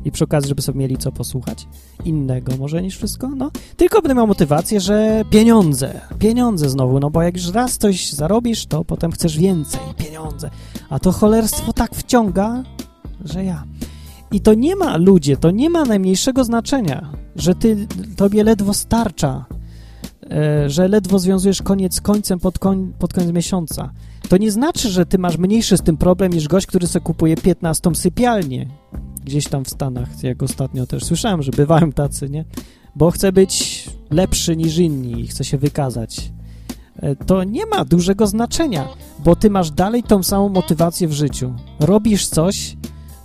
I 0.05 0.13
przy 0.13 0.25
okazji, 0.25 0.49
żeby 0.49 0.63
sobie 0.63 0.79
mieli 0.79 0.99
co 0.99 1.13
posłuchać 1.13 1.67
innego 2.05 2.57
może 2.57 2.83
niż 2.83 2.97
wszystko, 2.97 3.29
no. 3.29 3.51
Tylko 3.77 4.03
będę 4.03 4.15
miał 4.15 4.27
motywację, 4.27 4.81
że 4.81 5.25
pieniądze, 5.31 6.01
pieniądze 6.19 6.71
znowu, 6.71 7.01
no 7.01 7.11
bo 7.11 7.23
jak 7.23 7.37
już 7.37 7.49
raz 7.49 7.79
coś 7.79 8.13
zarobisz, 8.13 8.67
to 8.67 8.85
potem 8.85 9.13
chcesz 9.13 9.39
więcej, 9.39 9.81
pieniądze. 9.97 10.51
A 10.91 10.99
to 10.99 11.13
cholerstwo 11.13 11.73
tak 11.73 11.95
wciąga, 11.95 12.63
że 13.25 13.45
ja. 13.45 13.65
I 14.33 14.41
to 14.41 14.55
nie 14.55 14.77
ma, 14.77 14.97
ludzie, 14.97 15.37
to 15.37 15.51
nie 15.51 15.71
ma 15.71 15.85
najmniejszego 15.85 16.45
znaczenia, 16.45 17.13
że 17.37 17.55
ty, 17.55 17.87
tobie 18.17 18.45
ledwo 18.45 18.75
starcza, 18.75 19.45
e, 20.31 20.71
że 20.71 20.89
ledwo 20.89 21.19
związujesz 21.19 21.63
koniec 21.63 21.95
z 21.95 22.01
końcem 22.01 22.41
pod, 22.41 22.59
koń, 22.59 22.93
pod 22.99 23.13
koniec 23.13 23.33
miesiąca. 23.33 23.91
To 24.29 24.37
nie 24.37 24.51
znaczy, 24.51 24.89
że 24.89 25.07
ty 25.07 25.19
masz 25.19 25.39
mniejszy 25.39 25.77
z 25.77 25.83
tym 25.83 25.97
problem 25.97 26.33
niż 26.33 26.49
gość, 26.49 26.67
który 26.67 26.87
sobie 26.87 27.05
kupuje 27.05 27.37
15 27.37 27.95
sypialnię 27.95 28.67
gdzieś 29.25 29.49
tam 29.49 29.65
w 29.65 29.71
Stanach, 29.71 30.23
jak 30.23 30.43
ostatnio 30.43 30.87
też 30.87 31.05
słyszałem, 31.05 31.43
że 31.43 31.51
bywają 31.51 31.93
tacy, 31.93 32.31
nie? 32.31 32.45
Bo 32.97 33.11
chce 33.11 33.33
być 33.33 33.85
lepszy 34.11 34.57
niż 34.57 34.79
inni 34.79 35.21
i 35.21 35.27
chce 35.27 35.45
się 35.45 35.59
wykazać. 35.59 36.33
E, 36.97 37.17
To 37.17 37.45
nie 37.45 37.67
ma 37.67 37.85
dużego 37.85 38.27
znaczenia, 38.27 38.89
bo 39.25 39.37
ty 39.37 39.51
masz 39.51 39.71
dalej 39.71 40.03
tą 40.03 40.23
samą 40.23 40.49
motywację 40.49 41.09
w 41.09 41.13
życiu. 41.13 41.55
Robisz 41.81 42.27
coś, 42.27 42.77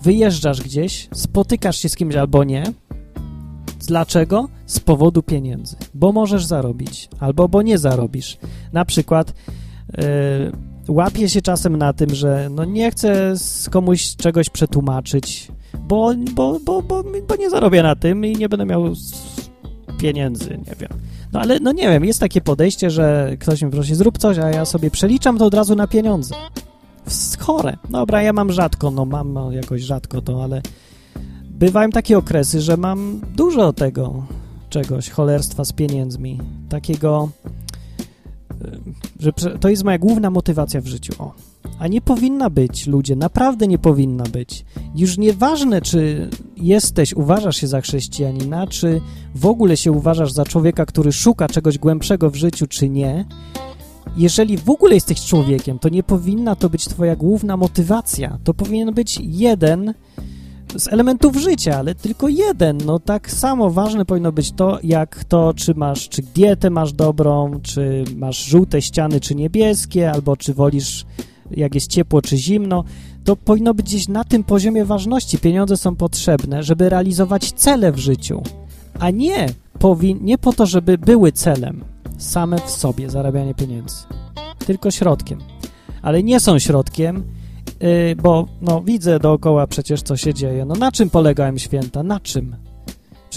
wyjeżdżasz 0.01 0.61
gdzieś, 0.61 1.09
spotykasz 1.13 1.77
się 1.77 1.89
z 1.89 1.95
kimś 1.95 2.15
albo 2.15 2.43
nie. 2.43 2.63
Dlaczego? 3.87 4.47
Z 4.65 4.79
powodu 4.79 5.23
pieniędzy. 5.23 5.75
Bo 5.93 6.11
możesz 6.11 6.45
zarobić, 6.45 7.09
albo 7.19 7.47
bo 7.49 7.61
nie 7.61 7.77
zarobisz. 7.77 8.37
Na 8.73 8.85
przykład 8.85 9.33
yy, 9.97 10.03
łapię 10.87 11.29
się 11.29 11.41
czasem 11.41 11.75
na 11.75 11.93
tym, 11.93 12.15
że 12.15 12.49
no 12.51 12.65
nie 12.65 12.91
chcę 12.91 13.37
z 13.37 13.69
komuś 13.69 14.15
czegoś 14.15 14.49
przetłumaczyć, 14.49 15.47
bo, 15.87 16.13
bo, 16.33 16.59
bo, 16.65 16.81
bo, 16.81 17.03
bo 17.27 17.35
nie 17.35 17.49
zarobię 17.49 17.83
na 17.83 17.95
tym 17.95 18.25
i 18.25 18.35
nie 18.35 18.49
będę 18.49 18.65
miał 18.65 18.83
pieniędzy, 19.97 20.49
nie 20.49 20.75
wiem. 20.79 20.89
No 21.33 21.39
ale, 21.39 21.59
no 21.59 21.71
nie 21.71 21.89
wiem, 21.89 22.05
jest 22.05 22.19
takie 22.19 22.41
podejście, 22.41 22.89
że 22.89 23.37
ktoś 23.39 23.61
mi 23.61 23.71
prosi, 23.71 23.95
zrób 23.95 24.17
coś, 24.17 24.37
a 24.37 24.49
ja 24.49 24.65
sobie 24.65 24.91
przeliczam 24.91 25.37
to 25.37 25.45
od 25.45 25.53
razu 25.53 25.75
na 25.75 25.87
pieniądze. 25.87 26.35
Chore. 27.39 27.77
Dobra, 27.89 28.21
ja 28.21 28.33
mam 28.33 28.51
rzadko, 28.51 28.91
no 28.91 29.05
mam 29.05 29.33
no, 29.33 29.51
jakoś 29.51 29.81
rzadko 29.81 30.21
to, 30.21 30.43
ale 30.43 30.61
bywają 31.49 31.89
takie 31.89 32.17
okresy, 32.17 32.61
że 32.61 32.77
mam 32.77 33.21
dużo 33.35 33.73
tego 33.73 34.25
czegoś, 34.69 35.09
cholerstwa 35.09 35.65
z 35.65 35.73
pieniędzmi. 35.73 36.39
Takiego, 36.69 37.29
y, 38.65 38.79
że 39.19 39.31
to 39.33 39.69
jest 39.69 39.83
moja 39.83 39.97
główna 39.97 40.29
motywacja 40.29 40.81
w 40.81 40.87
życiu. 40.87 41.13
O. 41.19 41.33
A 41.79 41.87
nie 41.87 42.01
powinna 42.01 42.49
być, 42.49 42.87
ludzie, 42.87 43.15
naprawdę 43.15 43.67
nie 43.67 43.77
powinna 43.77 44.23
być. 44.23 44.65
Już 44.95 45.17
nieważne, 45.17 45.81
czy 45.81 46.29
jesteś, 46.57 47.13
uważasz 47.13 47.57
się 47.57 47.67
za 47.67 47.81
chrześcijanina, 47.81 48.67
czy 48.67 49.01
w 49.35 49.45
ogóle 49.45 49.77
się 49.77 49.91
uważasz 49.91 50.31
za 50.31 50.45
człowieka, 50.45 50.85
który 50.85 51.11
szuka 51.11 51.47
czegoś 51.47 51.77
głębszego 51.77 52.29
w 52.29 52.35
życiu, 52.35 52.67
czy 52.67 52.89
nie. 52.89 53.25
Jeżeli 54.17 54.57
w 54.57 54.69
ogóle 54.69 54.95
jesteś 54.95 55.25
człowiekiem, 55.25 55.79
to 55.79 55.89
nie 55.89 56.03
powinna 56.03 56.55
to 56.55 56.69
być 56.69 56.85
twoja 56.85 57.15
główna 57.15 57.57
motywacja. 57.57 58.39
To 58.43 58.53
powinien 58.53 58.93
być 58.93 59.19
jeden 59.21 59.93
z 60.75 60.87
elementów 60.87 61.35
życia, 61.35 61.77
ale 61.77 61.95
tylko 61.95 62.27
jeden. 62.27 62.77
No 62.85 62.99
tak 62.99 63.31
samo 63.31 63.69
ważne 63.69 64.05
powinno 64.05 64.31
być 64.31 64.51
to, 64.51 64.79
jak 64.83 65.23
to, 65.23 65.53
czy 65.53 65.75
masz, 65.75 66.09
czy 66.09 66.21
dietę 66.21 66.69
masz 66.69 66.93
dobrą, 66.93 67.59
czy 67.63 68.03
masz 68.15 68.45
żółte 68.45 68.81
ściany, 68.81 69.19
czy 69.19 69.35
niebieskie, 69.35 70.11
albo 70.11 70.37
czy 70.37 70.53
wolisz, 70.53 71.05
jak 71.51 71.75
jest 71.75 71.87
ciepło, 71.91 72.21
czy 72.21 72.37
zimno. 72.37 72.83
To 73.23 73.35
powinno 73.35 73.73
być 73.73 73.85
gdzieś 73.85 74.07
na 74.07 74.23
tym 74.23 74.43
poziomie 74.43 74.85
ważności. 74.85 75.37
Pieniądze 75.37 75.77
są 75.77 75.95
potrzebne, 75.95 76.63
żeby 76.63 76.89
realizować 76.89 77.51
cele 77.51 77.91
w 77.91 77.97
życiu, 77.97 78.41
a 78.99 79.09
nie, 79.09 79.47
powin- 79.79 80.21
nie 80.21 80.37
po 80.37 80.53
to, 80.53 80.65
żeby 80.65 80.97
były 80.97 81.31
celem 81.31 81.83
same 82.17 82.57
w 82.59 82.69
sobie 82.69 83.09
zarabianie 83.09 83.53
pieniędzy, 83.55 83.95
tylko 84.65 84.91
środkiem. 84.91 85.39
Ale 86.01 86.23
nie 86.23 86.39
są 86.39 86.59
środkiem, 86.59 87.23
Yy, 87.81 88.15
bo 88.15 88.47
no, 88.61 88.81
widzę 88.81 89.19
dookoła 89.19 89.67
przecież, 89.67 90.01
co 90.01 90.17
się 90.17 90.33
dzieje. 90.33 90.65
No 90.65 90.75
na 90.75 90.91
czym 90.91 91.09
polegają 91.09 91.57
święta? 91.57 92.03
Na 92.03 92.19
czym? 92.19 92.55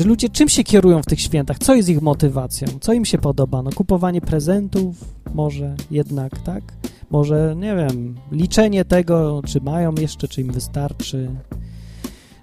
Że 0.00 0.08
ludzie 0.08 0.28
czym 0.28 0.48
się 0.48 0.64
kierują 0.64 1.02
w 1.02 1.06
tych 1.06 1.20
świętach? 1.20 1.58
Co 1.58 1.74
jest 1.74 1.88
ich 1.88 2.02
motywacją? 2.02 2.68
Co 2.80 2.92
im 2.92 3.04
się 3.04 3.18
podoba? 3.18 3.62
No 3.62 3.70
kupowanie 3.70 4.20
prezentów? 4.20 5.14
Może 5.34 5.76
jednak, 5.90 6.38
tak? 6.38 6.62
Może, 7.10 7.54
nie 7.56 7.76
wiem, 7.76 8.14
liczenie 8.32 8.84
tego, 8.84 9.42
czy 9.46 9.60
mają 9.60 9.94
jeszcze, 9.94 10.28
czy 10.28 10.40
im 10.40 10.52
wystarczy. 10.52 11.30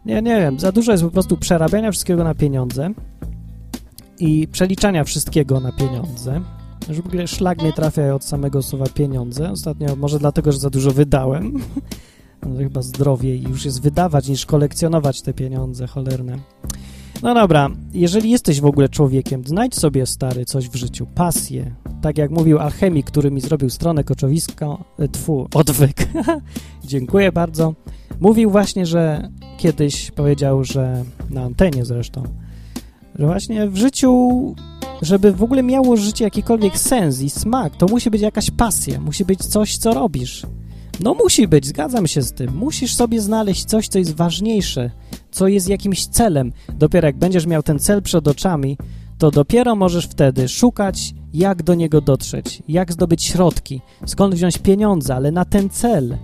Nie, 0.05 0.21
nie 0.21 0.39
wiem. 0.39 0.59
Za 0.59 0.71
dużo 0.71 0.91
jest 0.91 1.03
po 1.03 1.11
prostu 1.11 1.37
przerabiania 1.37 1.91
wszystkiego 1.91 2.23
na 2.23 2.35
pieniądze 2.35 2.93
i 4.19 4.47
przeliczania 4.47 5.03
wszystkiego 5.03 5.59
na 5.59 5.71
pieniądze. 5.71 6.41
Już 6.89 7.01
w 7.01 7.07
ogóle 7.07 7.27
szlak 7.27 7.61
mnie 7.61 7.73
trafia 7.73 8.15
od 8.15 8.23
samego 8.23 8.61
słowa 8.61 8.85
pieniądze. 8.85 9.51
Ostatnio, 9.51 9.95
może 9.95 10.19
dlatego, 10.19 10.51
że 10.51 10.59
za 10.59 10.69
dużo 10.69 10.91
wydałem. 10.91 11.53
No, 12.45 12.57
chyba 12.69 12.81
zdrowiej 12.81 13.41
już 13.41 13.65
jest 13.65 13.81
wydawać 13.81 14.27
niż 14.27 14.45
kolekcjonować 14.45 15.21
te 15.21 15.33
pieniądze 15.33 15.87
cholerne. 15.87 16.37
No 17.23 17.33
dobra, 17.33 17.69
jeżeli 17.93 18.29
jesteś 18.29 18.61
w 18.61 18.65
ogóle 18.65 18.89
człowiekiem, 18.89 19.43
znajdź 19.45 19.75
sobie 19.75 20.05
stary 20.05 20.45
coś 20.45 20.69
w 20.69 20.75
życiu, 20.75 21.07
pasję. 21.15 21.75
Tak 22.01 22.17
jak 22.17 22.31
mówił 22.31 22.59
alchemik, 22.59 23.05
który 23.05 23.31
mi 23.31 23.41
zrobił 23.41 23.69
stronę 23.69 24.03
koczowiska, 24.03 24.77
e, 24.99 25.07
tfu, 25.07 25.47
odwyk. 25.53 26.07
Dziękuję 26.83 27.31
bardzo. 27.31 27.73
Mówił 28.19 28.51
właśnie, 28.51 28.85
że 28.85 29.29
kiedyś 29.57 30.11
powiedział, 30.11 30.63
że 30.63 31.03
na 31.29 31.41
antenie 31.41 31.85
zresztą, 31.85 32.23
że 33.19 33.25
właśnie 33.25 33.69
w 33.69 33.77
życiu 33.77 34.55
żeby 35.01 35.31
w 35.31 35.43
ogóle 35.43 35.63
miało 35.63 35.97
życie 35.97 36.23
jakikolwiek 36.23 36.79
sens 36.79 37.21
i 37.21 37.29
smak, 37.29 37.75
to 37.75 37.85
musi 37.85 38.09
być 38.09 38.21
jakaś 38.21 38.51
pasja, 38.51 39.01
musi 39.01 39.25
być 39.25 39.39
coś, 39.39 39.77
co 39.77 39.93
robisz. 39.93 40.45
No 40.99 41.13
musi 41.13 41.47
być, 41.47 41.65
zgadzam 41.65 42.07
się 42.07 42.21
z 42.21 42.33
tym. 42.33 42.55
Musisz 42.55 42.95
sobie 42.95 43.21
znaleźć 43.21 43.65
coś, 43.65 43.87
co 43.87 43.99
jest 43.99 44.15
ważniejsze, 44.15 44.91
co 45.37 45.47
jest 45.47 45.69
jakimś 45.69 46.07
celem. 46.07 46.51
Dopiero 46.73 47.07
jak 47.07 47.17
będziesz 47.17 47.45
miał 47.45 47.63
ten 47.63 47.79
cel 47.79 48.01
przed 48.01 48.27
oczami, 48.27 48.77
to 49.17 49.31
dopiero 49.31 49.75
możesz 49.75 50.05
wtedy 50.05 50.47
szukać, 50.47 51.13
jak 51.33 51.63
do 51.63 51.73
niego 51.73 52.01
dotrzeć, 52.01 52.63
jak 52.67 52.93
zdobyć 52.93 53.23
środki, 53.23 53.81
skąd 54.05 54.35
wziąć 54.35 54.57
pieniądze, 54.57 55.15
ale 55.15 55.31
na 55.31 55.45
ten 55.45 55.69
cel, 55.69 56.17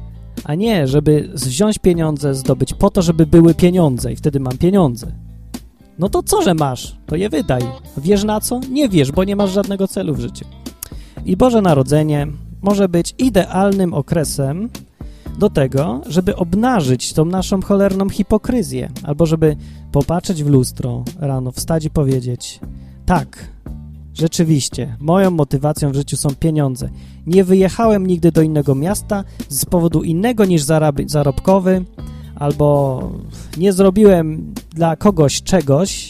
a 0.44 0.56
nie, 0.56 0.88
żeby 0.88 1.30
wziąć 1.34 1.80
pieniądze, 1.80 2.36
zdobyć 2.36 2.74
po 2.74 2.90
to, 2.90 3.02
żeby 3.02 3.26
były 3.26 3.54
pieniądze 3.54 4.14
i 4.14 4.16
wtedy 4.16 4.40
mam 4.40 4.58
pieniądze. 4.58 5.12
No 6.00 6.10
to 6.10 6.24
co, 6.24 6.42
że 6.42 6.54
masz? 6.54 6.98
To 7.06 7.16
je 7.16 7.30
wydaj. 7.30 7.62
Wiesz 7.98 8.24
na 8.24 8.42
co? 8.42 8.60
Nie 8.70 8.90
wiesz, 8.90 9.12
bo 9.12 9.24
nie 9.24 9.36
masz 9.36 9.52
żadnego 9.52 9.88
celu 9.88 10.14
w 10.14 10.20
życiu. 10.20 10.46
I 11.26 11.38
Boże 11.38 11.62
Narodzenie 11.62 12.28
może 12.62 12.90
być 12.90 13.16
idealnym 13.18 13.94
okresem 13.94 14.70
do 15.40 15.50
tego, 15.50 16.02
żeby 16.08 16.36
obnażyć 16.36 17.14
tą 17.14 17.26
naszą 17.26 17.62
cholerną 17.62 18.10
hipokryzję, 18.10 18.90
albo 19.04 19.26
żeby 19.26 19.56
popatrzeć 19.92 20.44
w 20.44 20.48
lustro 20.48 21.04
rano, 21.20 21.52
wstać 21.52 21.86
i 21.86 21.90
powiedzieć 21.90 22.60
tak, 23.06 23.48
rzeczywiście, 24.14 24.98
moją 25.00 25.32
motywacją 25.32 25.92
w 25.92 25.96
życiu 25.96 26.18
są 26.18 26.30
pieniądze. 26.36 26.90
Nie 27.28 27.44
wyjechałem 27.44 28.08
nigdy 28.08 28.32
do 28.32 28.42
innego 28.42 28.76
miasta 28.76 29.24
z 29.50 29.66
powodu 29.66 30.04
innego 30.04 30.46
niż 30.46 30.64
zarobkowy, 31.08 31.86
albo 32.36 33.02
nie 33.58 33.74
zrobiłem 33.74 34.54
dla 34.76 34.96
kogoś 34.96 35.44
czegoś 35.44 36.10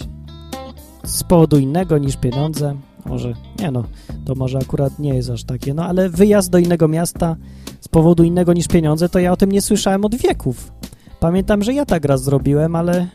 z 1.03 1.23
powodu 1.23 1.57
innego 1.57 1.97
niż 1.97 2.17
pieniądze. 2.17 2.75
Może, 3.05 3.33
nie 3.59 3.71
no, 3.71 3.83
to 4.25 4.35
może 4.35 4.57
akurat 4.57 4.99
nie 4.99 5.15
jest 5.15 5.29
aż 5.29 5.43
takie, 5.43 5.73
no 5.73 5.85
ale 5.85 6.09
wyjazd 6.09 6.49
do 6.49 6.57
innego 6.57 6.87
miasta 6.87 7.35
z 7.83 7.87
powodu 7.87 8.23
innego 8.23 8.53
niż 8.53 8.67
pieniądze, 8.67 9.09
to 9.09 9.19
ja 9.19 9.31
o 9.31 9.37
tym 9.37 9.51
nie 9.51 9.61
słyszałem 9.61 10.05
od 10.05 10.15
wieków. 10.15 10.71
Pamiętam, 11.19 11.63
że 11.63 11.73
ja 11.73 11.85
tak 11.85 12.05
raz 12.05 12.23
zrobiłem, 12.23 12.75
ale 12.75 13.07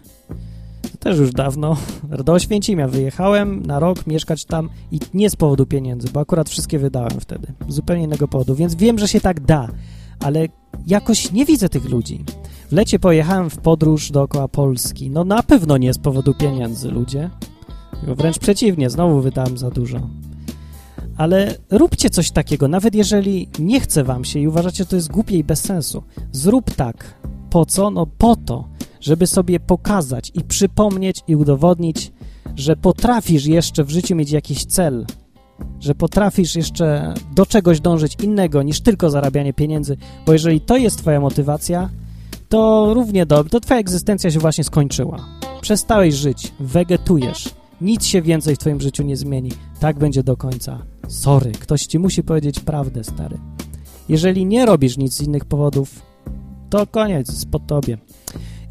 też 0.99 1.19
już 1.19 1.33
dawno. 1.33 1.77
Do 2.25 2.33
Oświęcimia 2.33 2.89
wyjechałem 2.89 3.67
na 3.67 3.79
rok 3.79 4.07
mieszkać 4.07 4.45
tam 4.45 4.69
i 4.93 5.01
nie 5.15 5.31
z 5.31 5.37
powodu 5.37 5.67
pieniędzy, 5.67 6.09
bo 6.13 6.21
akurat 6.21 6.49
wszystkie 6.49 6.79
wydałem 6.79 7.21
wtedy. 7.21 7.53
Z 7.69 7.75
zupełnie 7.75 8.05
innego 8.05 8.29
powodu, 8.29 8.55
więc 8.55 8.75
wiem, 8.75 8.99
że 8.99 9.09
się 9.09 9.21
tak 9.21 9.41
da, 9.41 9.69
ale 10.21 10.47
jakoś 10.87 11.33
nie 11.33 11.45
widzę 11.45 11.69
tych 11.69 11.85
ludzi. 11.85 12.25
W 12.69 12.73
lecie 12.73 12.99
pojechałem 12.99 13.51
w 13.51 13.59
podróż 13.59 14.11
dookoła 14.11 14.49
Polski. 14.49 15.11
No 15.11 15.25
na 15.25 15.43
pewno 15.43 15.77
nie 15.77 15.95
z 15.95 15.99
powodu 15.99 16.35
pieniędzy, 16.35 16.91
ludzie. 16.91 17.31
Wręcz 18.03 18.39
przeciwnie, 18.39 18.91
znowu 18.91 19.21
wydałem 19.21 19.59
za 19.59 19.71
dużo. 19.71 20.01
Ale 21.19 21.55
róbcie 21.71 22.11
coś 22.11 22.31
takiego, 22.31 22.69
nawet 22.69 22.95
jeżeli 22.95 23.49
nie 23.59 23.81
chce 23.81 24.05
wam 24.05 24.25
się 24.25 24.39
i 24.39 24.49
uważacie, 24.49 24.77
że 24.79 24.87
to 24.87 24.97
jest 24.97 25.11
głupie 25.11 25.37
i 25.37 25.45
bez 25.45 25.61
sensu. 25.61 26.03
Zrób 26.33 26.75
tak. 26.75 27.15
Po 27.51 27.67
co? 27.67 27.91
No 27.91 28.07
po 28.19 28.37
to, 28.37 28.69
żeby 29.01 29.27
sobie 29.27 29.61
pokazać 29.61 30.31
i 30.35 30.41
przypomnieć 30.45 31.23
i 31.29 31.37
udowodnić, 31.37 32.13
że 32.57 32.77
potrafisz 32.77 33.47
jeszcze 33.47 33.85
w 33.85 33.91
życiu 33.91 34.17
mieć 34.17 34.31
jakiś 34.31 34.65
cel. 34.65 35.07
że 35.81 35.95
potrafisz 35.95 36.57
jeszcze 36.57 37.15
do 37.35 37.47
czegoś 37.47 37.81
dążyć 37.81 38.17
innego 38.23 38.63
niż 38.63 38.81
tylko 38.81 39.11
zarabianie 39.11 39.53
pieniędzy, 39.53 39.97
bo 40.27 40.33
jeżeli 40.33 40.61
to 40.61 40.77
jest 40.77 40.99
twoja 40.99 41.21
motywacja, 41.21 41.91
to 42.49 42.91
równie 42.95 43.27
dobrze, 43.27 43.51
to 43.51 43.61
twoja 43.61 43.81
egzystencja 43.81 44.31
się 44.31 44.39
właśnie 44.39 44.65
skończyła. 44.65 45.25
Przestałeś 45.61 46.15
żyć, 46.15 46.53
wegetujesz, 46.61 47.49
nic 47.81 48.05
się 48.05 48.23
więcej 48.23 48.55
w 48.55 48.59
twoim 48.59 48.81
życiu 48.81 49.03
nie 49.03 49.17
zmieni. 49.17 49.53
Tak 49.81 49.99
będzie 49.99 50.23
do 50.23 50.37
końca. 50.37 50.83
Sorry, 51.09 51.53
ktoś 51.53 51.87
ci 51.87 51.99
musi 51.99 52.23
powiedzieć 52.23 52.61
prawdę, 52.61 53.05
stary. 53.05 53.39
Jeżeli 54.09 54.47
nie 54.47 54.67
robisz 54.67 54.97
nic 54.97 55.15
z 55.15 55.23
innych 55.23 55.45
powodów, 55.45 56.03
to 56.71 56.87
koniec, 56.87 57.45
po 57.45 57.59
tobie. 57.59 57.99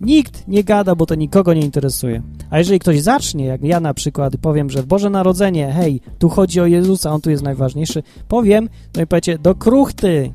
Nikt 0.01 0.47
nie 0.47 0.63
gada, 0.63 0.95
bo 0.95 1.05
to 1.05 1.15
nikogo 1.15 1.53
nie 1.53 1.61
interesuje. 1.61 2.21
A 2.49 2.57
jeżeli 2.57 2.79
ktoś 2.79 3.01
zacznie, 3.01 3.45
jak 3.45 3.63
ja 3.63 3.79
na 3.79 3.93
przykład, 3.93 4.37
powiem, 4.37 4.69
że 4.69 4.83
w 4.83 4.85
Boże 4.85 5.09
Narodzenie, 5.09 5.71
hej, 5.71 6.01
tu 6.19 6.29
chodzi 6.29 6.61
o 6.61 6.65
Jezusa, 6.65 7.11
on 7.11 7.21
tu 7.21 7.29
jest 7.29 7.43
najważniejszy, 7.43 8.03
powiem, 8.27 8.69
no 8.95 9.01
i 9.01 9.07
powiecie, 9.07 9.37
do 9.37 9.55
kruchty, 9.55 10.33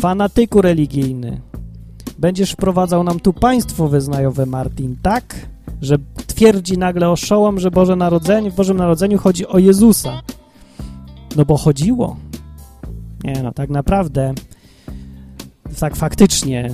fanatyku 0.00 0.62
religijny. 0.62 1.40
Będziesz 2.18 2.52
wprowadzał 2.52 3.04
nam 3.04 3.20
tu 3.20 3.32
państwo 3.32 3.88
wyznajowe, 3.88 4.46
Martin, 4.46 4.96
tak? 5.02 5.34
Że 5.82 5.96
twierdzi 6.26 6.78
nagle 6.78 7.10
oszołom, 7.10 7.60
że 7.60 7.70
Boże 7.70 7.96
Narodzenie, 7.96 8.50
w 8.50 8.54
Bożym 8.54 8.76
Narodzeniu 8.76 9.18
chodzi 9.18 9.46
o 9.46 9.58
Jezusa. 9.58 10.22
No 11.36 11.44
bo 11.44 11.56
chodziło. 11.56 12.16
Nie 13.24 13.42
no, 13.42 13.52
tak 13.52 13.70
naprawdę, 13.70 14.34
tak 15.80 15.96
faktycznie, 15.96 16.70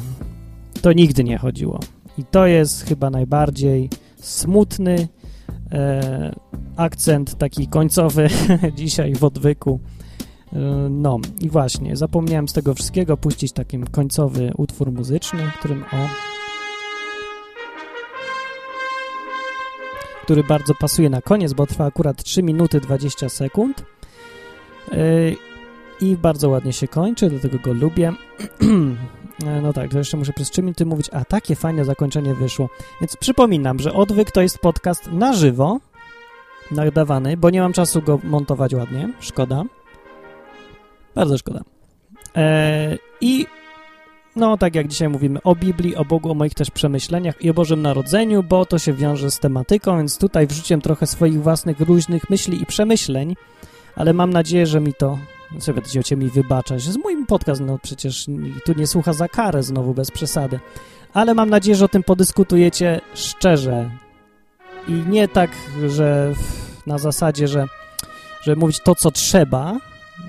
to 0.82 0.92
nigdy 0.92 1.24
nie 1.24 1.38
chodziło. 1.38 1.80
I 2.18 2.24
to 2.24 2.46
jest 2.46 2.84
chyba 2.84 3.10
najbardziej 3.10 3.90
smutny 4.20 5.08
e, 5.72 6.34
akcent 6.76 7.38
taki 7.38 7.68
końcowy 7.68 8.28
dzisiaj 8.78 9.14
w 9.14 9.24
odwyku. 9.24 9.80
E, 10.52 10.58
no 10.90 11.18
i 11.40 11.50
właśnie, 11.50 11.96
zapomniałem 11.96 12.48
z 12.48 12.52
tego 12.52 12.74
wszystkiego 12.74 13.16
puścić 13.16 13.52
taki 13.52 13.78
końcowy 13.78 14.52
utwór 14.56 14.92
muzyczny, 14.92 15.50
którym 15.58 15.82
o... 15.82 16.30
który 20.22 20.44
bardzo 20.44 20.74
pasuje 20.74 21.10
na 21.10 21.22
koniec, 21.22 21.52
bo 21.52 21.66
trwa 21.66 21.84
akurat 21.84 22.22
3 22.22 22.42
minuty 22.42 22.80
20 22.80 23.28
sekund. 23.28 23.84
E, 24.92 24.96
I 26.00 26.16
bardzo 26.16 26.48
ładnie 26.48 26.72
się 26.72 26.88
kończy, 26.88 27.30
dlatego 27.30 27.58
go 27.58 27.72
lubię. 27.72 28.12
No 29.62 29.72
tak, 29.72 29.90
to 29.90 29.98
jeszcze 29.98 30.16
muszę 30.16 30.32
przez 30.32 30.50
3 30.50 30.62
minuty 30.62 30.86
mówić, 30.86 31.10
a 31.12 31.24
takie 31.24 31.56
fajne 31.56 31.84
zakończenie 31.84 32.34
wyszło. 32.34 32.68
Więc 33.00 33.16
przypominam, 33.16 33.78
że 33.78 33.92
Odwyk 33.92 34.30
to 34.30 34.40
jest 34.40 34.58
podcast 34.58 35.12
na 35.12 35.32
żywo, 35.32 35.80
nadawany, 36.70 37.36
bo 37.36 37.50
nie 37.50 37.60
mam 37.60 37.72
czasu 37.72 38.02
go 38.02 38.20
montować 38.24 38.74
ładnie, 38.74 39.12
szkoda. 39.20 39.64
Bardzo 41.14 41.38
szkoda. 41.38 41.60
Eee, 42.34 42.98
I 43.20 43.46
no, 44.36 44.56
tak 44.56 44.74
jak 44.74 44.88
dzisiaj 44.88 45.08
mówimy 45.08 45.42
o 45.42 45.54
Biblii, 45.54 45.96
o 45.96 46.04
Bogu, 46.04 46.30
o 46.30 46.34
moich 46.34 46.54
też 46.54 46.70
przemyśleniach 46.70 47.42
i 47.42 47.50
o 47.50 47.54
Bożym 47.54 47.82
Narodzeniu, 47.82 48.42
bo 48.42 48.66
to 48.66 48.78
się 48.78 48.92
wiąże 48.92 49.30
z 49.30 49.38
tematyką, 49.38 49.96
więc 49.96 50.18
tutaj 50.18 50.46
wrzuciłem 50.46 50.80
trochę 50.80 51.06
swoich 51.06 51.42
własnych 51.42 51.80
różnych 51.80 52.30
myśli 52.30 52.62
i 52.62 52.66
przemyśleń, 52.66 53.36
ale 53.96 54.12
mam 54.12 54.30
nadzieję, 54.30 54.66
że 54.66 54.80
mi 54.80 54.94
to 54.94 55.18
co 55.58 55.74
będziecie 55.74 56.16
mi 56.16 56.30
wybaczać? 56.30 56.82
Z 56.82 56.96
moim 56.96 57.26
podcast, 57.26 57.60
no 57.60 57.78
przecież 57.82 58.26
tu 58.64 58.72
nie 58.76 58.86
słucha 58.86 59.12
za 59.12 59.28
karę 59.28 59.62
znowu, 59.62 59.94
bez 59.94 60.10
przesady. 60.10 60.60
Ale 61.12 61.34
mam 61.34 61.50
nadzieję, 61.50 61.76
że 61.76 61.84
o 61.84 61.88
tym 61.88 62.02
podyskutujecie 62.02 63.00
szczerze. 63.14 63.90
I 64.88 64.92
nie 64.92 65.28
tak, 65.28 65.50
że 65.88 66.34
na 66.86 66.98
zasadzie, 66.98 67.48
że, 67.48 67.66
że 68.42 68.56
mówić 68.56 68.80
to, 68.80 68.94
co 68.94 69.10
trzeba, 69.10 69.76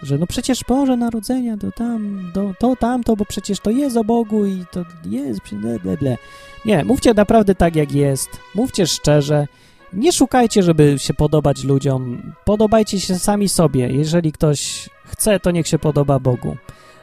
że 0.03 0.17
no 0.17 0.27
przecież 0.27 0.63
Boże 0.67 0.97
Narodzenia, 0.97 1.57
to 1.57 1.71
tam, 1.71 2.31
to, 2.33 2.53
to 2.59 2.75
tamto, 2.75 3.15
bo 3.15 3.25
przecież 3.25 3.59
to 3.59 3.69
jest 3.69 3.97
o 3.97 4.03
Bogu 4.03 4.45
i 4.45 4.65
to 4.71 4.85
jest, 5.05 5.39
ble, 5.51 5.79
ble, 5.79 5.97
ble. 5.97 6.17
Nie, 6.65 6.85
mówcie 6.85 7.13
naprawdę 7.13 7.55
tak, 7.55 7.75
jak 7.75 7.91
jest. 7.91 8.29
Mówcie 8.55 8.87
szczerze 8.87 9.47
nie 9.93 10.11
szukajcie, 10.11 10.63
żeby 10.63 10.99
się 10.99 11.13
podobać 11.13 11.63
ludziom. 11.63 12.33
Podobajcie 12.45 12.99
się 12.99 13.19
sami 13.19 13.49
sobie. 13.49 13.87
Jeżeli 13.87 14.31
ktoś 14.31 14.89
chce, 15.05 15.39
to 15.39 15.51
niech 15.51 15.67
się 15.67 15.79
podoba 15.79 16.19
Bogu. 16.19 16.57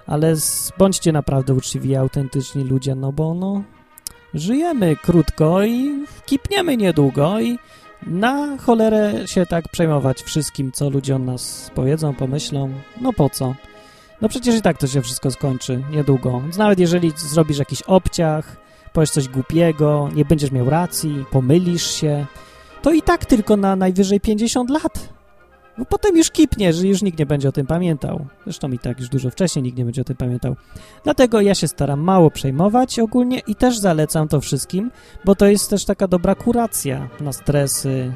Ale 0.07 0.35
bądźcie 0.79 1.13
naprawdę 1.13 1.55
uczciwi, 1.55 1.97
autentyczni 1.97 2.65
ludzie, 2.65 2.95
no 2.95 3.13
bo 3.13 3.35
no 3.35 3.63
żyjemy 4.35 4.97
krótko 4.97 5.65
i 5.65 6.05
kipniemy 6.27 6.77
niedługo 6.77 7.41
i 7.41 7.59
na 8.07 8.59
cholerę 8.59 9.13
się 9.27 9.47
tak 9.47 9.69
przejmować 9.69 10.23
wszystkim, 10.23 10.73
co 10.73 10.91
ludzie 10.91 11.17
o 11.17 11.19
nas 11.19 11.71
powiedzą, 11.75 12.15
pomyślą. 12.15 12.71
No 13.01 13.13
po 13.13 13.31
co? 13.31 13.55
No 14.21 14.29
przecież 14.29 14.57
i 14.57 14.63
tak 14.63 14.79
to 14.79 14.87
się 14.87 15.03
wszystko 15.03 15.31
skończy 15.31 15.83
niedługo. 15.91 16.43
Nawet 16.59 16.79
jeżeli 16.79 17.13
zrobisz 17.17 17.59
jakiś 17.59 17.83
obciach, 17.83 18.57
powiesz 18.93 19.11
coś 19.11 19.29
głupiego, 19.29 20.09
nie 20.15 20.25
będziesz 20.25 20.51
miał 20.51 20.71
racji, 20.71 21.25
pomylisz 21.31 21.91
się, 21.91 22.27
to 22.89 22.93
i 22.93 23.03
tak 23.03 23.27
tylko 23.27 23.57
na 23.57 23.77
najwyżej 23.77 24.21
50 24.21 24.71
lat. 24.71 25.09
Bo 25.79 25.85
potem 25.85 26.17
już 26.17 26.31
kipnie, 26.31 26.73
że 26.73 26.87
już 26.87 27.03
nikt 27.03 27.19
nie 27.19 27.27
będzie 27.27 27.49
o 27.49 27.53
tym 27.53 27.67
pamiętał. 27.67 28.27
Zresztą 28.45 28.73
i 28.73 28.79
tak 28.79 29.01
już 29.01 29.09
dużo 29.09 29.31
wcześniej 29.31 29.63
nikt 29.63 29.79
nie 29.79 29.85
będzie 29.85 30.01
o 30.01 30.05
tym 30.05 30.17
pamiętał. 30.17 30.57
Dlatego 31.05 31.41
ja 31.41 31.55
się 31.55 31.69
staram 31.69 32.01
mało 32.01 32.31
przejmować 32.31 32.99
ogólnie 32.99 33.39
i 33.39 33.55
też 33.55 33.79
zalecam 33.79 34.29
to 34.29 34.41
wszystkim, 34.41 34.91
bo 35.25 35.35
to 35.35 35.47
jest 35.47 35.71
też 35.71 35.85
taka 35.85 36.09
dobra 36.09 36.35
kuracja 36.35 37.09
na 37.21 37.33
stresy. 37.33 38.13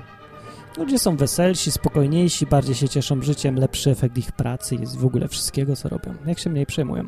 Ludzie 0.79 0.99
są 0.99 1.17
weselsi, 1.17 1.73
spokojniejsi, 1.73 2.47
bardziej 2.47 2.75
się 2.75 2.89
cieszą 2.89 3.23
życiem, 3.23 3.59
lepszy 3.59 3.91
efekt 3.91 4.19
ich 4.19 4.33
pracy 4.33 4.75
jest 4.75 4.99
w 4.99 5.07
ogóle 5.07 5.29
wszystkiego, 5.29 5.77
co 5.77 5.89
robią. 5.89 6.15
Jak 6.27 6.39
się 6.39 6.51
mniej 6.51 6.67
przejmują. 6.67 7.05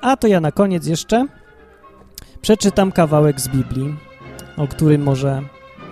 A 0.00 0.16
to 0.16 0.26
ja 0.26 0.40
na 0.40 0.52
koniec 0.52 0.86
jeszcze 0.86 1.26
przeczytam 2.40 2.92
kawałek 2.92 3.40
z 3.40 3.48
Biblii, 3.48 3.94
o 4.56 4.66
którym 4.66 5.02
może 5.02 5.42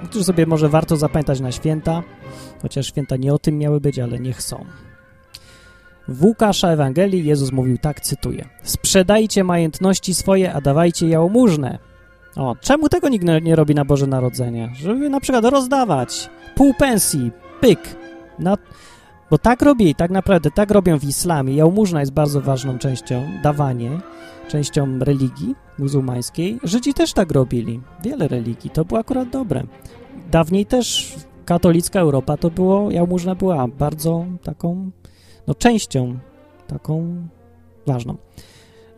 który 0.05 0.25
sobie 0.25 0.47
może 0.47 0.69
warto 0.69 0.97
zapamiętać 0.97 1.41
na 1.41 1.53
święta, 1.53 2.03
chociaż 2.63 2.87
święta 2.87 3.17
nie 3.17 3.35
o 3.35 3.39
tym 3.39 3.59
miały 3.59 3.81
być, 3.81 3.99
ale 3.99 4.19
niech 4.19 4.43
są. 4.43 4.65
W 6.09 6.25
Łukasza 6.25 6.69
Ewangelii 6.69 7.25
Jezus 7.25 7.53
mówił 7.53 7.79
tak, 7.79 8.01
cytuję. 8.01 8.49
Sprzedajcie 8.63 9.45
majątności 9.45 10.15
swoje, 10.15 10.53
a 10.53 10.61
dawajcie 10.61 11.09
jałmużnę. 11.09 11.79
O, 12.37 12.57
czemu 12.61 12.89
tego 12.89 13.09
nikt 13.09 13.25
nie 13.43 13.57
robi 13.57 13.75
na 13.75 13.85
Boże 13.85 14.07
Narodzenie? 14.07 14.73
Żeby 14.75 15.09
na 15.11 15.21
przykład 15.21 15.45
rozdawać 15.45 16.31
pół 16.55 16.75
pensji, 16.75 17.31
pyk. 17.61 17.97
Na, 18.39 18.57
bo 19.31 19.39
tak 19.39 19.63
robi, 19.63 19.95
tak 19.95 20.11
naprawdę, 20.11 20.51
tak 20.51 20.71
robią 20.71 20.99
w 20.99 21.05
islamie. 21.05 21.55
Jałmużna 21.55 22.01
jest 22.01 22.13
bardzo 22.13 22.41
ważną 22.41 22.79
częścią, 22.79 23.23
dawanie 23.43 23.91
częścią 24.49 24.99
religii 24.99 25.55
muzułmańskiej. 25.79 26.59
Żydzi 26.63 26.95
też 26.95 27.13
tak 27.13 27.33
robili. 27.33 27.81
Wiele 28.05 28.29
religii. 28.29 28.71
To 28.71 28.85
było 28.85 29.01
akurat 29.01 29.31
dobre. 29.31 29.63
Dawniej 30.31 30.67
też 30.67 31.15
katolicka 31.45 32.01
Europa 32.01 32.37
to 32.37 32.51
było, 32.51 32.91
jałmużna 32.91 33.35
była 33.35 33.69
bardzo 33.69 34.25
taką, 34.43 34.91
no 35.47 35.55
częścią 35.55 36.19
taką 36.67 37.27
ważną. 37.87 38.17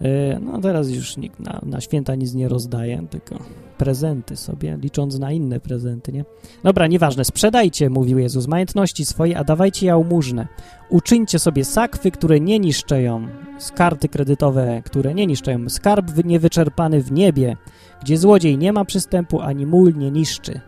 E, 0.03 0.41
no 0.41 0.61
teraz 0.61 0.91
już 0.91 1.17
nikt 1.17 1.41
na, 1.41 1.61
na 1.63 1.81
święta 1.81 2.15
nic 2.15 2.35
nie 2.35 2.49
rozdaje, 2.49 3.07
tylko 3.11 3.39
prezenty 3.79 4.37
sobie, 4.37 4.79
licząc 4.83 5.19
na 5.19 5.33
inne 5.33 5.61
prezenty, 5.61 6.13
nie? 6.13 6.25
Dobra, 6.63 6.87
nieważne, 6.87 7.25
sprzedajcie, 7.25 7.91
mówił 7.91 8.19
Jezus, 8.19 8.47
majątności 8.47 9.07
swoje, 9.07 9.39
a 9.39 9.45
dawajcie 9.45 9.87
jałmużnę. 9.87 10.47
Uczyńcie 10.91 11.39
sobie 11.39 11.65
sakwy, 11.65 12.11
które 12.11 12.41
nie 12.41 12.59
niszczeją, 12.59 13.29
z 13.59 13.71
karty 13.71 14.09
kredytowe, 14.09 14.83
które 14.85 15.15
nie 15.15 15.27
niszczeją, 15.27 15.69
skarb 15.69 16.25
niewyczerpany 16.25 17.03
w 17.03 17.13
niebie, 17.13 17.57
gdzie 18.03 18.19
złodziej 18.19 18.59
nie 18.59 18.73
ma 18.73 18.85
przystępu, 18.85 19.41
ani 19.41 19.67
mól 19.67 19.95
nie 19.95 20.11
niszczy. 20.11 20.61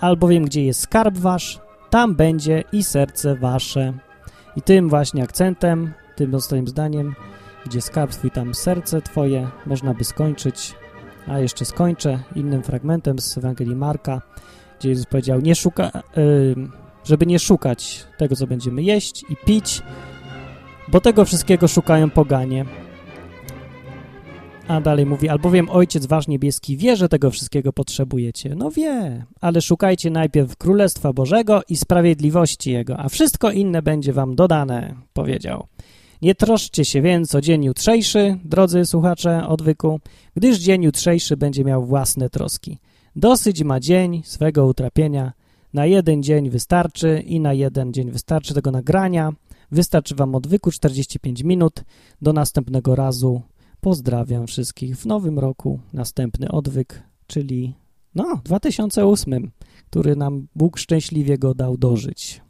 Albowiem, 0.00 0.44
gdzie 0.44 0.64
jest 0.64 0.80
skarb 0.80 1.18
wasz, 1.18 1.60
tam 1.90 2.14
będzie 2.14 2.64
i 2.72 2.84
serce 2.84 3.36
wasze. 3.36 3.92
I 4.56 4.62
tym 4.62 4.88
właśnie 4.88 5.22
akcentem, 5.22 5.92
tym 6.16 6.34
ostatnim 6.34 6.68
zdaniem, 6.68 7.14
gdzie 7.66 7.80
skarb 7.80 8.10
twój, 8.10 8.30
tam 8.30 8.54
serce 8.54 9.02
twoje, 9.02 9.48
można 9.66 9.94
by 9.94 10.04
skończyć. 10.04 10.74
A 11.26 11.38
jeszcze 11.38 11.64
skończę 11.64 12.18
innym 12.36 12.62
fragmentem 12.62 13.18
z 13.18 13.38
Ewangelii 13.38 13.76
Marka, 13.76 14.22
gdzie 14.78 14.88
Jezus 14.88 15.06
powiedział, 15.06 15.40
nie 15.40 15.54
szuka, 15.54 15.90
żeby 17.04 17.26
nie 17.26 17.38
szukać 17.38 18.04
tego, 18.18 18.36
co 18.36 18.46
będziemy 18.46 18.82
jeść 18.82 19.24
i 19.30 19.36
pić, 19.46 19.82
bo 20.88 21.00
tego 21.00 21.24
wszystkiego 21.24 21.68
szukają 21.68 22.10
poganie. 22.10 22.64
A 24.68 24.80
dalej 24.80 25.06
mówi, 25.06 25.28
albowiem 25.28 25.70
Ojciec 25.70 26.06
Wasz 26.06 26.28
Niebieski 26.28 26.76
wie, 26.76 26.96
że 26.96 27.08
tego 27.08 27.30
wszystkiego 27.30 27.72
potrzebujecie. 27.72 28.54
No 28.54 28.70
wie, 28.70 29.24
ale 29.40 29.62
szukajcie 29.62 30.10
najpierw 30.10 30.56
Królestwa 30.56 31.12
Bożego 31.12 31.62
i 31.68 31.76
sprawiedliwości 31.76 32.72
Jego, 32.72 32.98
a 32.98 33.08
wszystko 33.08 33.50
inne 33.50 33.82
będzie 33.82 34.12
Wam 34.12 34.34
dodane, 34.34 34.94
powiedział. 35.12 35.66
Nie 36.22 36.34
troszczcie 36.34 36.84
się 36.84 37.02
więc 37.02 37.34
o 37.34 37.40
dzień 37.40 37.64
jutrzejszy, 37.64 38.38
drodzy 38.44 38.84
słuchacze 38.84 39.48
odwyku, 39.48 40.00
gdyż 40.36 40.58
dzień 40.58 40.82
jutrzejszy 40.82 41.36
będzie 41.36 41.64
miał 41.64 41.84
własne 41.86 42.30
troski. 42.30 42.78
Dosyć 43.16 43.64
ma 43.64 43.80
dzień 43.80 44.22
swego 44.24 44.66
utrapienia, 44.66 45.32
na 45.76 45.86
jeden 45.86 46.22
dzień 46.22 46.50
wystarczy 46.50 47.22
i 47.26 47.40
na 47.40 47.52
jeden 47.52 47.92
dzień 47.92 48.10
wystarczy 48.10 48.54
tego 48.54 48.70
nagrania. 48.70 49.32
Wystarczy 49.70 50.14
Wam 50.14 50.34
odwyku 50.34 50.70
45 50.70 51.42
minut. 51.42 51.84
Do 52.22 52.32
następnego 52.32 52.94
razu. 52.94 53.42
Pozdrawiam 53.80 54.46
wszystkich 54.46 54.96
w 54.96 55.06
nowym 55.06 55.38
roku. 55.38 55.80
Następny 55.92 56.48
odwyk, 56.48 57.02
czyli 57.26 57.74
no 58.14 58.40
2008, 58.44 59.50
który 59.90 60.16
nam 60.16 60.46
Bóg 60.54 60.78
szczęśliwie 60.78 61.38
go 61.38 61.54
dał 61.54 61.76
dożyć. 61.76 62.40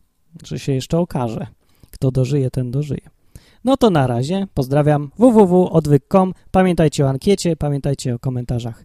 Że 0.44 0.58
się 0.58 0.72
jeszcze 0.72 0.98
okaże. 0.98 1.46
Kto 1.90 2.10
dożyje, 2.10 2.50
ten 2.50 2.70
dożyje. 2.70 3.15
No 3.66 3.76
to 3.76 3.90
na 3.90 4.06
razie. 4.06 4.46
Pozdrawiam 4.54 5.10
www.odwyk.com. 5.18 6.34
Pamiętajcie 6.50 7.04
o 7.04 7.08
ankiecie, 7.08 7.56
pamiętajcie 7.56 8.14
o 8.14 8.18
komentarzach. 8.18 8.84